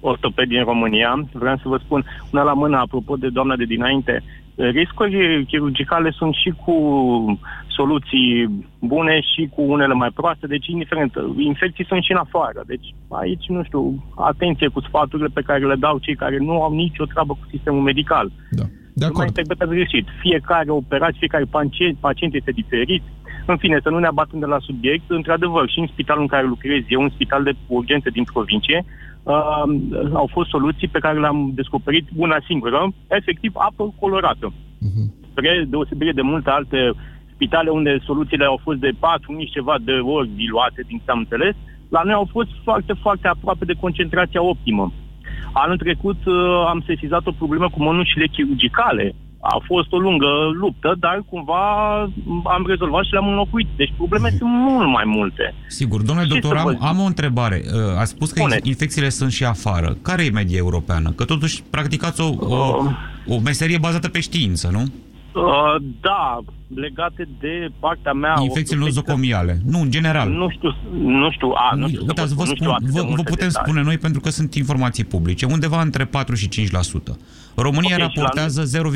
ortoped 0.00 0.48
din 0.48 0.64
România. 0.64 1.28
Vreau 1.32 1.56
să 1.56 1.68
vă 1.68 1.78
spun 1.84 2.04
una 2.32 2.42
la 2.42 2.52
mână, 2.52 2.76
apropo 2.76 3.16
de 3.16 3.28
doamna 3.28 3.56
de 3.56 3.64
dinainte. 3.64 4.22
Riscuri 4.56 5.44
chirurgicale 5.46 6.10
sunt 6.10 6.34
și 6.34 6.50
cu 6.64 6.74
soluții 7.68 8.64
bune 8.80 9.20
și 9.20 9.48
cu 9.54 9.62
unele 9.62 9.94
mai 9.94 10.10
proaste, 10.14 10.46
deci 10.46 10.66
indiferent, 10.66 11.12
infecții 11.38 11.84
sunt 11.84 12.02
și 12.02 12.12
în 12.12 12.18
afară. 12.18 12.62
Deci 12.66 12.94
aici, 13.08 13.46
nu 13.48 13.62
știu, 13.62 14.04
atenție 14.16 14.68
cu 14.68 14.80
sfaturile 14.80 15.28
pe 15.34 15.42
care 15.42 15.66
le 15.66 15.74
dau 15.74 15.98
cei 15.98 16.16
care 16.16 16.36
nu 16.38 16.62
au 16.62 16.74
nicio 16.74 17.04
treabă 17.04 17.32
cu 17.32 17.46
sistemul 17.50 17.80
medical. 17.80 18.30
Da. 18.50 18.62
De 18.96 19.04
acord. 19.04 19.26
interpretează 19.26 19.72
greșit. 19.72 20.06
Fiecare 20.20 20.70
operație, 20.70 21.18
fiecare 21.18 21.44
pacient, 21.50 21.96
pacient 21.96 22.34
este 22.34 22.50
diferit. 22.50 23.02
În 23.46 23.56
fine, 23.56 23.78
să 23.82 23.90
nu 23.90 23.98
ne 23.98 24.06
abatem 24.06 24.38
de 24.38 24.46
la 24.46 24.58
subiect, 24.58 25.04
într-adevăr, 25.08 25.68
și 25.68 25.78
în 25.78 25.86
spitalul 25.86 26.22
în 26.22 26.28
care 26.28 26.46
lucrez 26.46 26.82
eu, 26.88 27.00
un 27.00 27.10
spital 27.10 27.42
de 27.42 27.52
urgență 27.66 28.10
din 28.10 28.24
provincie, 28.32 28.84
uh, 29.24 29.64
au 30.12 30.28
fost 30.32 30.48
soluții 30.48 30.88
pe 30.88 30.98
care 30.98 31.18
le-am 31.20 31.50
descoperit 31.54 32.06
una 32.16 32.36
singură, 32.46 32.92
efectiv 33.08 33.52
apă 33.54 33.94
colorată. 34.00 34.52
Uh-huh. 34.52 35.06
Spre 35.30 35.64
deosebire 35.68 36.12
de 36.12 36.22
multe 36.22 36.50
alte 36.50 36.92
spitale 37.34 37.70
unde 37.70 37.98
soluțiile 38.04 38.44
au 38.44 38.60
fost 38.62 38.78
de 38.78 38.90
4 38.98 39.32
mii 39.32 39.50
ceva 39.56 39.76
de 39.84 39.92
ori 39.92 40.28
diluate, 40.28 40.82
din 40.86 41.00
ce 41.04 41.10
am 41.10 41.18
înțeles, 41.18 41.54
la 41.88 42.00
noi 42.04 42.12
au 42.12 42.28
fost 42.30 42.48
foarte, 42.62 42.92
foarte 43.02 43.28
aproape 43.28 43.64
de 43.64 43.80
concentrația 43.80 44.42
optimă. 44.42 44.92
Anul 45.52 45.76
trecut 45.76 46.20
uh, 46.26 46.34
am 46.68 46.82
sesizat 46.86 47.26
o 47.26 47.38
problemă 47.40 47.68
cu 47.70 47.82
mănușile 47.82 48.26
chirurgicale. 48.26 49.14
A 49.46 49.62
fost 49.64 49.92
o 49.92 49.98
lungă 49.98 50.26
luptă, 50.52 50.94
dar 50.98 51.24
cumva 51.30 51.64
am 52.44 52.64
rezolvat 52.66 53.04
și 53.04 53.12
le-am 53.12 53.28
înlocuit. 53.28 53.68
Deci 53.76 53.92
probleme 53.96 54.28
sunt 54.28 54.50
mult 54.50 54.88
mai 54.88 55.04
multe. 55.06 55.54
Sigur. 55.68 56.02
Domnule 56.02 56.26
doctor, 56.28 56.56
am, 56.56 56.78
am 56.80 56.98
o 57.00 57.04
întrebare. 57.04 57.62
Uh, 57.64 58.00
a 58.00 58.04
spus 58.04 58.30
că 58.32 58.38
Spune. 58.38 58.58
infecțiile 58.62 59.08
sunt 59.08 59.32
și 59.32 59.44
afară. 59.44 59.96
Care 60.02 60.24
e 60.24 60.30
media 60.30 60.56
europeană? 60.56 61.10
Că 61.10 61.24
totuși 61.24 61.62
practicați 61.70 62.20
o, 62.20 62.28
o, 62.38 62.84
uh. 63.26 63.36
o 63.36 63.40
meserie 63.40 63.78
bazată 63.78 64.08
pe 64.08 64.20
știință, 64.20 64.68
nu? 64.72 64.82
Uh, 65.34 65.82
da, 66.00 66.38
legate 66.74 67.28
de 67.40 67.68
partea 67.78 68.12
mea... 68.12 68.34
Infecțiile 68.40 68.80
nozocomiale. 68.80 69.58
Nu, 69.64 69.80
în 69.80 69.90
general. 69.90 70.28
Nu 70.30 70.50
știu, 70.50 70.76
nu 70.92 71.30
știu, 71.30 71.52
a, 71.54 71.74
nu 71.74 71.88
știu, 71.88 72.00
Uitați, 72.00 72.34
vă, 72.34 72.44
spun, 72.44 72.76
vă, 72.80 73.02
vă 73.02 73.22
putem 73.22 73.24
detalii. 73.24 73.50
spune 73.50 73.82
noi 73.82 73.98
pentru 73.98 74.20
că 74.20 74.30
sunt 74.30 74.54
informații 74.54 75.04
publice, 75.04 75.46
undeva 75.46 75.80
între 75.80 76.04
4 76.04 76.34
și 76.34 76.48
5%. 76.48 76.52
România 77.54 77.94
okay, 77.94 78.10
raportează 78.14 78.60
la... 78.72 78.90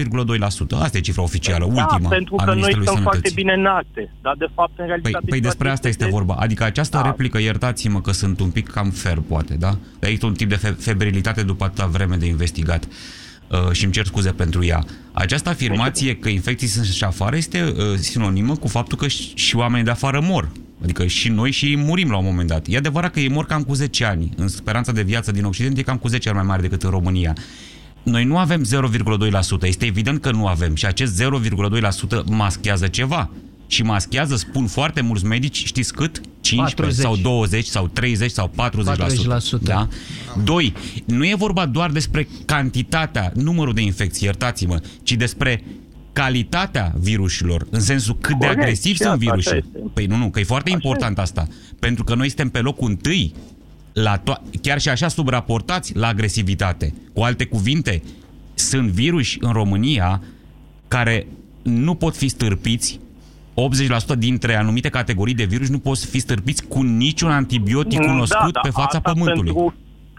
0,2%. 0.47 0.49
Asta 0.83 0.97
e 0.97 1.01
cifra 1.01 1.23
oficială, 1.23 1.67
da, 1.73 1.83
ultima 1.83 2.09
pentru 2.09 2.35
că 2.35 2.55
noi 2.55 2.73
suntem 2.73 3.03
foarte 3.03 3.31
bine 3.35 3.53
înacte, 3.53 4.13
dar 4.23 4.35
de 4.39 4.47
fapt 4.55 4.79
în 4.79 4.87
realitate... 4.87 5.19
Păi, 5.21 5.31
păi 5.31 5.41
despre 5.41 5.71
asta 5.71 5.89
este 5.89 6.05
de... 6.05 6.11
vorba. 6.11 6.35
Adică 6.39 6.65
această 6.65 6.97
da. 6.97 7.03
replică, 7.03 7.39
iertați-mă 7.39 8.01
că 8.01 8.13
sunt 8.13 8.41
un 8.41 8.51
pic 8.51 8.69
cam 8.69 8.91
fer, 8.91 9.19
poate, 9.29 9.55
da? 9.55 9.71
Există 9.99 10.27
un 10.27 10.35
tip 10.35 10.49
de 10.49 10.57
febrilitate 10.57 11.43
după 11.43 11.65
atâta 11.65 11.87
vreme 11.87 12.17
de 12.17 12.27
investigat 12.27 12.85
uh, 12.85 12.91
și 13.73 13.85
îmi 13.85 13.93
cer 13.93 14.07
scuze 14.07 14.31
pentru 14.31 14.65
ea. 14.65 14.85
Această 15.13 15.49
afirmație 15.49 16.17
că 16.17 16.29
infecții 16.29 16.67
sunt 16.67 16.87
și 16.87 17.05
afară 17.05 17.37
este 17.37 17.63
uh, 17.77 17.99
sinonimă 17.99 18.57
cu 18.57 18.69
faptul 18.69 18.99
că 18.99 19.07
și 19.35 19.57
oamenii 19.57 19.85
de 19.85 19.91
afară 19.91 20.21
mor. 20.21 20.49
Adică 20.83 21.07
și 21.07 21.29
noi 21.29 21.51
și 21.51 21.67
ei 21.67 21.77
murim 21.77 22.11
la 22.11 22.17
un 22.17 22.25
moment 22.25 22.49
dat. 22.49 22.67
E 22.69 22.77
adevărat 22.77 23.13
că 23.13 23.21
ei 23.21 23.29
mor 23.29 23.47
cam 23.47 23.63
cu 23.63 23.75
10 23.75 24.05
ani. 24.05 24.31
În 24.37 24.49
speranța 24.49 24.93
de 24.93 25.03
viață 25.03 25.33
din 25.33 25.45
Occident 25.45 25.79
e 25.79 25.83
cam 25.83 25.97
cu 25.97 26.09
10 26.09 26.29
ani 26.29 26.39
mai 26.39 26.47
mare 26.47 26.63
decât 26.63 26.83
în 26.83 26.91
România. 26.91 27.33
Noi 28.03 28.25
nu 28.25 28.39
avem 28.39 28.65
0,2%. 28.65 29.63
Este 29.63 29.85
evident 29.85 30.21
că 30.21 30.31
nu 30.31 30.47
avem. 30.47 30.75
Și 30.75 30.87
acest 30.87 31.23
0,2% 31.23 32.25
maschează 32.25 32.87
ceva 32.87 33.31
și 33.69 33.83
maschează, 33.83 34.37
spun 34.37 34.67
foarte 34.67 35.01
mulți 35.01 35.25
medici, 35.25 35.65
știți 35.65 35.93
cât? 35.93 36.21
15 36.41 36.75
40. 36.75 37.05
sau 37.05 37.17
20 37.33 37.67
sau 37.67 37.89
30 37.89 38.31
sau 38.31 38.51
40%. 38.51 39.59
40%. 39.59 39.61
Da? 39.61 39.89
Doi, 40.45 40.73
nu 41.05 41.25
e 41.25 41.35
vorba 41.35 41.67
doar 41.67 41.91
despre 41.91 42.29
cantitatea, 42.45 43.33
numărul 43.35 43.75
de 43.75 43.81
infecții, 43.81 44.27
iertați-mă, 44.27 44.81
ci 45.03 45.13
despre 45.13 45.65
calitatea 46.13 46.93
virusilor, 46.99 47.67
în 47.71 47.81
sensul 47.81 48.17
cât 48.21 48.39
de 48.39 48.47
agresiv 48.47 48.97
sunt 48.97 49.19
virusii. 49.19 49.65
Păi 49.93 50.07
nu, 50.07 50.17
nu, 50.17 50.31
că 50.31 50.41
e 50.41 50.45
foarte 50.45 50.69
așa 50.69 50.79
important 50.79 51.19
asta. 51.19 51.47
Pentru 51.79 52.05
că 52.05 52.15
noi 52.15 52.27
suntem 52.27 52.49
pe 52.49 52.61
locul 52.61 52.89
întâi, 52.89 53.35
la 53.93 54.23
chiar 54.63 54.81
și 54.81 54.89
așa 54.89 55.09
subraportați 55.09 55.97
la 55.97 56.07
agresivitate. 56.07 56.95
Cu 57.13 57.21
alte 57.21 57.45
cuvinte, 57.45 58.03
sunt 58.55 58.89
viruși 58.89 59.39
în 59.41 59.53
România 59.53 60.23
care 60.89 61.27
nu 61.63 61.95
pot 61.95 62.17
fi 62.17 62.29
stârpiți 62.29 63.01
80% 64.15 64.19
dintre 64.19 64.57
anumite 64.57 64.89
categorii 64.89 65.35
de 65.35 65.45
virus 65.45 65.69
nu 65.69 65.79
pot 65.79 65.99
fi 65.99 66.19
stârpiți 66.19 66.67
cu 66.69 66.83
niciun 66.83 67.31
antibiotic 67.31 67.99
mm, 67.99 68.07
cunoscut 68.07 68.53
da, 68.53 68.61
da, 68.61 68.61
pe 68.61 68.71
fața 68.71 69.01
Pământului. 69.01 69.53
Pentru 69.53 69.75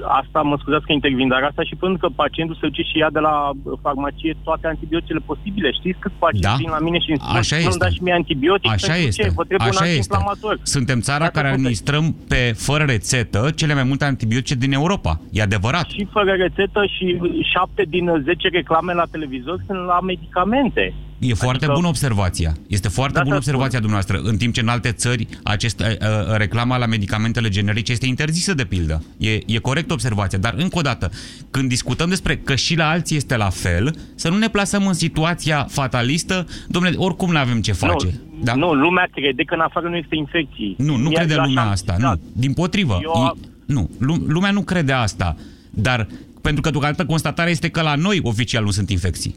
asta, 0.08 0.42
mă 0.42 0.56
scuzați 0.60 0.86
că 0.86 0.92
intervin, 0.92 1.28
dar 1.28 1.44
asta 1.44 1.64
și 1.64 1.76
pentru 1.76 1.98
că 1.98 2.08
pacientul 2.16 2.56
se 2.56 2.68
duce 2.68 2.82
și 2.82 2.98
ia 2.98 3.10
de 3.12 3.20
la 3.20 3.52
farmacie 3.82 4.36
toate 4.44 4.68
antibioticele 4.68 5.20
posibile. 5.26 5.72
Știți 5.72 6.00
cât 6.00 6.12
pacienți 6.20 6.48
da? 6.48 6.56
vin 6.58 6.70
la 6.70 6.80
mine 6.80 7.00
și 7.00 7.10
îmi 7.10 7.20
spun 7.20 7.36
Așa 7.36 7.58
nu 7.58 7.78
dați 7.78 7.96
și 7.96 8.04
mie 8.04 8.14
antibiotic? 8.14 8.72
Așa 8.72 8.96
este. 8.96 9.22
Ce? 9.22 9.32
Vă 9.36 9.44
trebuie 9.44 9.70
Așa 9.70 9.84
un 9.84 9.90
este. 9.90 10.18
Suntem 10.64 11.00
țara 11.00 11.20
Dacă 11.20 11.32
care 11.40 11.48
administrăm 11.54 12.16
pe 12.28 12.54
fără 12.56 12.84
rețetă 12.84 13.52
cele 13.56 13.74
mai 13.74 13.84
multe 13.84 14.06
antibiotice 14.06 14.56
din 14.56 14.72
Europa. 14.72 15.20
E 15.32 15.42
adevărat. 15.42 15.86
Și 15.86 16.08
fără 16.12 16.32
rețetă 16.32 16.82
și 16.98 17.06
7 17.54 17.84
din 17.88 18.06
10 18.24 18.48
reclame 18.48 18.94
la 18.94 19.04
televizor 19.12 19.64
sunt 19.68 19.86
la 19.86 20.00
medicamente. 20.00 20.94
E 21.20 21.34
foarte 21.34 21.58
adică... 21.58 21.74
bună 21.74 21.88
observația. 21.88 22.54
Este 22.68 22.88
foarte 22.88 23.18
da, 23.18 23.24
bună 23.24 23.36
observația 23.36 23.80
spun. 23.80 23.82
dumneavoastră. 23.82 24.30
În 24.32 24.38
timp 24.38 24.54
ce 24.54 24.62
în 24.62 24.68
alte 24.68 24.92
țări 24.92 25.28
acest, 25.44 25.80
uh, 25.80 25.86
uh, 25.88 26.36
reclama 26.36 26.78
la 26.78 26.86
medicamentele 26.86 27.50
generice 27.50 27.92
este 27.92 28.06
interzisă 28.06 28.54
de 28.54 28.66
pildă. 28.66 29.04
E, 29.18 29.40
e 29.46 29.58
corect 29.62 29.92
observația. 29.92 30.38
Dar 30.38 30.54
încă 30.58 30.78
o 30.78 30.82
dată, 30.82 31.12
când 31.52 31.70
discutăm 31.70 32.10
despre 32.10 32.38
că 32.38 32.56
și 32.56 32.76
la 32.76 32.90
alții 32.90 33.18
este 33.18 33.38
la 33.38 33.50
fel, 33.50 33.96
să 34.16 34.30
nu 34.30 34.38
ne 34.38 34.50
plasăm 34.50 34.88
în 34.88 34.94
situația 34.94 35.68
fatalistă, 35.70 36.48
domnule, 36.68 36.96
oricum 36.98 37.32
nu 37.32 37.38
avem 37.38 37.62
ce 37.62 37.72
face. 37.72 38.06
Nu, 38.06 38.44
da? 38.44 38.56
nu 38.56 38.74
lumea 38.74 39.08
crede 39.14 39.44
că 39.44 39.54
în 39.54 39.62
afară 39.62 39.90
nu 39.90 39.96
este 39.96 40.16
infecții. 40.16 40.76
Nu, 40.78 40.96
nu 40.96 41.10
crede 41.10 41.36
lumea 41.36 41.64
asta. 41.64 41.96
Nu, 42.00 42.20
din 42.34 42.54
potrivă. 42.54 43.00
Eu... 43.02 43.38
E, 43.38 43.48
nu, 43.66 43.90
lumea 44.28 44.52
nu 44.52 44.62
crede 44.62 44.92
asta. 44.92 45.36
Dar 45.70 46.08
pentru 46.42 46.62
că 46.62 46.70
deocamdată 46.70 47.06
constatarea 47.06 47.52
este 47.52 47.70
că 47.70 47.82
la 47.82 47.96
noi 47.96 48.20
oficial 48.24 48.64
nu 48.64 48.72
sunt 48.72 48.90
infecții. 48.90 49.36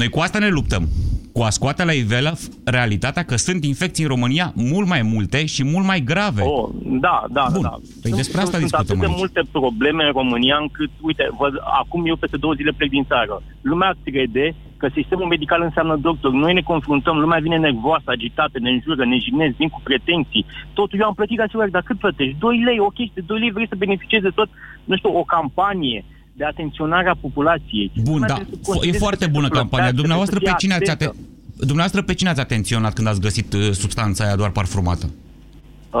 Noi 0.00 0.08
cu 0.08 0.20
asta 0.20 0.38
ne 0.38 0.48
luptăm. 0.48 0.84
Cu 1.32 1.42
a 1.42 1.50
scoate 1.50 1.84
la 1.84 1.92
iveală 1.92 2.32
realitatea 2.64 3.22
că 3.22 3.36
sunt 3.36 3.64
infecții 3.64 4.04
în 4.04 4.10
România 4.14 4.46
mult 4.72 4.88
mai 4.88 5.02
multe 5.02 5.38
și 5.54 5.62
mult 5.64 5.86
mai 5.86 6.00
grave. 6.10 6.42
Oh, 6.42 6.68
da, 7.06 7.16
da, 7.36 7.46
Bun. 7.52 7.62
da. 7.62 7.74
Păi 8.02 8.10
despre 8.20 8.40
asta 8.40 8.58
sunt 8.58 8.62
discutăm 8.62 8.86
atât 8.86 8.98
de 9.00 9.06
aici. 9.06 9.18
multe 9.22 9.42
probleme 9.58 10.02
în 10.04 10.12
România 10.20 10.56
încât, 10.60 10.90
uite, 11.00 11.24
vă, 11.38 11.46
acum 11.80 12.06
eu 12.06 12.16
peste 12.16 12.36
două 12.36 12.54
zile 12.54 12.72
plec 12.76 12.90
din 12.90 13.04
țară. 13.04 13.42
Lumea 13.60 13.92
crede 14.04 14.54
că 14.76 14.86
sistemul 14.94 15.26
medical 15.34 15.62
înseamnă 15.62 15.96
doctor. 15.96 16.30
Noi 16.32 16.52
ne 16.52 16.60
confruntăm, 16.72 17.16
lumea 17.18 17.38
vine 17.46 17.58
nervoasă, 17.58 18.08
agitată, 18.10 18.56
ne 18.58 18.70
înjură, 18.70 19.04
ne 19.04 19.18
jinezi, 19.24 19.56
vin 19.56 19.68
cu 19.68 19.80
pretenții. 19.84 20.46
Totul 20.72 20.98
eu 21.00 21.06
am 21.06 21.14
plătit 21.14 21.40
asigurare, 21.40 21.70
dar 21.70 21.82
cât 21.82 21.98
plătești? 21.98 22.36
2 22.38 22.62
lei, 22.68 22.78
ok, 22.78 22.98
de 23.14 23.22
2 23.26 23.38
lei 23.38 23.50
vrei 23.56 23.68
să 23.72 23.84
beneficiezi 23.84 24.26
de 24.28 24.32
tot, 24.38 24.48
nu 24.84 24.96
știu, 24.96 25.10
o 25.18 25.24
campanie 25.24 26.04
de 26.40 26.44
atenționare 26.54 27.08
a 27.08 27.16
populației. 27.26 27.92
Bun, 28.10 28.20
da. 28.32 28.34
Trebuie 28.34 28.80
să 28.80 28.86
E 28.96 29.04
foarte 29.06 29.26
bună 29.36 29.48
să 29.50 29.56
campania. 29.60 29.68
plătească, 29.68 30.00
Dumneavoastră 30.02 30.38
pe 30.38 30.44
trebuie 30.44 30.60
să 30.60 30.64
cine 30.66 30.76
fie 30.78 30.82
ați 30.82 30.92
atentă. 30.96 31.14
aten... 31.16 31.66
Dumneavoastră 31.70 32.00
pe 32.02 32.14
cine 32.18 32.30
ați 32.32 32.40
atenționat 32.46 32.92
când 32.96 33.06
ați 33.12 33.20
găsit 33.26 33.48
uh, 33.52 33.60
substanța 33.82 34.24
aia 34.24 34.36
doar 34.42 34.50
parfumată? 34.58 35.06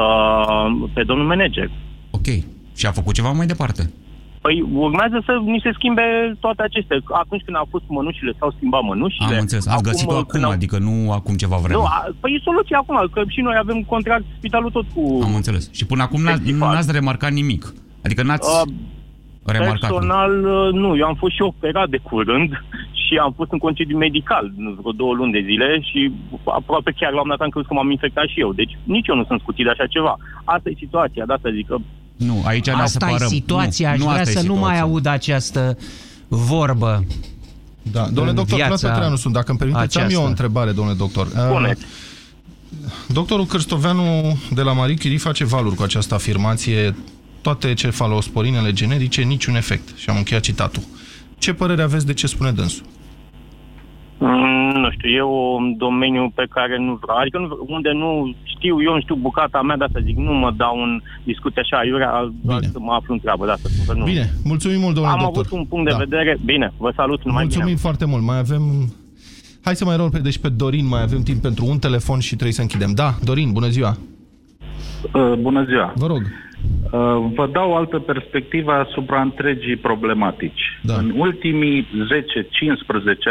Uh, 0.00 0.66
pe 0.94 1.02
domnul 1.02 1.26
manager. 1.26 1.68
Ok. 2.10 2.26
Și 2.78 2.86
a 2.86 2.90
făcut 3.00 3.14
ceva 3.14 3.30
mai 3.32 3.46
departe. 3.46 3.82
Păi 4.44 4.60
urmează 4.74 5.22
să 5.26 5.32
ni 5.44 5.60
se 5.64 5.70
schimbe 5.78 6.02
toate 6.40 6.62
acestea. 6.62 6.96
Atunci 7.24 7.42
când 7.44 7.56
au 7.56 7.66
fost 7.70 7.84
mănușile, 7.88 8.32
s-au 8.38 8.50
schimbat 8.56 8.82
mănușile. 8.82 9.34
Am 9.34 9.40
înțeles. 9.40 9.66
Ați 9.66 9.82
găsit-o 9.82 10.12
acum, 10.12 10.24
când 10.32 10.44
au- 10.44 10.50
adică 10.50 10.78
nu 10.78 11.12
acum 11.12 11.34
ceva 11.34 11.56
vreme. 11.56 11.74
Nu, 11.80 11.84
a, 11.84 12.08
păi 12.20 12.34
e 12.34 12.40
soluția 12.44 12.78
acum, 12.78 13.08
că 13.12 13.22
și 13.28 13.40
noi 13.40 13.56
avem 13.58 13.82
contract 13.82 14.24
spitalul 14.38 14.70
tot 14.70 14.84
cu... 14.94 15.20
Am 15.22 15.34
înțeles. 15.34 15.70
Și 15.72 15.86
până 15.86 16.02
acum 16.02 16.20
n-ați, 16.22 16.38
Festival. 16.42 16.74
n-ați 16.74 16.92
remarcat 16.92 17.32
nimic. 17.32 17.72
Adică 18.04 18.22
n-ați 18.22 18.48
Uh, 18.48 18.72
remarcat. 19.44 19.78
Personal, 19.80 20.44
uh, 20.44 20.72
nu. 20.72 20.96
Eu 20.96 21.06
am 21.06 21.14
fost 21.14 21.34
și 21.34 21.42
operat 21.42 21.88
de 21.88 21.96
curând 22.02 22.50
și 22.92 23.16
am 23.16 23.32
fost 23.36 23.52
în 23.52 23.58
concediu 23.58 23.96
medical 23.96 24.52
nu, 24.56 24.70
vreo 24.80 24.92
două 24.92 25.14
luni 25.14 25.32
de 25.32 25.42
zile 25.50 25.80
și 25.90 26.12
aproape 26.44 26.90
chiar 26.98 27.10
la 27.12 27.20
un 27.20 27.24
moment 27.26 27.38
dat 27.38 27.46
am 27.46 27.52
crezut 27.54 27.68
că 27.68 27.74
m-am 27.74 27.90
infectat 27.90 28.26
și 28.32 28.40
eu. 28.40 28.52
Deci 28.52 28.78
nici 28.82 29.08
eu 29.08 29.16
nu 29.16 29.24
sunt 29.24 29.40
scutit 29.40 29.64
de 29.64 29.70
așa 29.70 29.86
ceva. 29.86 30.16
Asta 30.44 30.68
e 30.70 30.74
situația, 30.78 31.24
de 31.26 31.32
asta 31.32 31.50
zic 31.52 31.66
că 31.66 31.76
Nu, 32.16 32.42
aici 32.44 32.66
ne 32.66 32.72
Asta 32.72 32.84
e 33.06 33.08
separăm. 33.10 33.28
situația, 33.28 33.88
nu, 33.88 33.94
aș 33.94 33.98
nu 34.00 34.06
vrea 34.06 34.20
asta 34.20 34.38
e 34.38 34.42
să 34.42 34.46
nu 34.46 34.54
mai 34.54 34.62
situația. 34.62 34.82
aud 34.82 35.06
această 35.06 35.78
vorbă. 36.28 37.04
Da, 37.82 38.02
domnule 38.04 38.28
în 38.30 38.34
doctor, 38.34 38.56
Vlad 38.56 38.68
viața 38.68 38.88
Petreanu 38.88 39.16
sunt. 39.16 39.34
Dacă 39.34 39.50
îmi 39.50 39.58
permiteți, 39.58 39.96
am 39.96 40.02
eu 40.02 40.08
aceasta. 40.08 40.26
o 40.26 40.28
întrebare, 40.28 40.70
domnule 40.72 40.96
doctor. 40.96 41.26
Spune. 41.26 41.74
Uh, 41.76 41.82
Doctorul 43.08 43.44
Cârstoveanu 43.46 44.38
de 44.50 44.62
la 44.62 44.72
Marie 44.72 44.96
Curie 44.96 45.18
face 45.18 45.44
valuri 45.44 45.74
cu 45.74 45.82
această 45.82 46.14
afirmație 46.14 46.94
toate 47.42 47.74
cefalosporinele 47.74 48.72
generice, 48.72 49.22
niciun 49.22 49.54
efect. 49.54 49.96
Și 49.96 50.10
am 50.10 50.16
încheiat 50.16 50.42
citatul. 50.42 50.82
Ce 51.38 51.52
părere 51.54 51.82
aveți 51.82 52.06
de 52.06 52.12
ce 52.14 52.26
spune 52.26 52.50
dânsul? 52.52 52.86
Mm, 54.18 54.72
nu 54.82 54.90
știu, 54.90 55.08
e 55.10 55.22
un 55.22 55.76
domeniu 55.76 56.32
pe 56.34 56.46
care 56.50 56.78
nu 56.78 56.98
vreau, 57.02 57.18
adică 57.18 57.38
nu, 57.38 57.64
unde 57.76 57.90
nu 57.92 58.34
știu, 58.54 58.82
eu 58.82 58.92
nu 58.94 59.00
știu 59.00 59.14
bucata 59.14 59.62
mea, 59.62 59.76
de 59.76 59.84
asta 59.84 60.00
zic, 60.04 60.16
nu 60.16 60.32
mă 60.32 60.50
dau 60.56 60.76
în 60.82 61.00
discuție 61.24 61.60
așa, 61.64 61.84
iurea, 61.86 62.32
doar 62.42 62.60
să 62.72 62.78
mă 62.78 62.92
aflu 62.92 63.12
în 63.14 63.20
treabă, 63.20 63.44
de 63.44 63.50
asta 63.50 63.68
spun 63.72 63.84
că 63.94 63.98
nu. 64.00 64.04
Bine, 64.04 64.30
mulțumim 64.44 64.80
mult, 64.80 64.94
domnule 64.94 65.14
Am 65.16 65.22
doctor. 65.24 65.44
avut 65.46 65.58
un 65.58 65.64
punct 65.64 65.84
de 65.84 65.90
Da. 65.90 65.96
vedere, 66.04 66.38
bine, 66.44 66.72
vă 66.78 66.92
salut, 66.96 67.24
numai 67.24 67.42
Mulțumim 67.42 67.66
bine. 67.66 67.78
foarte 67.78 68.04
mult. 68.04 68.22
Mai 68.22 68.38
avem... 68.38 68.62
Hai 69.64 69.76
să 69.76 69.84
mai 69.84 69.96
rog 69.96 70.10
pe, 70.10 70.18
deci 70.18 70.38
pe 70.38 70.48
Dorin, 70.48 70.86
mai 70.86 71.02
avem 71.02 71.22
timp 71.22 71.42
pentru 71.42 71.64
un 71.66 71.78
telefon 71.78 72.18
și 72.20 72.28
trebuie 72.34 72.52
să 72.52 72.60
închidem. 72.60 72.92
Da, 72.94 73.14
Dorin, 73.24 73.52
bună 73.52 73.68
ziua. 73.68 73.96
Uh, 75.12 75.32
Bună 75.38 75.64
ziua! 75.64 75.92
Vă 75.96 76.06
rog. 76.06 76.22
Uh, 76.22 77.32
Vă 77.34 77.48
dau 77.52 77.70
o 77.70 77.74
altă 77.74 77.98
perspectivă 77.98 78.72
asupra 78.72 79.20
întregii 79.20 79.76
problematici. 79.76 80.78
Da. 80.82 80.94
În 80.94 81.12
ultimii 81.16 81.82
10-15 81.82 81.86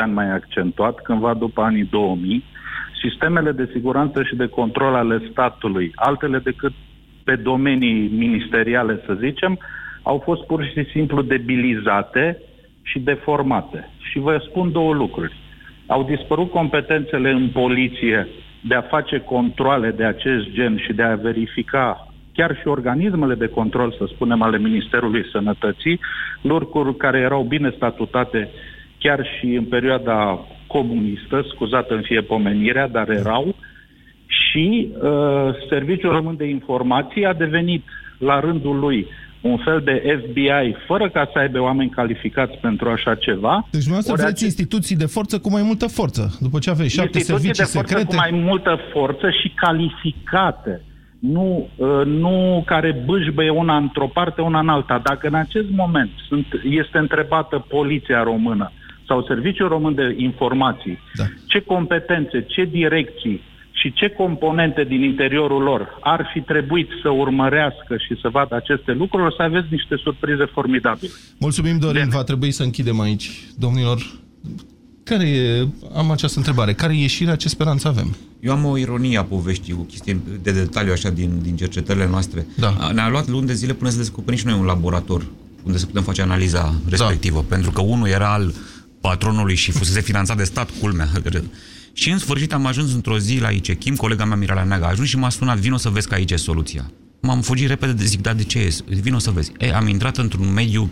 ani 0.02 0.14
mai 0.14 0.32
accentuat, 0.32 1.02
cândva 1.02 1.34
după 1.34 1.62
anii 1.62 1.88
2000, 1.92 2.44
sistemele 3.02 3.52
de 3.52 3.70
siguranță 3.74 4.24
și 4.24 4.36
de 4.36 4.46
control 4.46 4.96
ale 4.96 5.22
statului, 5.32 5.92
altele 5.96 6.38
decât 6.38 6.72
pe 7.24 7.36
domenii 7.36 8.08
ministeriale, 8.08 9.02
să 9.06 9.14
zicem, 9.20 9.60
au 10.02 10.22
fost 10.24 10.46
pur 10.46 10.64
și 10.64 10.90
simplu 10.92 11.22
debilizate 11.22 12.42
și 12.82 13.00
deformate. 13.00 13.90
Și 14.12 14.20
vă 14.20 14.44
spun 14.50 14.72
două 14.72 14.94
lucruri. 14.94 15.34
Au 15.88 16.04
dispărut 16.04 16.52
competențele 16.52 17.32
în 17.32 17.50
poliție 17.50 18.28
de 18.62 18.76
a 18.76 18.82
face 18.82 19.20
controle 19.20 19.92
de 19.92 20.04
acest 20.04 20.50
gen 20.50 20.78
și 20.78 20.94
de 20.94 21.04
a 21.04 21.16
verifica 21.16 22.08
chiar 22.34 22.58
și 22.62 22.68
organismele 22.68 23.36
de 23.36 23.48
control, 23.48 23.96
să 23.98 24.06
spunem, 24.08 24.42
ale 24.42 24.58
Ministerului 24.58 25.26
Sănătății, 25.32 26.00
lucruri 26.42 26.98
care 26.98 27.20
erau 27.20 27.44
bine 27.44 27.74
statutate 27.76 28.50
chiar 29.00 29.28
și 29.38 29.46
în 29.46 29.64
perioada 29.64 30.46
comunistă, 30.68 31.46
scuzată 31.54 31.94
în 31.94 32.02
fie 32.02 32.22
pomenirea, 32.22 32.88
dar 32.88 33.10
erau, 33.10 33.56
și 34.26 34.90
uh, 34.92 35.50
Serviciul 35.70 36.12
Român 36.12 36.36
de 36.38 36.46
Informații 36.46 37.26
a 37.26 37.34
devenit 37.34 37.84
la 38.18 38.40
rândul 38.40 38.80
lui 38.80 39.08
un 39.42 39.58
fel 39.58 39.82
de 39.84 40.22
FBI, 40.22 40.76
fără 40.88 41.10
ca 41.10 41.30
să 41.34 41.40
aibă 41.40 41.60
oameni 41.60 41.90
calificați 41.90 42.58
pentru 42.58 42.90
așa 42.90 43.16
ceva. 43.16 43.68
Deci 43.72 43.84
dumneavoastră 43.84 44.14
Ori 44.14 44.22
vreți 44.22 44.44
instituții 44.44 44.96
de 44.96 45.06
forță 45.06 45.40
cu 45.40 45.50
mai 45.50 45.62
multă 45.62 45.88
forță. 45.88 46.38
După 46.40 46.60
ce 46.60 46.70
aveți 46.70 46.94
șapte 46.94 47.18
instituții 47.18 47.54
servicii 47.56 47.64
de 47.64 47.70
forță 47.78 47.94
secrete... 47.94 48.16
cu 48.16 48.16
mai 48.16 48.42
multă 48.44 48.80
forță 48.94 49.30
și 49.30 49.54
calificate. 49.56 50.82
Nu, 51.20 51.70
uh, 51.76 52.06
nu 52.06 52.64
care 52.66 53.04
bâșbăie 53.06 53.50
una 53.50 53.78
într-o 53.78 54.08
parte, 54.08 54.42
una 54.42 54.60
în 54.60 54.70
alta. 54.70 55.02
Dacă 55.04 55.28
în 55.28 55.34
acest 55.34 55.70
moment 55.70 56.10
sunt, 56.28 56.46
este 56.64 56.98
întrebată 56.98 57.66
poliția 57.68 58.24
română 58.24 58.72
sau 59.08 59.24
Serviciul 59.24 59.68
Român 59.68 59.96
de 59.96 60.16
Informații, 60.18 61.00
da. 61.14 61.24
ce 61.48 61.60
competențe, 61.60 62.42
ce 62.42 62.64
direcții 62.64 63.42
și 63.80 63.94
ce 63.94 64.10
componente 64.10 64.84
din 64.84 65.02
interiorul 65.04 65.62
lor 65.64 66.00
ar 66.02 66.30
fi 66.34 66.42
trebuit 66.42 66.90
să 67.02 67.10
urmărească 67.10 67.98
și 67.98 68.20
să 68.22 68.30
vadă 68.30 68.56
aceste 68.56 68.92
lucruri, 68.92 69.26
o 69.26 69.32
să 69.32 69.42
aveți 69.42 69.68
niște 69.70 69.96
surprize 69.96 70.46
formidabile. 70.46 71.12
Mulțumim, 71.40 71.78
Dorin. 71.80 72.10
Va 72.10 72.24
trebui 72.24 72.52
să 72.52 72.64
închidem 72.64 73.00
aici. 73.00 73.30
Domnilor, 73.58 73.98
care 75.04 75.28
e... 75.30 75.68
Am 75.96 76.12
această 76.12 76.38
întrebare. 76.38 76.74
Care 76.74 76.94
e 76.94 77.02
ieșirea? 77.02 77.36
Ce 77.36 77.50
speranță 77.50 77.88
avem? 77.88 78.16
Eu 78.40 78.52
am 78.52 78.66
o 78.66 78.78
ironie 78.78 79.18
a 79.18 79.24
poveștii, 79.24 79.74
o 79.80 79.84
chestie 79.84 80.20
de 80.42 80.52
detaliu 80.52 80.92
așa 80.92 81.10
din, 81.10 81.40
din 81.42 81.56
cercetările 81.56 82.08
noastre. 82.08 82.46
Da. 82.58 82.92
Ne-a 82.94 83.10
luat 83.10 83.28
luni 83.28 83.48
de 83.48 83.54
zile 83.54 83.74
până 83.74 83.90
să 83.90 83.98
descoperim 83.98 84.40
și 84.40 84.46
noi 84.46 84.60
un 84.60 84.66
laborator 84.66 85.26
unde 85.64 85.78
să 85.78 85.86
putem 85.86 86.04
face 86.04 86.22
analiza 86.22 86.74
respectivă. 86.90 87.40
Da. 87.40 87.56
Pentru 87.56 87.72
că 87.72 87.82
unul 87.82 88.08
era 88.08 88.34
al 88.34 88.54
patronului 89.02 89.56
și 89.56 89.72
fusese 89.72 90.02
finanțat 90.02 90.38
de 90.38 90.44
stat, 90.44 90.70
culmea. 90.82 91.08
Și 92.00 92.10
în 92.10 92.18
sfârșit 92.18 92.54
am 92.54 92.66
ajuns 92.66 92.94
într-o 92.94 93.20
zi 93.20 93.38
la 93.40 93.50
ICECHIM, 93.50 93.96
colega 93.96 94.26
mea 94.26 94.36
Mirala 94.36 94.64
Neaga 94.64 94.86
a 94.86 94.90
ajuns 94.90 95.10
și 95.10 95.18
m-a 95.18 95.30
sunat, 95.30 95.58
vino 95.58 95.78
să 95.78 95.90
vezi 95.90 96.08
că 96.08 96.14
aici 96.14 96.32
e 96.32 96.36
soluția. 96.36 96.92
M-am 97.22 97.42
fugit 97.42 97.68
repede, 97.68 97.94
de 97.94 98.06
zic, 98.06 98.22
da, 98.22 98.34
de 98.34 98.44
ce 98.44 98.60
e? 98.60 98.76
Vino 98.86 99.18
să 99.18 99.32
vezi. 99.32 99.52
E, 99.58 99.74
am 99.74 99.88
intrat 99.88 100.18
într-un 100.18 100.54
mediu 100.54 100.90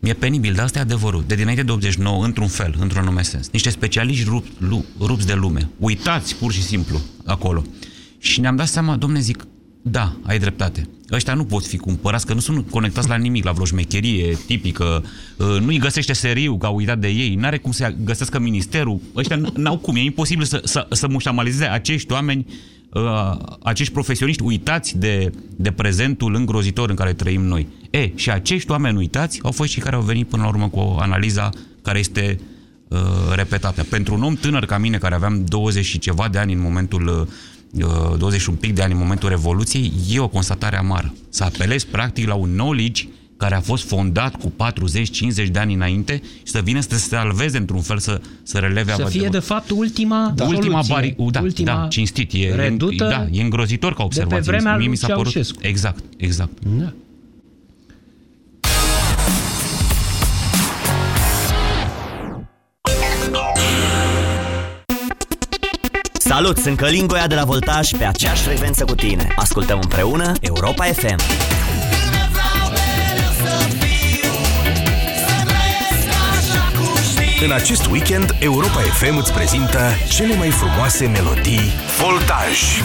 mi-e 0.00 0.12
penibil, 0.12 0.54
dar 0.54 0.64
asta 0.64 0.78
e 0.78 0.82
adevărul. 0.82 1.24
De 1.26 1.34
dinainte 1.34 1.62
de 1.62 1.70
89, 1.70 2.24
într-un 2.24 2.46
fel, 2.46 2.74
într-un 2.78 3.02
anume 3.02 3.22
sens. 3.22 3.48
Niște 3.52 3.70
specialiști 3.70 4.24
rup, 4.24 4.46
lu, 4.58 4.84
rupți 5.00 5.26
de 5.26 5.34
lume. 5.34 5.68
Uitați, 5.78 6.36
pur 6.36 6.52
și 6.52 6.62
simplu, 6.62 7.00
acolo. 7.24 7.64
Și 8.18 8.40
ne-am 8.40 8.56
dat 8.56 8.68
seama, 8.68 8.96
domne, 8.96 9.20
zic, 9.20 9.46
da, 9.82 10.16
ai 10.22 10.38
dreptate. 10.38 10.88
Ăștia 11.12 11.34
nu 11.34 11.44
pot 11.44 11.66
fi 11.66 11.76
cumpărați, 11.76 12.26
că 12.26 12.34
nu 12.34 12.40
sunt 12.40 12.70
conectați 12.70 13.08
la 13.08 13.16
nimic, 13.16 13.44
la 13.44 13.52
vreo 13.52 13.64
șmecherie 13.64 14.38
tipică. 14.46 15.04
Uh, 15.36 15.46
Nu-i 15.60 15.78
găsește 15.78 16.12
seriu, 16.12 16.58
că 16.58 16.66
au 16.66 16.74
uitat 16.74 16.98
de 16.98 17.08
ei. 17.08 17.34
N-are 17.34 17.58
cum 17.58 17.72
să 17.72 17.94
găsească 18.04 18.38
ministerul. 18.38 19.00
Ăștia 19.16 19.36
n- 19.40 19.52
n-au 19.54 19.78
cum. 19.78 19.96
E 19.96 20.00
imposibil 20.00 20.44
să, 20.44 20.60
să, 20.64 20.86
să 20.90 21.08
mușamalizeze 21.08 21.64
acești 21.64 22.12
oameni 22.12 22.46
uh, 22.92 23.36
acești 23.62 23.92
profesioniști 23.92 24.42
uitați 24.42 24.98
de, 24.98 25.32
de 25.56 25.70
prezentul 25.70 26.34
îngrozitor 26.34 26.90
în 26.90 26.96
care 26.96 27.12
trăim 27.12 27.42
noi. 27.42 27.66
E, 27.90 28.10
și 28.14 28.30
acești 28.30 28.70
oameni 28.70 28.96
uitați 28.96 29.40
au 29.42 29.50
fost 29.52 29.70
și 29.70 29.80
care 29.80 29.96
au 29.96 30.02
venit 30.02 30.28
până 30.28 30.42
la 30.42 30.48
urmă 30.48 30.68
cu 30.68 30.78
o 30.78 30.98
analiza 30.98 31.50
care 31.82 31.98
este 31.98 32.40
uh, 32.88 32.98
repetată. 33.34 33.84
Pentru 33.90 34.14
un 34.14 34.22
om 34.22 34.34
tânăr 34.34 34.64
ca 34.64 34.78
mine, 34.78 34.98
care 34.98 35.14
aveam 35.14 35.44
20 35.44 35.84
și 35.84 35.98
ceva 35.98 36.28
de 36.28 36.38
ani 36.38 36.52
în 36.52 36.60
momentul 36.60 37.06
uh, 37.06 37.26
20 37.70 38.40
și 38.40 38.48
un 38.48 38.54
pic 38.54 38.74
de 38.74 38.82
ani 38.82 38.92
în 38.92 38.98
momentul 38.98 39.28
Revoluției, 39.28 39.92
e 40.10 40.18
o 40.18 40.28
constatare 40.28 40.76
amară. 40.76 41.14
Să 41.28 41.44
apelezi 41.44 41.86
practic 41.86 42.26
la 42.26 42.34
un 42.34 42.48
knowledge 42.50 43.08
care 43.36 43.54
a 43.54 43.60
fost 43.60 43.86
fondat 43.86 44.34
cu 44.36 44.52
40-50 45.46 45.50
de 45.50 45.58
ani 45.58 45.74
înainte 45.74 46.22
și 46.24 46.52
să 46.52 46.60
vină 46.64 46.80
să 46.80 46.88
te 46.88 46.94
salveze 46.96 47.58
într-un 47.58 47.80
fel, 47.80 47.98
să, 47.98 48.20
să 48.42 48.58
releve 48.58 48.92
Să 48.92 49.04
fie, 49.04 49.28
de 49.28 49.38
fapt, 49.38 49.70
ultima 49.70 50.32
da. 50.34 50.44
ultima 50.44 50.82
soluție. 50.82 50.94
bari, 50.94 51.30
da, 51.32 51.40
ultima 51.40 51.72
da, 51.80 51.86
cinstit, 51.88 52.32
e, 52.32 52.54
redută 52.54 53.04
e, 53.04 53.08
da, 53.08 53.26
e 53.30 53.42
îngrozitor 53.42 53.94
ca 53.94 53.96
de 53.96 54.18
pe 54.18 54.22
observație. 54.24 54.52
vremea 54.52 54.70
Mie 54.72 54.80
lui 54.80 54.88
mi 54.90 54.96
s-a 54.96 55.06
părut, 55.06 55.32
Ceaușescu. 55.32 55.58
exact, 55.62 56.04
exact. 56.16 56.52
Da. 56.78 56.92
Salut, 66.38 66.58
sunt 66.58 66.76
Călin 66.76 67.06
Goia 67.06 67.26
de 67.26 67.34
la 67.34 67.44
Voltaj 67.44 67.90
pe 67.90 68.04
aceeași 68.04 68.42
frecvență 68.42 68.84
cu 68.84 68.94
tine. 68.94 69.28
Ascultăm 69.36 69.78
împreună 69.82 70.32
Europa 70.40 70.84
FM. 70.84 71.16
În 77.44 77.52
acest 77.52 77.86
weekend, 77.86 78.36
Europa 78.40 78.80
FM 78.80 79.16
îți 79.16 79.32
prezintă 79.32 79.78
cele 80.08 80.34
mai 80.34 80.50
frumoase 80.50 81.06
melodii 81.06 81.72
Voltaj. 82.00 82.80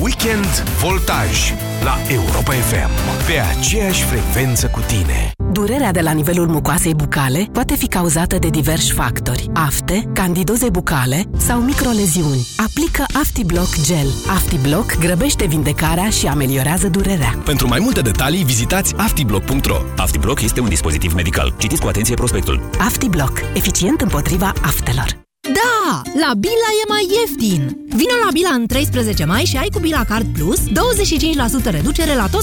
Weekend 0.00 0.62
Voltaj 0.78 1.52
la 1.84 1.98
Europa 2.08 2.52
FM. 2.52 2.90
Pe 3.26 3.58
aceeași 3.58 4.02
frecvență 4.02 4.66
cu 4.66 4.80
tine. 4.80 5.45
Durerea 5.56 5.92
de 5.92 6.00
la 6.00 6.10
nivelul 6.10 6.46
mucoasei 6.46 6.94
bucale 6.94 7.48
poate 7.52 7.74
fi 7.74 7.86
cauzată 7.86 8.36
de 8.38 8.48
diversi 8.48 8.92
factori. 8.92 9.50
Afte, 9.52 10.10
candidoze 10.12 10.70
bucale 10.70 11.24
sau 11.36 11.60
microleziuni. 11.60 12.46
Aplică 12.56 13.04
AftiBlock 13.12 13.80
Gel. 13.82 14.06
AftiBlock 14.28 14.98
grăbește 14.98 15.46
vindecarea 15.46 16.10
și 16.10 16.26
ameliorează 16.26 16.88
durerea. 16.88 17.38
Pentru 17.44 17.68
mai 17.68 17.78
multe 17.78 18.00
detalii, 18.00 18.44
vizitați 18.44 18.94
aftiblock.ro. 18.96 19.76
AftiBlock 19.96 20.42
este 20.42 20.60
un 20.60 20.68
dispozitiv 20.68 21.12
medical. 21.12 21.54
Citiți 21.58 21.80
cu 21.80 21.88
atenție 21.88 22.14
prospectul. 22.14 22.70
AftiBlock. 22.78 23.40
Eficient 23.54 24.00
împotriva 24.00 24.52
aftelor. 24.62 25.24
Da! 25.40 26.02
La 26.20 26.34
Bila 26.34 26.70
e 26.82 26.84
mai 26.88 27.06
ieftin! 27.18 27.76
Vino 27.88 28.16
la 28.24 28.30
Bila 28.32 28.48
în 28.48 28.66
13 28.66 29.24
mai 29.24 29.44
și 29.44 29.56
ai 29.56 29.68
cu 29.72 29.78
Bila 29.78 30.04
Card 30.04 30.26
Plus 30.26 30.60
25% 30.60 31.70
reducere 31.70 32.14
la 32.14 32.22
toți 32.22 32.34